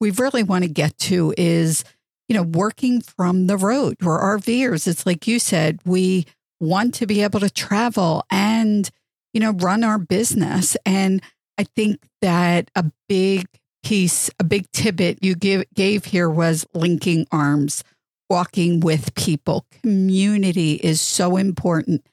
we 0.00 0.10
really 0.10 0.42
want 0.42 0.64
to 0.64 0.70
get 0.70 0.96
to 0.98 1.32
is, 1.36 1.84
you 2.28 2.34
know, 2.34 2.42
working 2.42 3.00
from 3.00 3.46
the 3.46 3.56
road. 3.56 3.96
We're 4.02 4.38
RVers. 4.38 4.86
It's 4.86 5.06
like 5.06 5.26
you 5.26 5.38
said, 5.38 5.80
we 5.84 6.26
want 6.60 6.94
to 6.94 7.06
be 7.06 7.22
able 7.22 7.40
to 7.40 7.50
travel 7.50 8.24
and, 8.30 8.88
you 9.32 9.40
know, 9.40 9.52
run 9.52 9.84
our 9.84 9.98
business. 9.98 10.76
And 10.84 11.22
I 11.58 11.64
think 11.64 12.00
that 12.20 12.70
a 12.74 12.84
big 13.08 13.46
piece, 13.82 14.30
a 14.40 14.44
big 14.44 14.70
tidbit 14.72 15.22
you 15.22 15.34
give, 15.34 15.64
gave 15.74 16.04
here 16.06 16.28
was 16.28 16.66
linking 16.74 17.26
arms, 17.30 17.84
walking 18.28 18.80
with 18.80 19.14
people. 19.14 19.66
Community 19.82 20.74
is 20.74 21.00
so 21.00 21.36
important. 21.36 22.06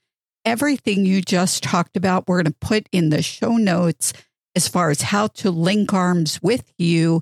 Everything 0.45 1.05
you 1.05 1.21
just 1.21 1.63
talked 1.63 1.95
about, 1.95 2.27
we're 2.27 2.43
going 2.43 2.53
to 2.53 2.59
put 2.59 2.87
in 2.91 3.09
the 3.09 3.21
show 3.21 3.57
notes 3.57 4.13
as 4.55 4.67
far 4.67 4.89
as 4.89 5.01
how 5.01 5.27
to 5.27 5.49
link 5.49 5.93
arms 5.93 6.39
with 6.43 6.71
you, 6.77 7.21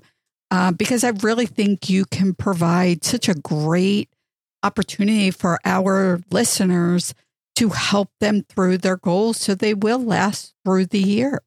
uh, 0.50 0.72
because 0.72 1.04
I 1.04 1.10
really 1.22 1.46
think 1.46 1.88
you 1.88 2.04
can 2.04 2.34
provide 2.34 3.04
such 3.04 3.28
a 3.28 3.34
great 3.34 4.10
opportunity 4.62 5.30
for 5.30 5.58
our 5.64 6.20
listeners 6.30 7.14
to 7.56 7.70
help 7.70 8.10
them 8.20 8.42
through 8.48 8.78
their 8.78 8.96
goals 8.96 9.38
so 9.38 9.54
they 9.54 9.74
will 9.74 9.98
last 9.98 10.54
through 10.64 10.86
the 10.86 11.00
year. 11.00 11.42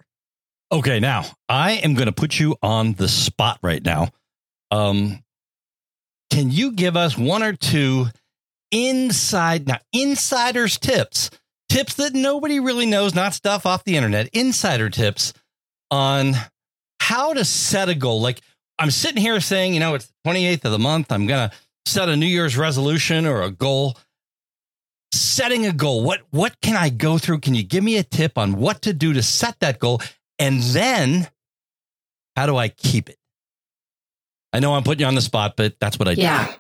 Okay, 0.72 1.00
now 1.00 1.26
I 1.48 1.74
am 1.74 1.94
going 1.94 2.08
to 2.08 2.12
put 2.12 2.40
you 2.40 2.56
on 2.62 2.94
the 2.94 3.08
spot 3.08 3.60
right 3.62 3.84
now. 3.84 4.10
Um, 4.72 5.24
can 6.36 6.52
you 6.52 6.74
give 6.74 6.98
us 6.98 7.18
one 7.18 7.42
or 7.42 7.54
two 7.54 8.08
inside 8.70 9.70
now 9.70 9.80
insiders 9.94 10.78
tips, 10.78 11.30
tips 11.70 11.94
that 11.94 12.14
nobody 12.14 12.60
really 12.60 12.86
knows, 12.86 13.16
not 13.16 13.34
stuff 13.34 13.66
off 13.66 13.86
the 13.86 13.96
internet, 13.96 14.28
insider 14.34 14.90
tips 14.90 15.32
on 15.92 16.34
how 17.00 17.32
to 17.32 17.46
set 17.46 17.88
a 17.88 17.96
goal? 17.96 18.20
Like 18.20 18.42
I'm 18.78 18.92
sitting 18.92 19.22
here 19.22 19.40
saying, 19.40 19.76
you 19.76 19.80
know, 19.80 19.94
it's 19.94 20.08
the 20.08 20.30
28th 20.30 20.66
of 20.66 20.74
the 20.74 20.80
month. 20.80 21.10
I'm 21.10 21.26
to 21.30 21.52
set 21.86 22.10
a 22.10 22.18
New 22.18 22.26
Year's 22.26 22.58
resolution 22.58 23.26
or 23.26 23.42
a 23.42 23.50
goal, 23.50 23.98
setting 25.14 25.66
a 25.66 25.72
goal, 25.72 26.04
what 26.04 26.24
what 26.32 26.60
can 26.60 26.76
I 26.76 26.90
go 26.90 27.18
through? 27.18 27.40
Can 27.40 27.56
you 27.56 27.64
give 27.64 27.82
me 27.82 27.96
a 27.96 28.04
tip 28.04 28.38
on 28.38 28.58
what 28.58 28.82
to 28.82 28.92
do 28.92 29.14
to 29.14 29.24
set 29.24 29.62
that 29.62 29.80
goal? 29.80 30.02
And 30.38 30.62
then 30.62 31.30
how 32.36 32.46
do 32.46 32.58
I 32.58 32.68
keep 32.68 33.08
it? 33.08 33.18
I 34.56 34.60
know 34.60 34.74
I'm 34.74 34.84
putting 34.84 35.02
you 35.02 35.08
on 35.08 35.16
the 35.16 35.22
spot, 35.22 35.58
but 35.58 35.78
that's 35.82 36.00
what 36.00 36.08
I 36.08 36.16
do. 36.16 36.22
yeah. 36.22 36.54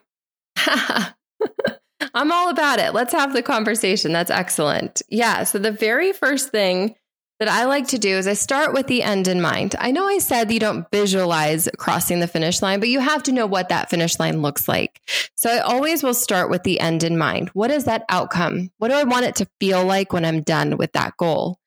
I'm 2.13 2.29
all 2.29 2.49
about 2.49 2.79
it. 2.79 2.93
Let's 2.93 3.13
have 3.13 3.31
the 3.31 3.41
conversation. 3.41 4.11
That's 4.11 4.29
excellent. 4.29 5.01
Yeah. 5.07 5.45
So, 5.45 5.59
the 5.59 5.71
very 5.71 6.11
first 6.11 6.49
thing 6.49 6.95
that 7.39 7.47
I 7.47 7.63
like 7.65 7.87
to 7.89 7.97
do 7.97 8.09
is 8.09 8.27
I 8.27 8.33
start 8.33 8.73
with 8.73 8.87
the 8.87 9.01
end 9.01 9.29
in 9.29 9.41
mind. 9.41 9.75
I 9.79 9.91
know 9.91 10.05
I 10.05 10.17
said 10.17 10.51
you 10.51 10.59
don't 10.59 10.85
visualize 10.91 11.69
crossing 11.77 12.19
the 12.19 12.27
finish 12.27 12.61
line, 12.61 12.81
but 12.81 12.89
you 12.89 12.99
have 12.99 13.23
to 13.23 13.31
know 13.31 13.45
what 13.45 13.69
that 13.69 13.89
finish 13.89 14.19
line 14.19 14.41
looks 14.41 14.67
like. 14.67 14.99
So 15.35 15.49
I 15.49 15.59
always 15.59 16.03
will 16.03 16.13
start 16.13 16.49
with 16.49 16.63
the 16.63 16.81
end 16.81 17.01
in 17.03 17.17
mind. 17.17 17.49
What 17.49 17.71
is 17.71 17.85
that 17.85 18.03
outcome? 18.09 18.71
What 18.77 18.89
do 18.89 18.95
I 18.95 19.03
want 19.05 19.25
it 19.25 19.35
to 19.35 19.47
feel 19.61 19.85
like 19.85 20.11
when 20.11 20.25
I'm 20.25 20.41
done 20.41 20.75
with 20.75 20.91
that 20.93 21.15
goal? 21.15 21.59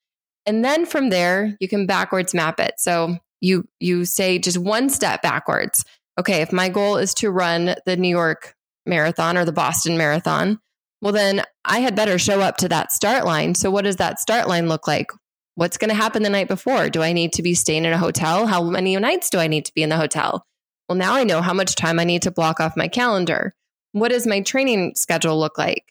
And 0.45 0.63
then 0.63 0.85
from 0.85 1.09
there, 1.09 1.57
you 1.59 1.69
can 1.69 1.87
backwards 1.87 2.35
map 2.35 2.61
it. 2.61 2.75
So 2.79 3.17
you 3.41 3.69
you 3.81 4.05
say 4.05 4.39
just 4.39 4.59
one 4.59 4.91
step 4.91 5.23
backwards. 5.23 5.85
Okay, 6.19 6.43
if 6.43 6.53
my 6.53 6.69
goal 6.69 6.97
is 6.97 7.15
to 7.15 7.31
run 7.31 7.77
the 7.87 7.97
New 7.97 8.09
York 8.09 8.55
marathon 8.85 9.39
or 9.39 9.45
the 9.45 9.53
Boston 9.53 9.97
marathon, 9.97 10.59
well 11.01 11.13
then 11.13 11.45
I 11.65 11.79
had 11.79 11.95
better 11.95 12.19
show 12.19 12.41
up 12.41 12.57
to 12.59 12.69
that 12.69 12.91
start 12.91 13.25
line. 13.25 13.55
So 13.55 13.71
what 13.71 13.85
does 13.85 13.97
that 13.97 14.19
start 14.19 14.49
line 14.49 14.69
look 14.69 14.89
like? 14.89 15.11
What's 15.55 15.79
going 15.79 15.91
to 15.91 15.95
happen 15.95 16.23
the 16.23 16.31
night 16.31 16.49
before? 16.49 16.89
Do 16.89 17.03
I 17.03 17.13
need 17.13 17.33
to 17.35 17.43
be 17.43 17.55
staying 17.55 17.85
in 17.85 17.93
a 17.93 17.99
hotel? 17.99 18.47
How 18.47 18.63
many 18.63 18.97
nights 18.97 19.31
do 19.31 19.39
I 19.39 19.47
need 19.47 19.65
to 19.67 19.75
be 19.75 19.83
in 19.83 19.89
the 19.89 19.97
hotel? 19.97 20.45
Well, 20.89 20.97
now 20.97 21.15
I 21.15 21.25
know 21.25 21.43
how 21.43 21.53
much 21.53 21.75
time 21.75 21.99
I 21.99 22.05
need 22.05 22.23
to 22.23 22.31
block 22.31 22.61
off 22.61 22.77
my 22.77 22.89
calendar. 22.89 23.55
What 23.93 24.11
does 24.11 24.27
my 24.27 24.41
training 24.41 24.93
schedule 24.95 25.39
look 25.39 25.59
like? 25.59 25.85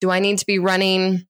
Do 0.00 0.10
I 0.10 0.18
need 0.18 0.38
to 0.38 0.46
be 0.46 0.58
running? 0.58 1.26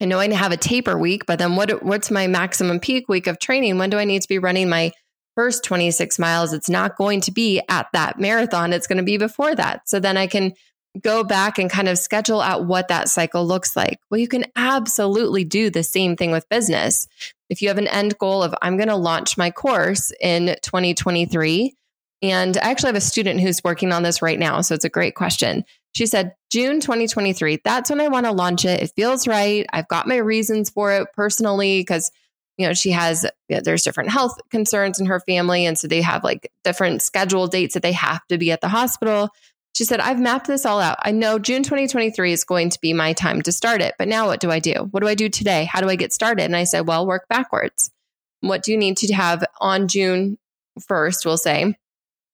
I 0.00 0.06
know 0.06 0.18
I 0.18 0.32
have 0.32 0.52
a 0.52 0.56
taper 0.56 0.98
week, 0.98 1.26
but 1.26 1.38
then 1.38 1.56
what, 1.56 1.82
what's 1.82 2.10
my 2.10 2.26
maximum 2.26 2.80
peak 2.80 3.08
week 3.08 3.26
of 3.26 3.38
training? 3.38 3.78
When 3.78 3.90
do 3.90 3.98
I 3.98 4.04
need 4.04 4.22
to 4.22 4.28
be 4.28 4.38
running 4.38 4.68
my 4.68 4.92
first 5.38 5.62
26 5.62 6.18
miles? 6.18 6.52
It's 6.52 6.68
not 6.68 6.96
going 6.96 7.20
to 7.20 7.30
be 7.30 7.62
at 7.68 7.86
that 7.92 8.18
marathon. 8.18 8.72
It's 8.72 8.88
going 8.88 8.98
to 8.98 9.04
be 9.04 9.18
before 9.18 9.54
that. 9.54 9.88
So 9.88 10.00
then 10.00 10.16
I 10.16 10.26
can 10.26 10.54
go 11.00 11.22
back 11.22 11.60
and 11.60 11.70
kind 11.70 11.86
of 11.88 11.96
schedule 11.96 12.40
out 12.40 12.66
what 12.66 12.88
that 12.88 13.08
cycle 13.08 13.46
looks 13.46 13.76
like. 13.76 14.00
Well, 14.10 14.18
you 14.18 14.26
can 14.26 14.46
absolutely 14.56 15.44
do 15.44 15.70
the 15.70 15.84
same 15.84 16.16
thing 16.16 16.32
with 16.32 16.48
business. 16.48 17.06
If 17.48 17.62
you 17.62 17.68
have 17.68 17.78
an 17.78 17.86
end 17.86 18.18
goal 18.18 18.42
of, 18.42 18.52
I'm 18.62 18.76
going 18.76 18.88
to 18.88 18.96
launch 18.96 19.38
my 19.38 19.52
course 19.52 20.12
in 20.20 20.56
2023, 20.60 21.72
and 22.20 22.56
I 22.56 22.70
actually 22.70 22.88
have 22.88 22.96
a 22.96 23.00
student 23.00 23.40
who's 23.40 23.62
working 23.62 23.92
on 23.92 24.02
this 24.02 24.20
right 24.20 24.40
now. 24.40 24.60
So 24.62 24.74
it's 24.74 24.84
a 24.84 24.88
great 24.90 25.14
question. 25.14 25.64
She 25.94 26.06
said, 26.06 26.34
June 26.50 26.80
2023, 26.80 27.60
that's 27.64 27.90
when 27.90 28.00
I 28.00 28.08
want 28.08 28.26
to 28.26 28.32
launch 28.32 28.64
it. 28.64 28.82
It 28.82 28.92
feels 28.96 29.28
right. 29.28 29.64
I've 29.72 29.86
got 29.86 30.08
my 30.08 30.16
reasons 30.16 30.68
for 30.68 30.92
it 30.94 31.06
personally 31.14 31.80
because, 31.80 32.10
you 32.58 32.66
know, 32.66 32.74
she 32.74 32.90
has, 32.90 33.24
you 33.48 33.56
know, 33.56 33.62
there's 33.62 33.82
different 33.82 34.10
health 34.10 34.36
concerns 34.50 34.98
in 35.00 35.06
her 35.06 35.20
family. 35.20 35.64
And 35.64 35.78
so 35.78 35.86
they 35.86 36.02
have 36.02 36.24
like 36.24 36.52
different 36.64 37.00
scheduled 37.00 37.52
dates 37.52 37.74
that 37.74 37.82
they 37.82 37.92
have 37.92 38.26
to 38.26 38.36
be 38.36 38.50
at 38.50 38.60
the 38.60 38.68
hospital. 38.68 39.30
She 39.74 39.84
said, 39.84 40.00
I've 40.00 40.18
mapped 40.18 40.48
this 40.48 40.66
all 40.66 40.80
out. 40.80 40.98
I 41.00 41.12
know 41.12 41.38
June 41.38 41.62
2023 41.62 42.32
is 42.32 42.42
going 42.42 42.70
to 42.70 42.80
be 42.80 42.92
my 42.92 43.12
time 43.12 43.42
to 43.42 43.52
start 43.52 43.80
it, 43.80 43.94
but 43.96 44.08
now 44.08 44.26
what 44.26 44.40
do 44.40 44.50
I 44.50 44.58
do? 44.58 44.88
What 44.90 45.00
do 45.00 45.08
I 45.08 45.14
do 45.14 45.28
today? 45.28 45.64
How 45.64 45.80
do 45.80 45.88
I 45.88 45.94
get 45.94 46.12
started? 46.12 46.44
And 46.44 46.56
I 46.56 46.64
said, 46.64 46.86
well, 46.88 47.06
work 47.06 47.26
backwards. 47.28 47.92
What 48.40 48.64
do 48.64 48.72
you 48.72 48.78
need 48.78 48.96
to 48.98 49.14
have 49.14 49.44
on 49.60 49.86
June 49.86 50.36
1st, 50.80 51.24
we'll 51.24 51.36
say, 51.36 51.76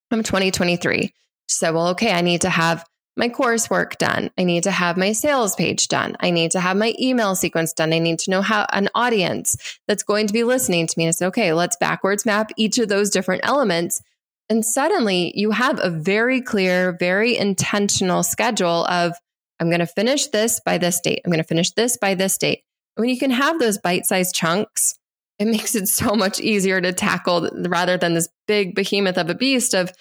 from 0.09 0.23
2023? 0.23 1.03
She 1.03 1.13
said, 1.49 1.71
well, 1.73 1.89
okay, 1.89 2.13
I 2.13 2.23
need 2.23 2.43
to 2.43 2.51
have 2.51 2.87
my 3.17 3.29
coursework 3.29 3.97
done. 3.99 4.31
I 4.37 4.45
need 4.45 4.65
to 4.65 4.71
have 4.71 4.97
my 4.97 5.13
sales 5.13 5.55
page 5.55 5.89
done. 5.89 6.17
I 6.21 6.31
need 6.31 6.51
to 6.53 6.61
have 6.61 6.77
my 6.77 6.95
email 7.01 7.35
sequence 7.35 7.73
done. 7.73 7.93
I 7.93 7.99
need 7.99 8.19
to 8.21 8.31
know 8.31 8.43
how 8.43 8.67
an 8.73 8.89
audience 8.95 9.79
that's 9.87 10.03
going 10.03 10.27
to 10.27 10.33
be 10.33 10.45
listening 10.45 10.87
to 10.87 10.95
me. 10.99 11.05
And 11.05 11.09
I 11.09 11.13
said, 11.13 11.29
okay, 11.29 11.53
let's 11.53 11.77
backwards 11.77 12.27
map 12.27 12.51
each 12.57 12.79
of 12.79 12.89
those 12.89 13.11
different 13.11 13.47
elements 13.47 14.03
and 14.49 14.65
suddenly 14.65 15.33
you 15.35 15.53
have 15.53 15.81
a 15.83 15.91
very 15.91 16.41
clear, 16.41 16.97
very 16.99 17.37
intentional 17.37 18.23
schedule 18.23 18.85
of, 18.87 19.15
I'm 19.59 19.69
going 19.69 19.81
to 19.81 19.87
finish 19.87 20.27
this 20.27 20.61
by 20.65 20.79
this 20.79 21.01
date. 21.01 21.21
I'm 21.25 21.31
going 21.31 21.43
to 21.43 21.49
finish 21.49 21.71
this 21.71 21.97
by 21.97 22.15
this 22.15 22.37
date. 22.37 22.63
When 22.97 23.09
you 23.09 23.19
can 23.19 23.31
have 23.31 23.59
those 23.59 23.79
bite 23.79 24.07
sized 24.07 24.35
chunks, 24.35 24.99
it 25.39 25.47
makes 25.49 25.75
it 25.75 25.89
so 25.89 26.15
much 26.15 26.41
easier 26.41 26.81
to 26.81 26.93
tackle 26.93 27.51
rather 27.55 27.97
than 27.97 28.15
this 28.15 28.29
big 28.47 28.75
behemoth 28.75 29.17
of 29.17 29.31
a 29.31 29.35
beast 29.35 29.75
of, 29.75 29.93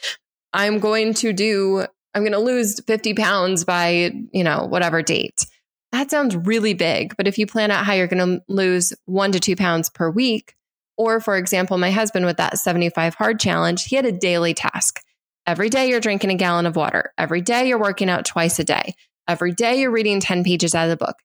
I'm 0.51 0.79
going 0.79 1.13
to 1.15 1.33
do, 1.33 1.87
I'm 2.13 2.21
going 2.21 2.33
to 2.33 2.39
lose 2.39 2.79
50 2.79 3.13
pounds 3.15 3.65
by, 3.65 4.11
you 4.31 4.43
know, 4.43 4.65
whatever 4.65 5.01
date. 5.01 5.45
That 5.91 6.09
sounds 6.09 6.35
really 6.35 6.73
big. 6.73 7.15
But 7.17 7.27
if 7.27 7.37
you 7.37 7.45
plan 7.45 7.71
out 7.71 7.85
how 7.85 7.93
you're 7.93 8.07
going 8.07 8.39
to 8.39 8.43
lose 8.47 8.93
one 9.05 9.31
to 9.31 9.39
two 9.39 9.55
pounds 9.55 9.89
per 9.89 10.09
week, 10.09 10.55
or, 10.97 11.19
for 11.19 11.37
example, 11.37 11.77
my 11.77 11.91
husband 11.91 12.25
with 12.25 12.37
that 12.37 12.57
75 12.57 13.15
hard 13.15 13.39
challenge, 13.39 13.85
he 13.85 13.95
had 13.95 14.05
a 14.05 14.11
daily 14.11 14.53
task. 14.53 15.01
Every 15.45 15.69
day 15.69 15.89
you're 15.89 15.99
drinking 15.99 16.29
a 16.31 16.35
gallon 16.35 16.65
of 16.65 16.75
water. 16.75 17.13
Every 17.17 17.41
day 17.41 17.67
you're 17.67 17.79
working 17.79 18.09
out 18.09 18.25
twice 18.25 18.59
a 18.59 18.63
day. 18.63 18.95
Every 19.27 19.51
day 19.51 19.79
you're 19.79 19.91
reading 19.91 20.19
10 20.19 20.43
pages 20.43 20.75
out 20.75 20.89
of 20.89 20.97
the 20.97 21.05
book. 21.05 21.17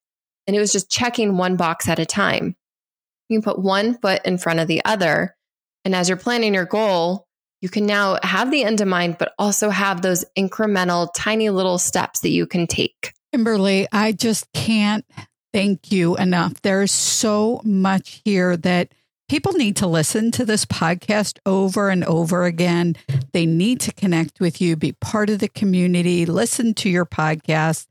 And 0.47 0.55
it 0.55 0.59
was 0.59 0.71
just 0.71 0.89
checking 0.89 1.37
one 1.37 1.55
box 1.55 1.87
at 1.87 1.99
a 1.99 2.05
time. 2.05 2.55
You 3.29 3.41
put 3.41 3.59
one 3.59 3.97
foot 3.97 4.21
in 4.25 4.37
front 4.37 4.59
of 4.59 4.67
the 4.67 4.83
other. 4.83 5.35
And 5.85 5.95
as 5.95 6.09
you're 6.09 6.17
planning 6.17 6.53
your 6.53 6.65
goal, 6.65 7.27
you 7.61 7.69
can 7.69 7.85
now 7.85 8.17
have 8.23 8.51
the 8.51 8.63
end 8.63 8.81
in 8.81 8.89
mind, 8.89 9.17
but 9.17 9.33
also 9.37 9.69
have 9.69 10.01
those 10.01 10.25
incremental, 10.37 11.09
tiny 11.13 11.49
little 11.49 11.77
steps 11.77 12.21
that 12.21 12.29
you 12.29 12.47
can 12.47 12.67
take. 12.67 13.13
Kimberly, 13.33 13.87
I 13.91 14.11
just 14.11 14.51
can't 14.53 15.05
thank 15.53 15.91
you 15.91 16.15
enough. 16.17 16.61
There's 16.61 16.91
so 16.91 17.61
much 17.63 18.21
here 18.23 18.55
that 18.57 18.93
people 19.27 19.53
need 19.53 19.75
to 19.77 19.87
listen 19.87 20.31
to 20.31 20.45
this 20.45 20.65
podcast 20.65 21.37
over 21.45 21.89
and 21.89 22.03
over 22.05 22.45
again. 22.45 22.95
They 23.33 23.45
need 23.45 23.79
to 23.81 23.93
connect 23.93 24.39
with 24.39 24.61
you, 24.61 24.75
be 24.75 24.93
part 24.93 25.29
of 25.29 25.39
the 25.39 25.49
community, 25.49 26.25
listen 26.25 26.73
to 26.75 26.89
your 26.89 27.05
podcast. 27.05 27.87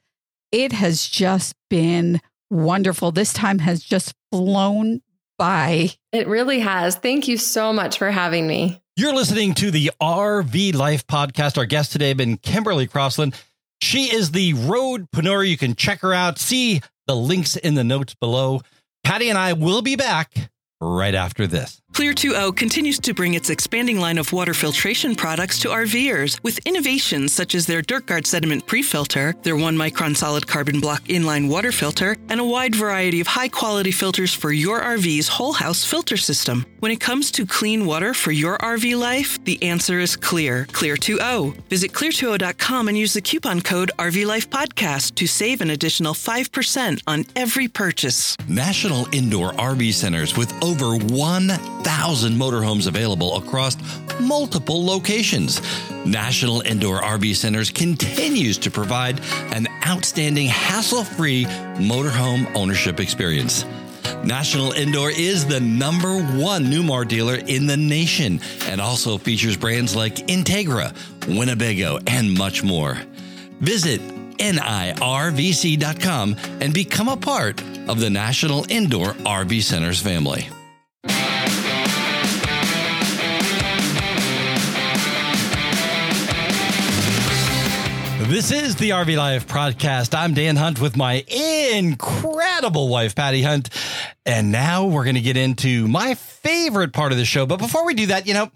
It 0.51 0.73
has 0.73 1.07
just 1.07 1.55
been 1.69 2.21
wonderful. 2.51 3.13
This 3.13 3.33
time 3.33 3.59
has 3.61 3.83
just 3.83 4.15
flown 4.33 5.03
by. 5.39 5.91
It 6.13 6.29
really 6.29 6.61
has. 6.61 6.97
Thank 6.97 7.29
you 7.29 7.39
so 7.39 7.73
much 7.73 7.97
for 7.97 8.11
having 8.11 8.47
me. 8.47 8.83
You're 8.97 9.15
listening 9.15 9.55
to 9.55 9.71
the 9.71 9.93
RV 10.03 10.75
Life 10.75 11.07
podcast. 11.07 11.57
Our 11.57 11.67
guest 11.67 11.93
today 11.93 12.09
has 12.09 12.17
been 12.17 12.37
Kimberly 12.37 12.87
Crossland. 12.87 13.35
She 13.81 14.13
is 14.13 14.33
the 14.33 14.55
roadpreneur. 14.55 15.49
You 15.49 15.57
can 15.57 15.77
check 15.77 16.01
her 16.01 16.13
out. 16.13 16.39
See 16.39 16.81
the 17.07 17.15
links 17.15 17.57
in 17.57 17.75
the 17.75 17.85
notes 17.85 18.15
below. 18.15 18.61
Patty 19.05 19.31
and 19.31 19.39
I 19.39 19.53
will 19.53 19.83
be 19.83 19.97
back 19.97 20.51
right 20.81 21.15
after 21.15 21.47
this. 21.47 21.81
Clear 21.95 22.13
2O 22.13 22.57
continues 22.57 23.01
to 23.01 23.13
bring 23.13 23.35
its 23.35 23.51
expanding 23.51 23.99
line 23.99 24.19
of 24.19 24.33
water 24.33 24.55
filtration 24.55 25.17
products 25.17 25.59
to 25.59 25.69
RVers 25.69 26.41
with 26.45 26.61
innovations 26.65 27.33
such 27.33 27.57
as 27.57 27.67
their 27.67 27.83
DirtGuard 27.83 28.25
sediment 28.25 28.67
pre-filter, 28.67 29.35
their 29.43 29.57
1 29.57 29.77
micron 29.77 30.17
solid 30.17 30.47
carbon 30.47 30.79
block 30.79 31.03
inline 31.05 31.49
water 31.51 31.73
filter, 31.73 32.17
and 32.29 32.39
a 32.39 32.45
wide 32.45 32.77
variety 32.77 33.21
of 33.21 33.27
high-quality 33.27 33.91
filters 33.91 34.33
for 34.33 34.53
your 34.53 34.81
RV's 34.81 35.27
whole 35.27 35.55
house 35.55 35.85
filter 35.85 36.17
system. 36.17 36.65
When 36.79 36.93
it 36.93 37.01
comes 37.01 37.33
to 37.33 37.45
clean 37.45 37.85
water 37.85 38.15
for 38.15 38.31
your 38.31 38.59
RV 38.59 38.97
life, 38.97 39.43
the 39.43 39.61
answer 39.65 39.99
is 39.99 40.15
clear. 40.15 40.67
Clear 40.67 40.95
2O. 40.95 41.57
Visit 41.69 41.93
clear2o.com 41.93 42.87
and 42.87 42.97
use 42.97 43.15
the 43.15 43.21
coupon 43.21 43.61
code 43.61 43.91
RVLifePodcast 43.99 45.17
to 45.17 45.27
save 45.27 45.61
an 45.63 45.71
additional 45.71 46.15
5% 46.15 47.03
on 47.09 47.25
every 47.35 47.67
purchase. 47.67 48.37
National 48.47 49.13
Indoor 49.13 49.51
RV 49.55 49.93
Centers 49.95 50.37
with 50.37 50.53
over 50.63 50.97
1,000 51.89 52.35
motorhomes 52.35 52.87
available 52.87 53.39
across 53.39 53.75
multiple 54.21 54.85
locations. 54.85 55.63
National 56.05 56.61
Indoor 56.61 57.01
RV 57.01 57.35
Centers 57.35 57.71
continues 57.71 58.59
to 58.59 58.71
provide 58.71 59.23
an 59.55 59.67
outstanding 59.87 60.49
hassle 60.49 61.03
free 61.03 61.47
motorhome 61.77 62.55
ownership 62.55 63.01
experience. 63.01 63.65
National 64.23 64.73
Indoor 64.73 65.11
is 65.11 65.47
the 65.47 65.61
number 65.61 66.21
one 66.21 66.67
Newmar 66.67 67.09
dealer 67.09 67.37
in 67.37 67.67
the 67.67 67.79
nation 67.79 68.43
and 68.67 68.83
also 68.83 69.17
features 69.17 69.57
brands 69.57 69.97
like 69.97 70.17
Entegra, 70.29 70.95
Winnebago, 71.27 72.01
and 72.07 72.37
much 72.37 72.63
more. 72.63 72.99
Visit 73.61 74.03
NIRVC.com 74.37 76.37
and 76.61 76.75
become 76.75 77.09
a 77.09 77.17
part 77.17 77.63
of 77.89 77.99
the 77.99 78.11
National 78.11 78.67
Indoor 78.69 79.15
RV 79.15 79.63
Centers 79.63 80.03
family. 80.03 80.51
This 88.29 88.53
is 88.53 88.77
the 88.77 88.91
RV 88.91 89.17
Life 89.17 89.49
podcast. 89.49 90.15
I'm 90.15 90.35
Dan 90.35 90.57
Hunt 90.57 90.83
with 90.83 90.99
my 90.99 91.25
incredible 91.75 92.89
wife, 92.89 93.15
Patty 93.15 93.41
Hunt. 93.41 93.71
And 94.27 94.53
now 94.53 94.85
we're 94.85 95.05
going 95.05 95.15
to 95.15 95.23
get 95.23 95.39
into 95.39 95.89
my 95.89 96.15
favorite 96.15 96.93
part 96.93 97.11
of 97.11 97.17
the 97.17 97.25
show. 97.25 97.47
But 97.47 97.57
before 97.57 97.87
we 97.87 97.95
do 97.95 98.09
that, 98.09 98.27
you 98.27 98.35
know, 98.35 98.51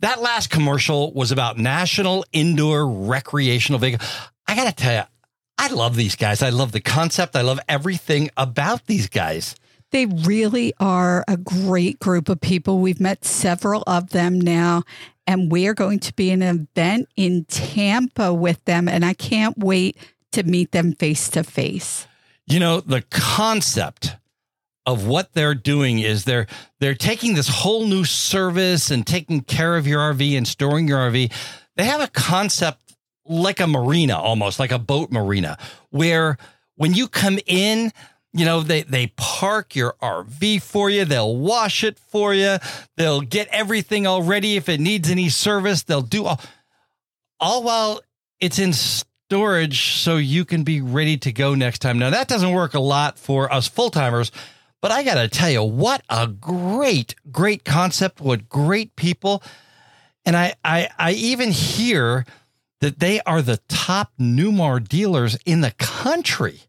that 0.00 0.20
last 0.20 0.50
commercial 0.50 1.10
was 1.14 1.32
about 1.32 1.56
National 1.56 2.26
Indoor 2.34 2.86
Recreational 2.86 3.78
Vehicle. 3.78 4.06
I 4.46 4.54
got 4.54 4.66
to 4.66 4.74
tell 4.74 4.94
you, 4.94 5.08
I 5.56 5.68
love 5.68 5.96
these 5.96 6.16
guys. 6.16 6.42
I 6.42 6.50
love 6.50 6.72
the 6.72 6.82
concept. 6.82 7.34
I 7.34 7.40
love 7.40 7.60
everything 7.66 8.28
about 8.36 8.84
these 8.84 9.08
guys. 9.08 9.56
They 9.94 10.06
really 10.06 10.72
are 10.80 11.24
a 11.28 11.36
great 11.36 12.00
group 12.00 12.28
of 12.28 12.40
people. 12.40 12.80
We've 12.80 12.98
met 12.98 13.24
several 13.24 13.84
of 13.86 14.10
them 14.10 14.40
now, 14.40 14.82
and 15.24 15.52
we 15.52 15.68
are 15.68 15.72
going 15.72 16.00
to 16.00 16.12
be 16.14 16.32
an 16.32 16.42
event 16.42 17.08
in 17.14 17.44
Tampa 17.44 18.34
with 18.34 18.64
them. 18.64 18.88
And 18.88 19.04
I 19.04 19.14
can't 19.14 19.56
wait 19.56 19.96
to 20.32 20.42
meet 20.42 20.72
them 20.72 20.96
face 20.96 21.28
to 21.28 21.44
face. 21.44 22.08
You 22.44 22.58
know, 22.58 22.80
the 22.80 23.02
concept 23.02 24.16
of 24.84 25.06
what 25.06 25.32
they're 25.32 25.54
doing 25.54 26.00
is 26.00 26.24
they're 26.24 26.48
they're 26.80 26.96
taking 26.96 27.34
this 27.34 27.46
whole 27.46 27.86
new 27.86 28.02
service 28.02 28.90
and 28.90 29.06
taking 29.06 29.42
care 29.42 29.76
of 29.76 29.86
your 29.86 30.00
RV 30.12 30.36
and 30.36 30.48
storing 30.48 30.88
your 30.88 30.98
RV. 30.98 31.30
They 31.76 31.84
have 31.84 32.00
a 32.00 32.08
concept 32.08 32.96
like 33.24 33.60
a 33.60 33.68
marina 33.68 34.18
almost, 34.18 34.58
like 34.58 34.72
a 34.72 34.78
boat 34.80 35.12
marina, 35.12 35.56
where 35.90 36.36
when 36.74 36.94
you 36.94 37.06
come 37.06 37.38
in, 37.46 37.92
you 38.34 38.44
know, 38.44 38.60
they 38.60 38.82
they 38.82 39.06
park 39.16 39.74
your 39.74 39.94
RV 40.02 40.60
for 40.60 40.90
you, 40.90 41.04
they'll 41.04 41.36
wash 41.36 41.84
it 41.84 41.98
for 41.98 42.34
you, 42.34 42.58
they'll 42.96 43.22
get 43.22 43.48
everything 43.48 44.06
all 44.06 44.22
ready 44.22 44.56
if 44.56 44.68
it 44.68 44.80
needs 44.80 45.10
any 45.10 45.28
service, 45.28 45.84
they'll 45.84 46.02
do 46.02 46.26
all 46.26 46.40
all 47.40 47.62
while 47.62 48.00
it's 48.40 48.58
in 48.58 48.72
storage 48.72 49.94
so 49.94 50.16
you 50.16 50.44
can 50.44 50.64
be 50.64 50.80
ready 50.80 51.16
to 51.16 51.32
go 51.32 51.54
next 51.54 51.78
time. 51.78 51.98
Now 51.98 52.10
that 52.10 52.28
doesn't 52.28 52.52
work 52.52 52.74
a 52.74 52.80
lot 52.80 53.18
for 53.18 53.52
us 53.52 53.68
full-timers 53.68 54.30
but 54.84 54.92
I 54.92 55.02
got 55.02 55.14
to 55.14 55.28
tell 55.28 55.48
you, 55.48 55.62
what 55.62 56.02
a 56.10 56.26
great, 56.26 57.14
great 57.32 57.64
concept. 57.64 58.20
What 58.20 58.50
great 58.50 58.94
people. 58.96 59.42
And 60.26 60.36
I, 60.36 60.52
I, 60.62 60.90
I 60.98 61.12
even 61.12 61.52
hear 61.52 62.26
that 62.82 62.98
they 62.98 63.22
are 63.22 63.40
the 63.40 63.56
top 63.66 64.12
Newmar 64.20 64.86
dealers 64.86 65.38
in 65.46 65.62
the 65.62 65.70
country. 65.70 66.64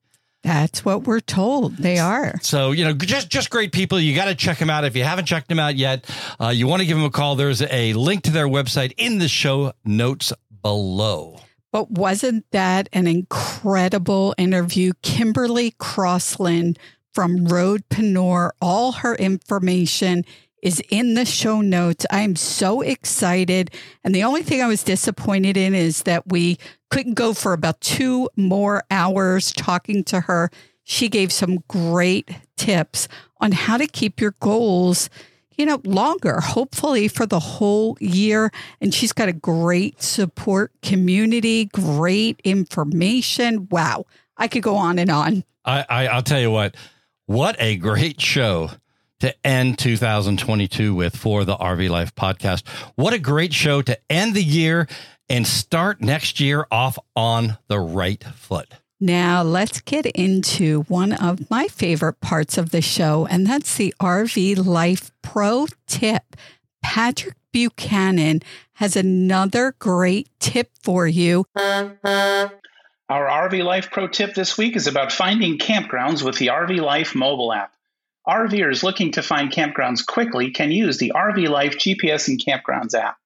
That's 0.45 0.85
what 0.85 1.07
we're 1.07 1.21
told. 1.21 1.77
They 1.77 1.97
are. 1.97 2.35
So, 2.43 2.71
you 2.71 2.85
know, 2.85 2.93
just 2.93 3.29
just 3.29 3.49
great 3.49 3.71
people. 3.71 3.99
You 3.99 4.15
got 4.15 4.25
to 4.25 4.35
check 4.35 4.59
them 4.59 4.69
out. 4.69 4.85
If 4.85 4.95
you 4.95 5.03
haven't 5.03 5.25
checked 5.25 5.49
them 5.49 5.57
out 5.57 5.75
yet, 5.75 6.05
uh, 6.39 6.49
you 6.49 6.67
want 6.67 6.81
to 6.81 6.85
give 6.85 6.95
them 6.95 7.05
a 7.05 7.09
call. 7.09 7.35
There's 7.35 7.63
a 7.63 7.93
link 7.93 8.21
to 8.25 8.31
their 8.31 8.47
website 8.47 8.93
in 8.95 9.17
the 9.17 9.27
show 9.27 9.73
notes 9.83 10.31
below. 10.61 11.39
But 11.71 11.89
wasn't 11.89 12.45
that 12.51 12.89
an 12.93 13.07
incredible 13.07 14.35
interview? 14.37 14.93
Kimberly 15.01 15.73
Crossland 15.79 16.77
from 17.11 17.47
Roadpreneur. 17.47 18.51
All 18.61 18.91
her 18.91 19.15
information 19.15 20.25
is 20.65 20.81
in 20.89 21.13
the 21.13 21.25
show 21.25 21.61
notes. 21.61 22.07
I'm 22.09 22.35
so 22.35 22.81
excited. 22.81 23.69
And 24.03 24.15
the 24.15 24.23
only 24.23 24.41
thing 24.41 24.63
I 24.63 24.67
was 24.67 24.81
disappointed 24.81 25.57
in 25.57 25.75
is 25.75 26.03
that 26.03 26.23
we 26.25 26.57
couldn't 26.89 27.13
go 27.13 27.35
for 27.35 27.53
about 27.53 27.79
two 27.81 28.29
more 28.35 28.83
hours 28.89 29.53
talking 29.53 30.03
to 30.05 30.21
her. 30.21 30.49
She 30.83 31.07
gave 31.07 31.31
some 31.31 31.63
great 31.67 32.31
tips 32.57 33.07
on 33.39 33.51
how 33.51 33.77
to 33.77 33.85
keep 33.85 34.19
your 34.19 34.33
goals, 34.39 35.07
you 35.55 35.67
know, 35.67 35.81
longer, 35.83 36.39
hopefully 36.39 37.09
for 37.09 37.27
the 37.27 37.39
whole 37.39 37.95
year. 38.01 38.51
And 38.81 38.91
she's 38.91 39.13
got 39.13 39.29
a 39.29 39.33
great 39.33 40.01
support 40.01 40.71
community, 40.81 41.65
great 41.65 42.41
information. 42.43 43.67
Wow. 43.69 44.07
I 44.35 44.47
could 44.47 44.63
go 44.63 44.77
on 44.77 44.97
and 44.97 45.11
on. 45.11 45.43
I, 45.63 45.85
I 45.87 46.07
I'll 46.07 46.23
tell 46.23 46.41
you 46.41 46.49
what 46.49 46.75
what 47.27 47.55
a 47.59 47.77
great 47.77 48.19
show 48.19 48.71
to 49.19 49.33
end 49.45 49.79
2022 49.79 50.93
with 50.93 51.15
for 51.15 51.45
the 51.45 51.55
RV 51.55 51.89
Life 51.89 52.13
podcast. 52.15 52.67
What 52.95 53.13
a 53.13 53.19
great 53.19 53.53
show 53.53 53.81
to 53.81 53.97
end 54.09 54.33
the 54.35 54.43
year 54.43 54.87
and 55.29 55.47
start 55.47 56.01
next 56.01 56.39
year 56.39 56.67
off 56.71 56.99
on 57.15 57.57
the 57.67 57.79
right 57.79 58.23
foot. 58.23 58.73
Now, 58.99 59.43
let's 59.43 59.81
get 59.81 60.05
into 60.05 60.83
one 60.83 61.11
of 61.13 61.49
my 61.49 61.67
favorite 61.67 62.21
parts 62.21 62.57
of 62.57 62.71
the 62.71 62.81
show, 62.81 63.27
and 63.29 63.45
that's 63.45 63.75
the 63.75 63.93
RV 63.99 64.65
Life 64.65 65.11
Pro 65.21 65.67
tip. 65.85 66.35
Patrick 66.81 67.35
Buchanan 67.51 68.41
has 68.73 68.95
another 68.95 69.75
great 69.79 70.29
tip 70.39 70.71
for 70.81 71.07
you. 71.07 71.45
Our 71.55 72.49
RV 73.09 73.63
Life 73.63 73.91
Pro 73.91 74.07
tip 74.07 74.33
this 74.33 74.57
week 74.57 74.75
is 74.75 74.87
about 74.87 75.11
finding 75.11 75.57
campgrounds 75.57 76.23
with 76.23 76.37
the 76.37 76.47
RV 76.47 76.79
Life 76.81 77.13
mobile 77.15 77.53
app. 77.53 77.74
RVers 78.27 78.83
looking 78.83 79.11
to 79.13 79.23
find 79.23 79.51
campgrounds 79.51 80.05
quickly 80.05 80.51
can 80.51 80.71
use 80.71 80.97
the 80.97 81.13
RV 81.15 81.47
Life 81.47 81.77
GPS 81.77 82.27
and 82.27 82.39
Campgrounds 82.43 82.93
app. 82.93 83.17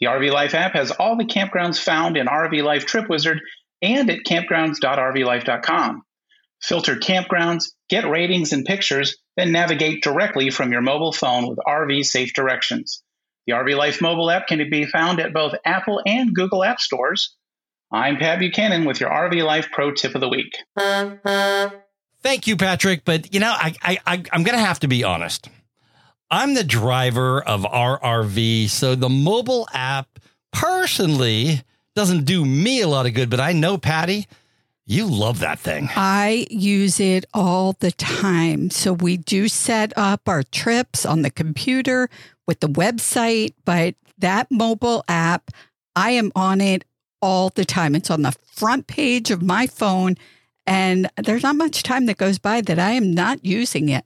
The 0.00 0.06
RV 0.06 0.32
Life 0.32 0.54
app 0.54 0.74
has 0.74 0.90
all 0.90 1.16
the 1.16 1.24
campgrounds 1.24 1.78
found 1.78 2.16
in 2.16 2.26
RV 2.26 2.62
Life 2.62 2.86
Trip 2.86 3.08
Wizard 3.08 3.40
and 3.82 4.08
at 4.10 4.20
campgrounds.rvlife.com. 4.24 6.02
Filter 6.62 6.96
campgrounds, 6.96 7.64
get 7.88 8.08
ratings 8.08 8.52
and 8.52 8.64
pictures, 8.64 9.16
then 9.36 9.52
navigate 9.52 10.02
directly 10.02 10.50
from 10.50 10.72
your 10.72 10.80
mobile 10.80 11.12
phone 11.12 11.48
with 11.48 11.58
RV 11.66 12.04
safe 12.04 12.32
directions. 12.34 13.02
The 13.46 13.54
RV 13.54 13.76
Life 13.76 14.02
mobile 14.02 14.30
app 14.30 14.46
can 14.46 14.68
be 14.70 14.86
found 14.86 15.20
at 15.20 15.32
both 15.32 15.54
Apple 15.64 16.02
and 16.04 16.34
Google 16.34 16.64
App 16.64 16.80
Stores. 16.80 17.34
I'm 17.92 18.16
Pat 18.16 18.40
Buchanan 18.40 18.84
with 18.84 19.00
your 19.00 19.10
RV 19.10 19.44
Life 19.44 19.68
Pro 19.72 19.92
Tip 19.92 20.14
of 20.14 20.20
the 20.20 20.28
Week. 20.28 20.52
Thank 22.22 22.46
you, 22.46 22.56
Patrick. 22.56 23.04
But 23.04 23.32
you 23.32 23.40
know, 23.40 23.52
I, 23.52 23.74
I, 23.82 23.98
I 24.06 24.22
I'm 24.32 24.42
going 24.42 24.58
to 24.58 24.64
have 24.64 24.80
to 24.80 24.88
be 24.88 25.04
honest. 25.04 25.48
I'm 26.30 26.54
the 26.54 26.64
driver 26.64 27.42
of 27.42 27.64
our 27.64 27.98
RV, 28.00 28.68
so 28.68 28.94
the 28.94 29.08
mobile 29.08 29.66
app 29.72 30.18
personally 30.52 31.62
doesn't 31.94 32.24
do 32.24 32.44
me 32.44 32.82
a 32.82 32.88
lot 32.88 33.06
of 33.06 33.14
good. 33.14 33.30
But 33.30 33.40
I 33.40 33.52
know, 33.52 33.78
Patty, 33.78 34.26
you 34.86 35.06
love 35.06 35.40
that 35.40 35.58
thing. 35.58 35.90
I 35.96 36.46
use 36.50 37.00
it 37.00 37.26
all 37.34 37.76
the 37.80 37.92
time. 37.92 38.70
So 38.70 38.92
we 38.92 39.16
do 39.16 39.48
set 39.48 39.92
up 39.96 40.28
our 40.28 40.42
trips 40.42 41.04
on 41.04 41.22
the 41.22 41.30
computer 41.30 42.08
with 42.46 42.60
the 42.60 42.68
website, 42.68 43.52
but 43.64 43.94
that 44.16 44.50
mobile 44.50 45.04
app, 45.06 45.50
I 45.94 46.12
am 46.12 46.32
on 46.34 46.60
it 46.60 46.84
all 47.20 47.50
the 47.50 47.64
time. 47.64 47.94
It's 47.94 48.10
on 48.10 48.22
the 48.22 48.32
front 48.32 48.86
page 48.86 49.30
of 49.30 49.42
my 49.42 49.66
phone, 49.66 50.16
and 50.68 51.10
there's 51.16 51.42
not 51.42 51.56
much 51.56 51.82
time 51.82 52.04
that 52.06 52.18
goes 52.18 52.38
by 52.38 52.60
that 52.60 52.78
I 52.78 52.90
am 52.90 53.12
not 53.12 53.42
using 53.42 53.88
it. 53.88 54.04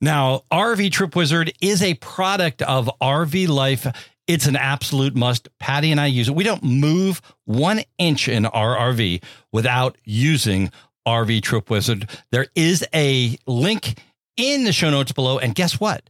Now, 0.00 0.44
RV 0.52 0.92
Trip 0.92 1.14
Wizard 1.16 1.52
is 1.60 1.82
a 1.82 1.94
product 1.94 2.62
of 2.62 2.88
RV 3.00 3.48
Life. 3.48 3.88
It's 4.28 4.46
an 4.46 4.54
absolute 4.54 5.16
must. 5.16 5.48
Patty 5.58 5.90
and 5.90 6.00
I 6.00 6.06
use 6.06 6.28
it. 6.28 6.36
We 6.36 6.44
don't 6.44 6.62
move 6.62 7.20
one 7.46 7.82
inch 7.98 8.28
in 8.28 8.46
our 8.46 8.76
RV 8.76 9.24
without 9.50 9.98
using 10.04 10.70
RV 11.04 11.42
Trip 11.42 11.68
Wizard. 11.68 12.08
There 12.30 12.46
is 12.54 12.86
a 12.94 13.36
link 13.48 13.98
in 14.36 14.62
the 14.62 14.72
show 14.72 14.90
notes 14.90 15.10
below. 15.10 15.40
And 15.40 15.52
guess 15.52 15.80
what? 15.80 16.08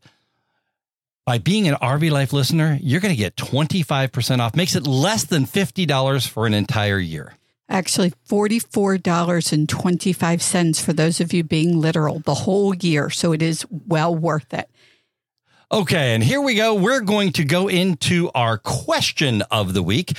By 1.24 1.38
being 1.38 1.66
an 1.66 1.76
RV 1.76 2.10
Life 2.10 2.34
listener, 2.34 2.78
you're 2.82 3.00
going 3.00 3.14
to 3.14 3.18
get 3.18 3.36
25% 3.36 4.40
off. 4.40 4.54
Makes 4.54 4.76
it 4.76 4.86
less 4.86 5.24
than 5.24 5.46
$50 5.46 6.28
for 6.28 6.46
an 6.46 6.52
entire 6.52 6.98
year. 6.98 7.36
Actually, 7.72 8.12
$44.25 8.28 10.80
for 10.80 10.92
those 10.92 11.20
of 11.20 11.32
you 11.32 11.42
being 11.42 11.80
literal 11.80 12.20
the 12.20 12.34
whole 12.34 12.74
year. 12.74 13.08
So 13.08 13.32
it 13.32 13.40
is 13.40 13.64
well 13.70 14.14
worth 14.14 14.52
it. 14.52 14.68
Okay, 15.72 16.14
and 16.14 16.22
here 16.22 16.42
we 16.42 16.54
go. 16.54 16.74
We're 16.74 17.00
going 17.00 17.32
to 17.32 17.44
go 17.44 17.68
into 17.68 18.30
our 18.34 18.58
question 18.58 19.40
of 19.50 19.72
the 19.72 19.82
week. 19.82 20.12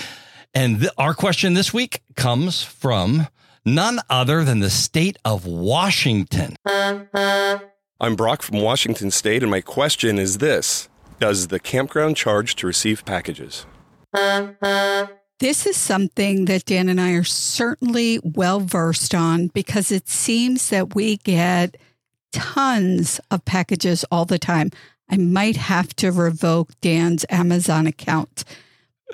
And 0.56 0.80
th- 0.80 0.92
our 0.98 1.14
question 1.14 1.54
this 1.54 1.72
week 1.72 2.02
comes 2.16 2.64
from 2.64 3.28
none 3.64 4.00
other 4.10 4.44
than 4.44 4.60
the 4.60 4.72
state 4.72 5.20
of 5.24 5.46
Washington. 5.46 6.56
I'm 6.66 8.16
Brock 8.16 8.42
from 8.42 8.62
Washington 8.62 9.12
State, 9.12 9.44
and 9.44 9.52
my 9.52 9.62
question 9.62 10.18
is 10.18 10.40
this 10.40 10.90
Does 11.20 11.50
the 11.50 11.60
campground 11.60 12.18
charge 12.18 12.56
to 12.56 12.66
receive 12.66 13.06
packages? 13.06 13.68
This 15.44 15.66
is 15.66 15.76
something 15.76 16.46
that 16.46 16.64
Dan 16.64 16.88
and 16.88 17.02
I 17.02 17.12
are 17.16 17.26
certainly 17.26 18.18
well 18.24 18.62
versed 18.62 19.14
on 19.14 19.48
because 19.48 19.92
it 19.92 20.08
seems 20.08 20.70
that 20.70 20.96
we 20.96 21.18
get 21.18 21.76
tons 22.32 23.20
of 23.30 23.44
packages 23.44 24.06
all 24.10 24.24
the 24.24 24.40
time. 24.40 24.72
I 25.10 25.18
might 25.18 25.58
have 25.58 25.94
to 25.98 26.14
revoke 26.14 26.70
Dan's 26.80 27.26
Amazon 27.30 27.88
account. 27.88 28.46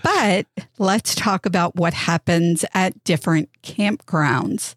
But 0.04 0.46
let's 0.78 1.16
talk 1.16 1.48
about 1.48 1.76
what 1.76 1.96
happens 1.96 2.64
at 2.76 3.04
different 3.04 3.50
campgrounds. 3.64 4.76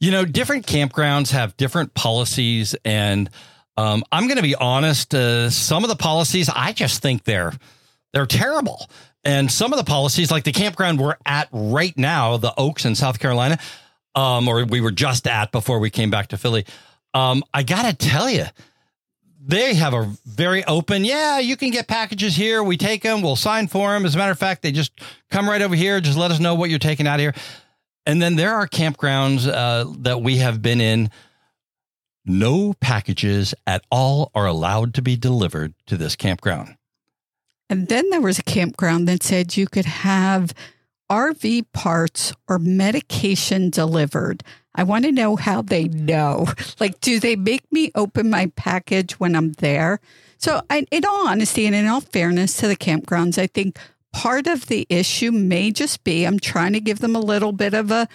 You 0.00 0.10
know, 0.12 0.24
different 0.24 0.64
campgrounds 0.64 1.30
have 1.30 1.58
different 1.58 1.92
policies. 1.92 2.74
And 2.86 3.28
um, 3.76 4.02
I'm 4.12 4.28
going 4.28 4.38
to 4.38 4.42
be 4.42 4.54
honest, 4.54 5.14
uh, 5.14 5.50
some 5.50 5.84
of 5.84 5.90
the 5.90 5.96
policies, 5.96 6.48
I 6.48 6.72
just 6.72 7.02
think 7.02 7.24
they're 7.24 7.52
they're 8.14 8.24
terrible. 8.24 8.88
And 9.26 9.50
some 9.50 9.72
of 9.72 9.78
the 9.78 9.84
policies, 9.84 10.30
like 10.30 10.44
the 10.44 10.52
campground 10.52 11.00
we're 11.00 11.16
at 11.26 11.48
right 11.50 11.96
now, 11.98 12.36
the 12.36 12.54
Oaks 12.56 12.84
in 12.84 12.94
South 12.94 13.18
Carolina, 13.18 13.58
um, 14.14 14.46
or 14.46 14.64
we 14.64 14.80
were 14.80 14.92
just 14.92 15.26
at 15.26 15.50
before 15.50 15.80
we 15.80 15.90
came 15.90 16.12
back 16.12 16.28
to 16.28 16.36
Philly, 16.36 16.64
um, 17.12 17.42
I 17.52 17.64
got 17.64 17.90
to 17.90 17.92
tell 17.92 18.30
you, 18.30 18.44
they 19.44 19.74
have 19.74 19.94
a 19.94 20.12
very 20.24 20.64
open, 20.66 21.04
yeah, 21.04 21.40
you 21.40 21.56
can 21.56 21.70
get 21.70 21.88
packages 21.88 22.36
here. 22.36 22.62
We 22.62 22.76
take 22.76 23.02
them, 23.02 23.20
we'll 23.20 23.34
sign 23.34 23.66
for 23.66 23.92
them. 23.92 24.06
As 24.06 24.14
a 24.14 24.18
matter 24.18 24.30
of 24.30 24.38
fact, 24.38 24.62
they 24.62 24.70
just 24.70 24.92
come 25.28 25.48
right 25.48 25.60
over 25.60 25.74
here, 25.74 26.00
just 26.00 26.16
let 26.16 26.30
us 26.30 26.38
know 26.38 26.54
what 26.54 26.70
you're 26.70 26.78
taking 26.78 27.08
out 27.08 27.16
of 27.16 27.20
here. 27.20 27.34
And 28.06 28.22
then 28.22 28.36
there 28.36 28.54
are 28.54 28.68
campgrounds 28.68 29.48
uh, 29.48 29.92
that 30.02 30.22
we 30.22 30.36
have 30.36 30.62
been 30.62 30.80
in. 30.80 31.10
No 32.24 32.74
packages 32.74 33.54
at 33.66 33.84
all 33.90 34.30
are 34.36 34.46
allowed 34.46 34.94
to 34.94 35.02
be 35.02 35.16
delivered 35.16 35.74
to 35.86 35.96
this 35.96 36.14
campground. 36.14 36.76
And 37.68 37.88
then 37.88 38.10
there 38.10 38.20
was 38.20 38.38
a 38.38 38.44
campground 38.44 39.08
that 39.08 39.22
said 39.22 39.56
you 39.56 39.66
could 39.66 39.86
have 39.86 40.54
RV 41.10 41.66
parts 41.72 42.32
or 42.48 42.58
medication 42.58 43.70
delivered. 43.70 44.42
I 44.74 44.82
want 44.82 45.04
to 45.04 45.12
know 45.12 45.36
how 45.36 45.62
they 45.62 45.84
know. 45.88 46.46
Like, 46.78 47.00
do 47.00 47.18
they 47.18 47.36
make 47.36 47.62
me 47.72 47.90
open 47.94 48.28
my 48.28 48.52
package 48.54 49.18
when 49.18 49.34
I'm 49.34 49.52
there? 49.52 49.98
So, 50.36 50.60
I, 50.68 50.86
in 50.90 51.06
all 51.06 51.26
honesty 51.26 51.64
and 51.64 51.74
in 51.74 51.86
all 51.86 52.02
fairness 52.02 52.58
to 52.58 52.68
the 52.68 52.76
campgrounds, 52.76 53.38
I 53.38 53.46
think 53.46 53.78
part 54.12 54.46
of 54.46 54.66
the 54.66 54.86
issue 54.90 55.32
may 55.32 55.70
just 55.70 56.04
be 56.04 56.24
I'm 56.24 56.38
trying 56.38 56.74
to 56.74 56.80
give 56.80 56.98
them 56.98 57.16
a 57.16 57.20
little 57.20 57.52
bit 57.52 57.72
of 57.72 57.90
a, 57.90 58.08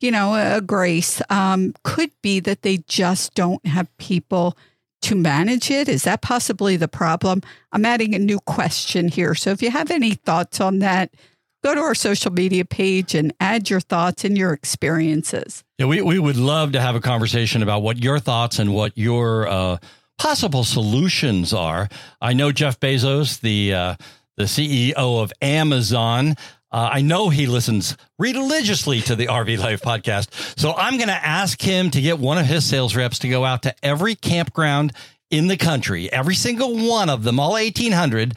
you 0.00 0.10
know, 0.10 0.34
a 0.34 0.60
grace. 0.60 1.22
Um, 1.30 1.74
could 1.84 2.10
be 2.22 2.40
that 2.40 2.62
they 2.62 2.78
just 2.88 3.34
don't 3.34 3.64
have 3.66 3.96
people 3.98 4.56
to 5.02 5.14
manage 5.14 5.70
it. 5.70 5.88
Is 5.88 6.04
that 6.04 6.22
possibly 6.22 6.76
the 6.76 6.88
problem? 6.88 7.42
I'm 7.72 7.84
adding 7.84 8.14
a 8.14 8.18
new 8.18 8.40
question 8.40 9.08
here. 9.08 9.34
So 9.34 9.50
if 9.50 9.62
you 9.62 9.70
have 9.70 9.90
any 9.90 10.14
thoughts 10.14 10.60
on 10.60 10.80
that, 10.80 11.14
go 11.62 11.74
to 11.74 11.80
our 11.80 11.94
social 11.94 12.32
media 12.32 12.64
page 12.64 13.14
and 13.14 13.32
add 13.40 13.70
your 13.70 13.80
thoughts 13.80 14.24
and 14.24 14.36
your 14.36 14.52
experiences. 14.52 15.64
Yeah, 15.78 15.86
we, 15.86 16.02
we 16.02 16.18
would 16.18 16.36
love 16.36 16.72
to 16.72 16.80
have 16.80 16.96
a 16.96 17.00
conversation 17.00 17.62
about 17.62 17.82
what 17.82 17.98
your 17.98 18.18
thoughts 18.18 18.58
and 18.58 18.74
what 18.74 18.96
your 18.96 19.46
uh, 19.48 19.76
possible 20.18 20.64
solutions 20.64 21.52
are. 21.52 21.88
I 22.20 22.32
know 22.32 22.52
Jeff 22.52 22.80
Bezos, 22.80 23.40
the 23.40 23.74
uh, 23.74 23.94
the 24.36 24.44
CEO 24.44 24.94
of 24.96 25.32
Amazon. 25.42 26.36
Uh, 26.70 26.90
I 26.92 27.00
know 27.00 27.30
he 27.30 27.46
listens 27.46 27.96
religiously 28.18 29.00
to 29.02 29.16
the 29.16 29.26
RV 29.26 29.58
Life 29.58 29.80
podcast. 29.82 30.58
So 30.58 30.74
I'm 30.74 30.96
going 30.96 31.08
to 31.08 31.14
ask 31.14 31.60
him 31.60 31.90
to 31.90 32.00
get 32.00 32.18
one 32.18 32.36
of 32.36 32.46
his 32.46 32.64
sales 32.66 32.94
reps 32.94 33.18
to 33.20 33.28
go 33.28 33.44
out 33.44 33.62
to 33.62 33.74
every 33.82 34.14
campground 34.14 34.92
in 35.30 35.48
the 35.48 35.56
country, 35.56 36.12
every 36.12 36.34
single 36.34 36.76
one 36.86 37.08
of 37.08 37.22
them, 37.22 37.40
all 37.40 37.52
1,800, 37.52 38.34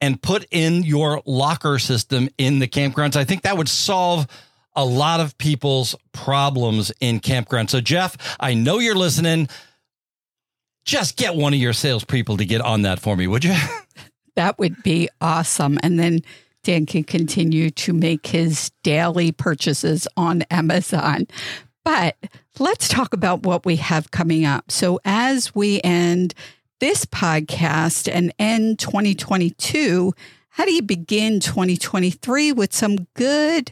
and 0.00 0.20
put 0.20 0.46
in 0.50 0.82
your 0.82 1.22
locker 1.26 1.78
system 1.78 2.28
in 2.38 2.58
the 2.58 2.68
campgrounds. 2.68 3.16
I 3.16 3.24
think 3.24 3.42
that 3.42 3.56
would 3.56 3.68
solve 3.68 4.26
a 4.74 4.84
lot 4.84 5.20
of 5.20 5.36
people's 5.38 5.94
problems 6.12 6.92
in 7.00 7.20
campgrounds. 7.20 7.70
So, 7.70 7.80
Jeff, 7.80 8.36
I 8.38 8.54
know 8.54 8.78
you're 8.78 8.94
listening. 8.94 9.48
Just 10.84 11.16
get 11.16 11.34
one 11.34 11.52
of 11.52 11.58
your 11.58 11.72
salespeople 11.72 12.36
to 12.36 12.44
get 12.44 12.60
on 12.60 12.82
that 12.82 13.00
for 13.00 13.16
me, 13.16 13.26
would 13.26 13.44
you? 13.44 13.56
That 14.36 14.58
would 14.58 14.82
be 14.82 15.08
awesome. 15.20 15.78
And 15.82 15.98
then 15.98 16.20
Dan 16.66 16.84
can 16.84 17.04
continue 17.04 17.70
to 17.70 17.92
make 17.92 18.26
his 18.26 18.72
daily 18.82 19.30
purchases 19.30 20.08
on 20.16 20.42
Amazon. 20.50 21.28
But 21.84 22.16
let's 22.58 22.88
talk 22.88 23.14
about 23.14 23.44
what 23.44 23.64
we 23.64 23.76
have 23.76 24.10
coming 24.10 24.44
up. 24.44 24.72
So, 24.72 24.98
as 25.04 25.54
we 25.54 25.80
end 25.82 26.34
this 26.80 27.04
podcast 27.04 28.12
and 28.12 28.34
end 28.40 28.80
2022, 28.80 30.12
how 30.48 30.64
do 30.64 30.72
you 30.72 30.82
begin 30.82 31.38
2023 31.38 32.50
with 32.50 32.74
some 32.74 33.06
good 33.14 33.70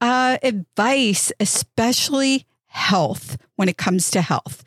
uh, 0.00 0.38
advice, 0.42 1.30
especially 1.38 2.44
health 2.66 3.38
when 3.54 3.68
it 3.68 3.76
comes 3.76 4.10
to 4.10 4.20
health? 4.20 4.64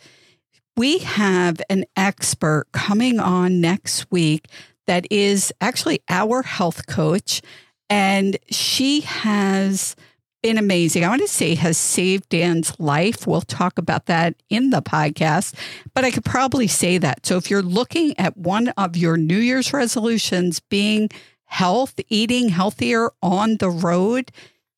We 0.78 0.99
have 0.99 1.62
an 1.70 1.84
expert 1.97 2.68
coming 2.72 3.20
on 3.20 3.60
next 3.60 4.10
week 4.10 4.47
that 4.89 5.05
is 5.11 5.53
actually 5.61 6.01
our 6.09 6.41
health 6.41 6.87
coach. 6.87 7.43
And 7.91 8.37
she 8.49 9.01
has 9.01 9.95
been 10.41 10.57
amazing. 10.57 11.05
I 11.05 11.09
want 11.09 11.21
to 11.21 11.27
say 11.27 11.53
has 11.53 11.77
saved 11.77 12.27
Dan's 12.29 12.77
life. 12.79 13.27
We'll 13.27 13.41
talk 13.41 13.77
about 13.77 14.07
that 14.07 14.33
in 14.49 14.71
the 14.71 14.81
podcast, 14.81 15.53
but 15.93 16.05
I 16.05 16.09
could 16.09 16.25
probably 16.25 16.65
say 16.65 16.97
that. 16.97 17.23
So 17.23 17.37
if 17.37 17.51
you're 17.51 17.61
looking 17.61 18.17
at 18.17 18.35
one 18.35 18.69
of 18.69 18.97
your 18.97 19.15
New 19.15 19.37
Year's 19.37 19.73
resolutions 19.73 20.59
being 20.59 21.09
health, 21.45 21.93
eating 22.09 22.49
healthier 22.49 23.11
on 23.21 23.57
the 23.57 23.69
road, 23.69 24.31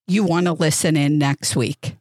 you 0.08 0.26
want 0.26 0.48
to 0.48 0.54
listen 0.54 0.98
in 0.98 1.20
next 1.20 1.56
week. 1.56 1.96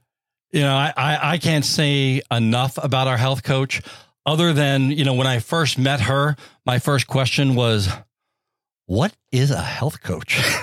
You 0.51 0.63
know, 0.63 0.75
I, 0.75 0.93
I, 0.97 1.33
I 1.35 1.39
can't 1.39 1.65
say 1.65 2.23
enough 2.29 2.77
about 2.83 3.07
our 3.07 3.19
health 3.19 3.45
coach 3.45 3.83
other 4.27 4.53
than, 4.53 4.91
you 4.91 5.05
know, 5.05 5.15
when 5.15 5.27
I 5.27 5.39
first 5.39 5.79
met 5.79 6.03
her, 6.03 6.37
my 6.67 6.79
first 6.79 7.07
question 7.07 7.55
was, 7.55 7.89
what 8.87 9.15
is 9.33 9.51
a 9.51 9.61
health 9.61 10.03
coach? 10.03 10.41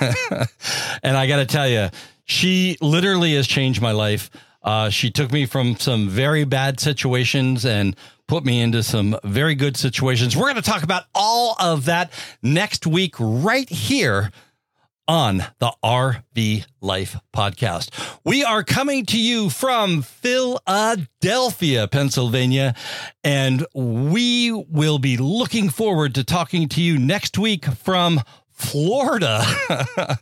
and 1.02 1.16
I 1.16 1.26
got 1.26 1.36
to 1.36 1.46
tell 1.46 1.68
you, 1.68 1.88
she 2.24 2.76
literally 2.80 3.34
has 3.34 3.46
changed 3.46 3.80
my 3.80 3.92
life. 3.92 4.30
Uh, 4.62 4.90
she 4.90 5.10
took 5.10 5.32
me 5.32 5.46
from 5.46 5.76
some 5.76 6.08
very 6.08 6.44
bad 6.44 6.78
situations 6.78 7.64
and 7.64 7.96
put 8.26 8.44
me 8.44 8.60
into 8.60 8.82
some 8.82 9.18
very 9.24 9.54
good 9.54 9.76
situations. 9.76 10.36
We're 10.36 10.52
going 10.52 10.56
to 10.56 10.62
talk 10.62 10.82
about 10.82 11.04
all 11.14 11.56
of 11.58 11.86
that 11.86 12.12
next 12.42 12.86
week, 12.86 13.14
right 13.18 13.68
here 13.68 14.30
on 15.08 15.38
the 15.58 15.72
RV 15.82 16.66
Life 16.80 17.16
podcast. 17.34 17.90
We 18.24 18.44
are 18.44 18.62
coming 18.62 19.06
to 19.06 19.18
you 19.18 19.48
from 19.48 20.02
Philadelphia, 20.02 21.88
Pennsylvania, 21.88 22.74
and 23.24 23.66
we 23.74 24.52
will 24.52 24.98
be 24.98 25.16
looking 25.16 25.70
forward 25.70 26.14
to 26.14 26.24
talking 26.24 26.68
to 26.68 26.82
you 26.82 26.98
next 26.98 27.38
week 27.38 27.64
from 27.64 28.20
Florida. 28.52 29.42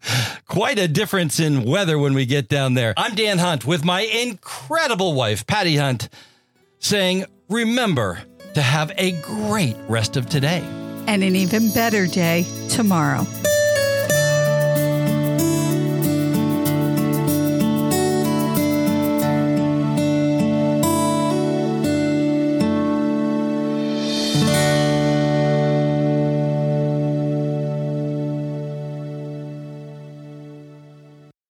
Quite 0.47 0.78
a 0.78 0.87
difference 0.87 1.41
in 1.41 1.64
weather 1.64 1.99
when 1.99 2.14
we 2.14 2.24
get 2.24 2.49
down 2.49 2.74
there. 2.74 2.95
I'm 2.97 3.14
Dan 3.14 3.39
Hunt 3.39 3.66
with 3.66 3.84
my 3.84 4.03
incredible 4.03 5.14
wife, 5.14 5.47
Patty 5.47 5.76
Hunt, 5.76 6.09
saying, 6.78 7.24
remember 7.49 8.20
to 8.55 8.62
have 8.62 8.93
a 8.97 9.12
great 9.22 9.76
rest 9.89 10.16
of 10.16 10.28
today 10.28 10.62
and 11.07 11.22
an 11.22 11.37
even 11.37 11.72
better 11.72 12.07
day 12.07 12.47
tomorrow. 12.68 13.26